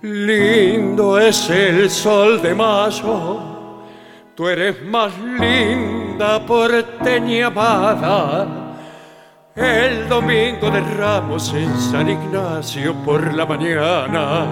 [0.00, 3.40] Lindo es el sol de mayo,
[4.34, 5.18] tú eres más
[6.12, 8.46] linda porteña amada,
[9.54, 14.46] El domingo de Ramos en San Ignacio por la mañana.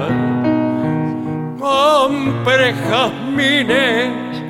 [1.59, 4.43] Compré jazmines,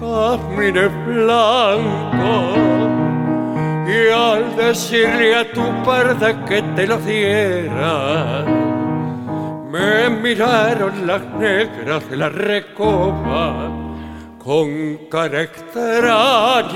[0.00, 2.58] jazmines blancos.
[3.86, 8.44] Y al decirle a tu parda que te los diera,
[9.70, 13.93] me miraron las negras de la recoba
[14.44, 16.74] con cara extraña.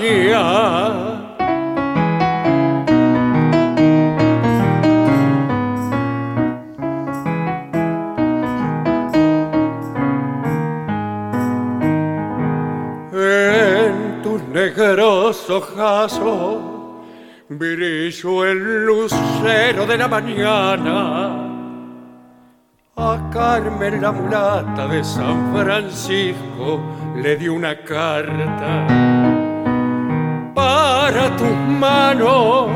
[13.13, 16.63] En tus negros ojazos
[17.51, 21.48] brilló el lucero de la mañana.
[23.01, 26.81] A Carmen la mulata de San Francisco
[27.15, 28.89] le di una carta
[30.53, 32.69] para tus manos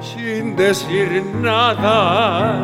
[0.00, 2.60] sin decir nada.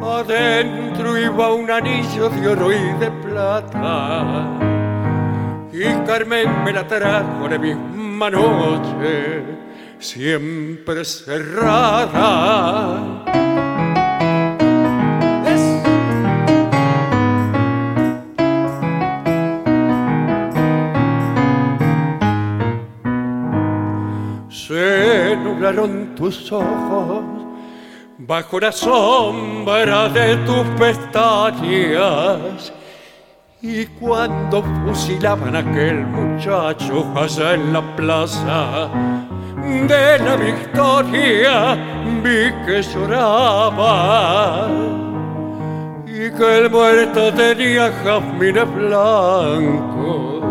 [0.00, 4.46] Adentro iba un anillo de oro y de plata.
[5.72, 9.42] Y Carmen me la trajo la misma noche,
[9.98, 12.28] siempre cerrada.
[25.72, 27.22] Nublaron tus ojos
[28.18, 32.72] bajo la sombra de tus pestañas.
[33.60, 38.88] Y cuando fusilaban a aquel muchacho allá en la plaza
[39.62, 41.76] de la victoria,
[42.22, 44.68] vi que lloraba
[46.06, 50.44] y que el muerto tenía jazmines blancos,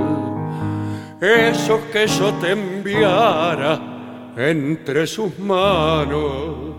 [1.22, 3.97] esos que yo te enviara
[4.38, 6.76] entre sus manos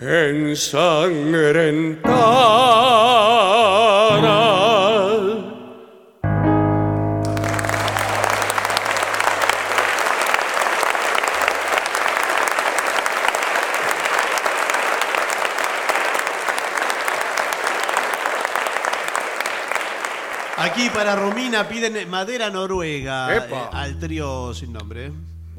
[0.00, 2.00] ensangrentadas.
[20.56, 23.42] Aquí para Romina piden madera noruega eh,
[23.72, 25.10] al trío sin nombre.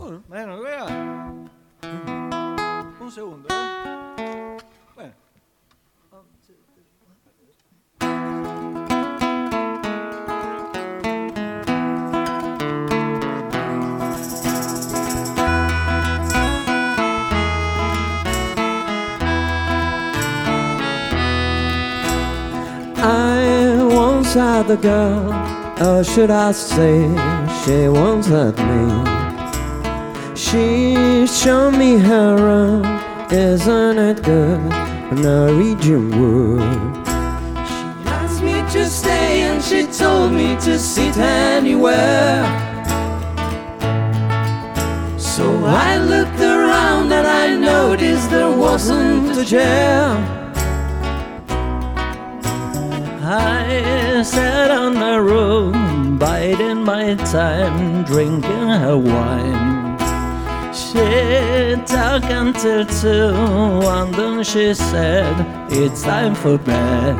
[0.02, 0.86] Bueno, bueno, vea.
[2.99, 4.57] Un segundo, ¿eh?
[4.95, 5.14] Bueno.
[22.98, 25.32] I once had a girl,
[25.80, 27.07] or should I say,
[27.64, 29.20] she once had me.
[30.52, 32.84] She showed me her room,
[33.32, 34.60] isn't it good?
[35.18, 37.07] Norwegian wood.
[37.07, 42.44] She asked me to stay and she told me to sit anywhere.
[45.18, 50.18] So I looked around and I noticed there wasn't a chair.
[53.23, 59.80] I sat on the room, biding my time, drinking her wine.
[60.91, 60.97] She
[61.85, 63.31] talked until two,
[63.88, 65.34] and then she said,
[65.72, 67.15] It's time for bed.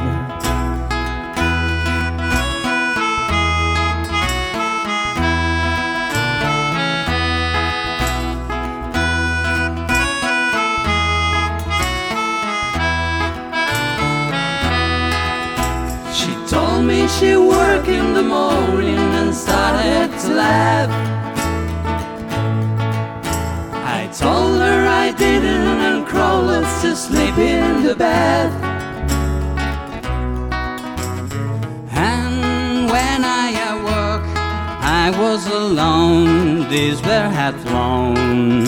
[16.14, 21.31] She told me she worked in the morning and started to laugh.
[26.91, 28.51] To sleep in the bed.
[31.91, 34.27] And when I awoke,
[35.03, 36.68] I was alone.
[36.69, 38.65] These were had flown.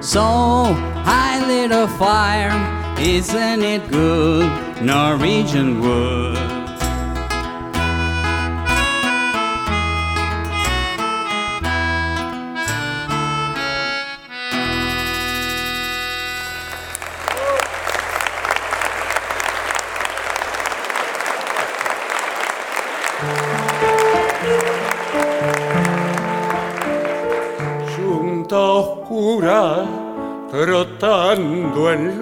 [0.00, 2.54] So I lit a fire.
[2.98, 4.48] Isn't it good?
[4.80, 6.43] Norwegian wood.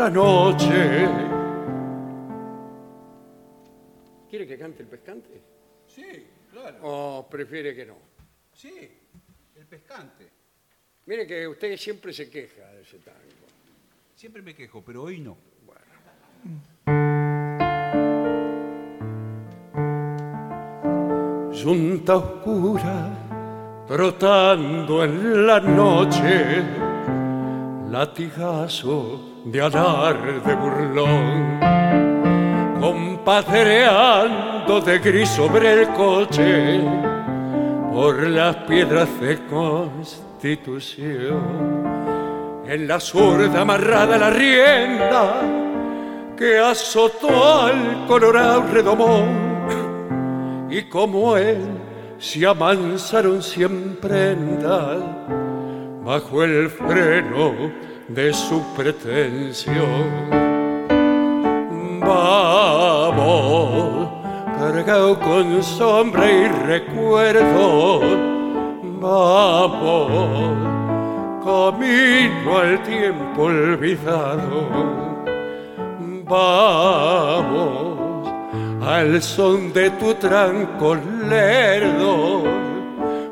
[0.03, 1.09] La noche.
[4.29, 5.41] ¿Quiere que cante el pescante?
[5.87, 6.79] Sí, claro.
[6.83, 7.95] ¿O prefiere que no?
[8.53, 8.75] Sí,
[9.55, 10.29] el pescante.
[11.07, 13.47] Mire que usted siempre se queja de ese tango.
[14.17, 15.37] Siempre me quejo, pero hoy no.
[21.53, 26.61] Yunta oscura, trotando en la noche,
[27.89, 31.59] latigazo de alarde burlón,
[32.81, 36.81] compadreando de gris sobre el coche,
[37.93, 41.43] por las piedras de constitución,
[42.67, 45.43] en la zurda amarrada la rienda
[46.37, 49.51] que azotó al colorado redomón
[50.71, 51.59] y como él
[52.19, 55.03] se amansaron cien prendas
[56.03, 60.31] bajo el freno de su pretensión.
[62.01, 64.09] Vamos,
[64.59, 68.01] cargado con sombra y recuerdo,
[69.01, 70.11] vamos,
[71.45, 74.67] camino al tiempo olvidado,
[76.25, 77.93] vamos
[78.87, 80.97] al son de tu tranco
[81.29, 82.43] lerdo.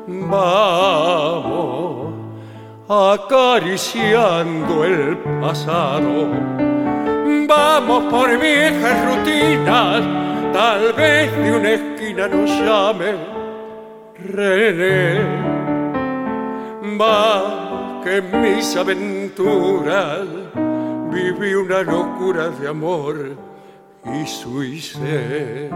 [0.07, 2.00] Vamos
[2.91, 6.27] acariciando el pasado.
[7.47, 10.03] Vamos por viejas rutinas,
[10.51, 13.15] tal vez de una esquina nos llame
[14.17, 15.21] René.
[16.97, 20.27] Vamos que en mis aventuras
[21.11, 23.37] viví una locura de amor
[24.03, 25.69] y suicé.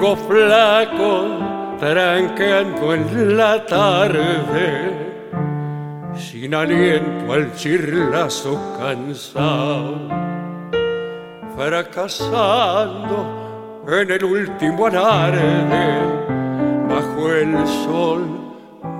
[0.00, 4.92] Flaco tranqueando en la tarde,
[6.14, 10.08] sin aliento al chirlazo cansado,
[11.56, 13.16] fracasando
[13.88, 15.98] en el último alarde,
[16.88, 18.54] bajo el sol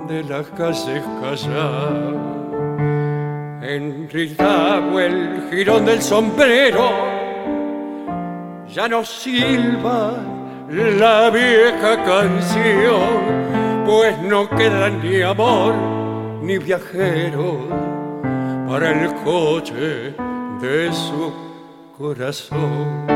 [0.09, 2.13] de las calles calladas.
[3.61, 6.89] Enritado el jirón del sombrero,
[8.67, 10.38] ya no silba
[10.69, 15.73] la vieja canción, pues no queda ni amor
[16.41, 17.67] ni viajero
[18.67, 20.13] para el coche
[20.61, 21.33] de su
[21.97, 23.07] corazón.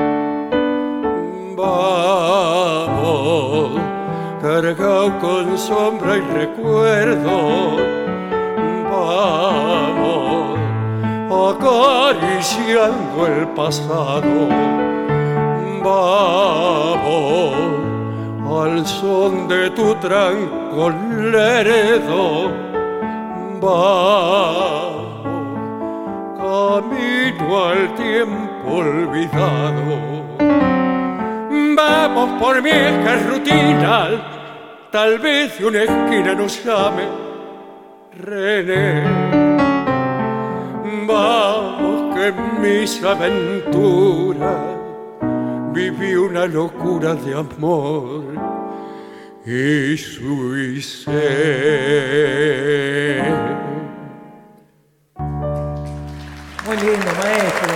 [1.56, 3.34] Vamos
[4.44, 7.78] cargado con sombra y recuerdo.
[8.92, 10.60] Vamos,
[11.56, 14.83] acariciando el pasado.
[15.84, 17.56] Vamos,
[18.50, 20.90] al son de tu tranco
[21.32, 22.52] lerdo.
[23.62, 25.24] Vamos,
[26.38, 30.24] camino al tiempo olvidado
[31.76, 34.12] vamos por viejas rutinas,
[34.92, 37.04] tal vez de una esquina nos llame
[38.18, 39.04] René.
[41.08, 42.32] Vamos que
[42.62, 44.73] mis aventuras
[45.74, 48.24] viví una locura de amor
[49.46, 51.12] y suicé.
[56.66, 57.73] Muy lindo, maestro.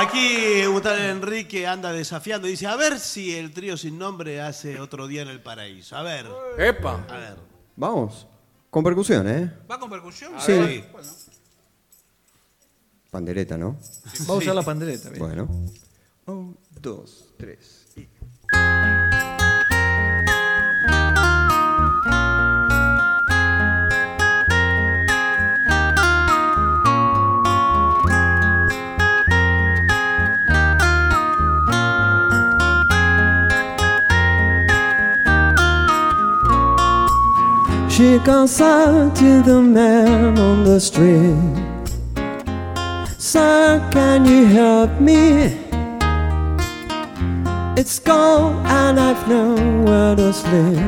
[0.00, 4.40] Aquí un tal Enrique anda desafiando y dice, a ver si el trío sin nombre
[4.40, 5.96] hace otro día en el paraíso.
[5.96, 6.26] A ver.
[6.56, 7.04] Epa.
[7.08, 7.36] A ver.
[7.74, 8.26] Vamos.
[8.70, 9.52] Con percusión, ¿eh?
[9.68, 10.32] ¿Va con percusión?
[10.38, 10.52] Sí.
[10.66, 10.84] Sí.
[13.10, 13.76] Pandereta, ¿no?
[14.20, 15.08] Vamos a usar la pandereta.
[15.08, 15.18] bien.
[15.20, 15.48] Bueno.
[16.26, 17.86] Un, dos, tres.
[17.96, 18.06] y-
[37.98, 41.34] She calls out to the man on the street.
[43.18, 45.58] Sir, can you help me?
[47.76, 50.78] It's cold and I've nowhere to sleep.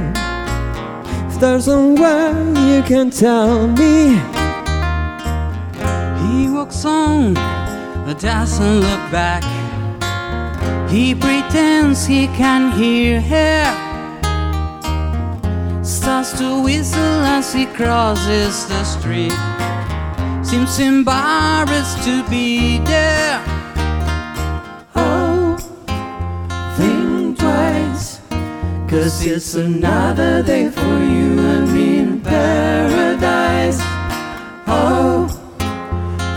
[1.26, 2.30] If there's somewhere
[2.68, 4.14] you can tell me.
[6.22, 7.34] He walks on,
[8.04, 9.42] but doesn't look back.
[10.88, 13.89] He pretends he can hear her.
[15.90, 19.34] Starts to whistle as he crosses the street.
[20.42, 23.42] Seems embarrassed to be there.
[24.94, 25.56] Oh,
[26.76, 28.20] think twice.
[28.88, 33.78] Cause it's another day for you and me in paradise.
[34.68, 35.26] Oh,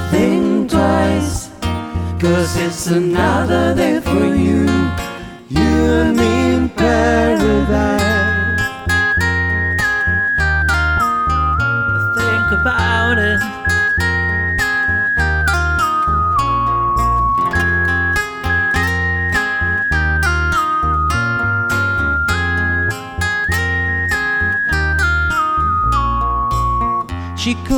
[0.10, 1.50] think twice,
[2.20, 4.66] cause it's another day for you.
[5.48, 5.72] You
[6.02, 7.93] and me in paradise.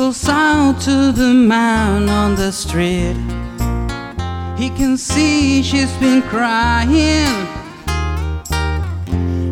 [0.06, 3.16] Calls out to the man on the street.
[4.56, 7.34] He can see she's been crying.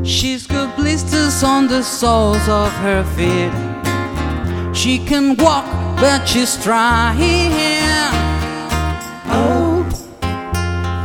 [0.04, 3.52] She's got blisters on the soles of her feet.
[4.72, 5.66] She can walk,
[5.96, 7.50] but she's trying.
[9.26, 9.84] Oh,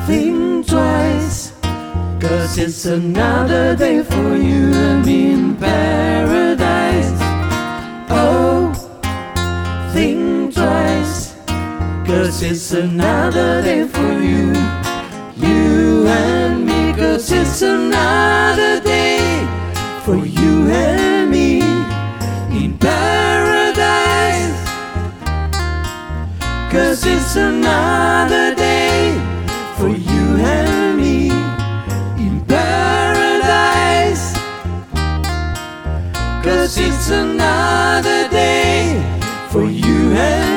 [0.06, 1.54] think twice.
[2.22, 6.49] Cause it's another day for you and me in paradise.
[12.10, 14.52] Cause it's another day for you.
[15.38, 16.92] You and me.
[16.94, 19.46] Cause it's another day
[20.04, 21.62] for you and me
[22.50, 24.58] in paradise.
[26.72, 29.14] Cause it's another day
[29.78, 31.30] for you and me
[32.18, 34.34] in paradise.
[36.44, 38.98] Cause it's another day
[39.52, 40.49] for you and me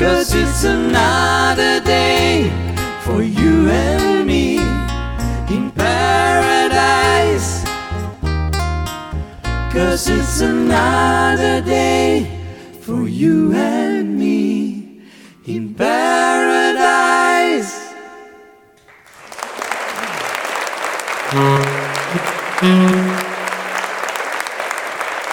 [0.00, 2.50] Cause it's another day
[3.02, 4.56] for you and me
[5.54, 7.62] in paradise.
[9.70, 12.26] Cause it's another day
[12.80, 15.02] for you and me
[15.44, 16.32] in paradise.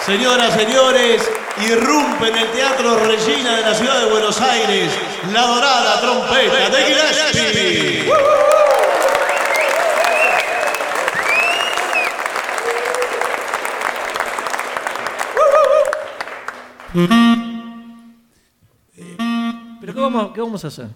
[0.04, 4.90] Señoras, señores, irrumpe en el Teatro Regina de la ciudad de Buenos Aires
[5.32, 8.12] la dorada trompeta de Gillespie.
[19.80, 20.88] ¿Pero qué vamos, qué vamos a hacer?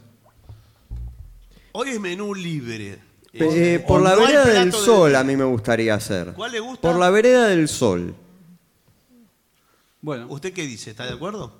[1.72, 2.98] Hoy es menú libre.
[3.32, 6.32] Eh, Eh, por la vereda del sol a mí me gustaría hacer.
[6.34, 6.80] ¿Cuál le gusta?
[6.82, 8.14] Por la vereda del sol.
[10.02, 10.90] Bueno, ¿Usted qué dice?
[10.90, 11.54] ¿Está de acuerdo?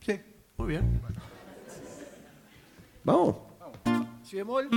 [0.00, 0.20] sí.
[0.56, 1.00] Muy bien.
[3.04, 3.36] Vamos.
[4.24, 4.68] Si bemol.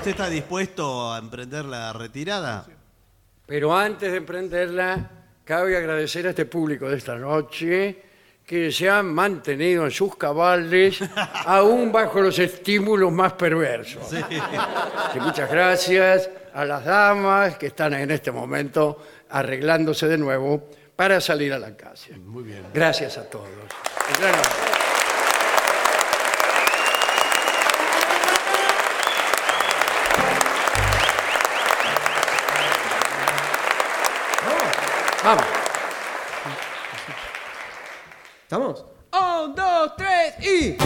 [0.00, 2.64] ¿Usted está dispuesto a emprender la retirada?
[3.44, 5.10] Pero antes de emprenderla,
[5.44, 8.02] cabe agradecer a este público de esta noche
[8.46, 11.00] que se han mantenido en sus cabales
[11.44, 14.08] aún bajo los estímulos más perversos.
[14.08, 16.30] Sí, muchas gracias.
[16.54, 21.76] a las damas que están en este momento arreglándose de nuevo para salir a la
[21.76, 22.16] calle.
[22.16, 22.64] Muy bien.
[22.72, 23.50] Gracias a todos.
[35.30, 35.44] Vamos.
[38.42, 38.84] ¿Estamos?
[39.12, 40.76] Un, dos, tres y.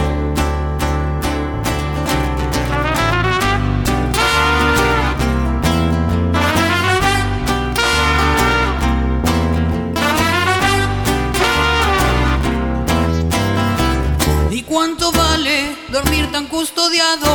[14.51, 17.25] ¿Y cuánto vale dormir tan custodiado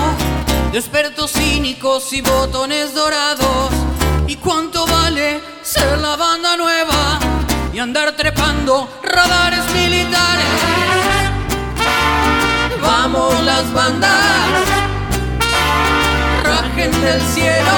[0.70, 3.72] de expertos cínicos y botones dorados?
[4.28, 5.40] ¿Y cuánto vale
[5.70, 7.20] ser la banda nueva
[7.72, 10.46] y andar trepando radares militares?
[12.82, 14.50] Vamos las bandas,
[16.42, 17.76] rajen del cielo.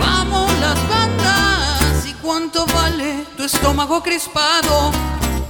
[0.00, 4.90] Vamos las bandas, ¿y cuánto vale tu estómago crispado?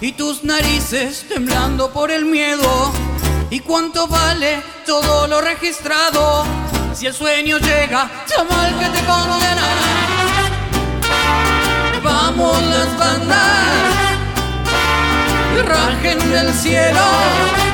[0.02, 2.92] y tus narices temblando por el miedo.
[3.50, 6.44] ¿Y cuánto vale todo lo registrado?
[6.92, 10.01] Si el sueño llega, chamal que te condena.
[12.02, 13.38] Vamos las bandas,
[15.64, 17.71] rajen del cielo.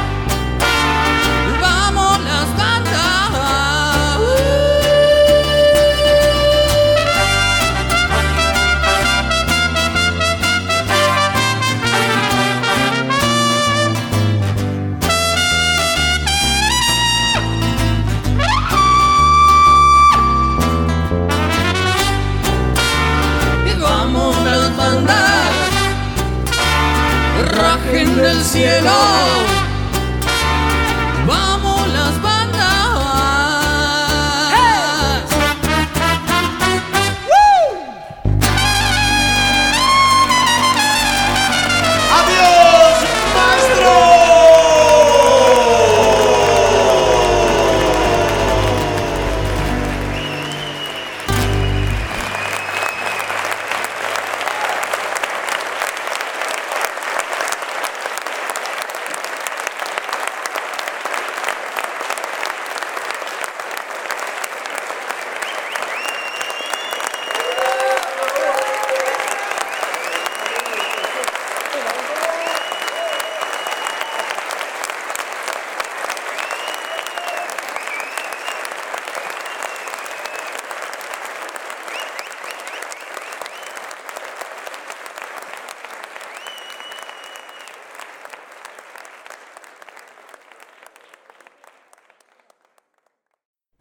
[28.44, 29.47] Cielo.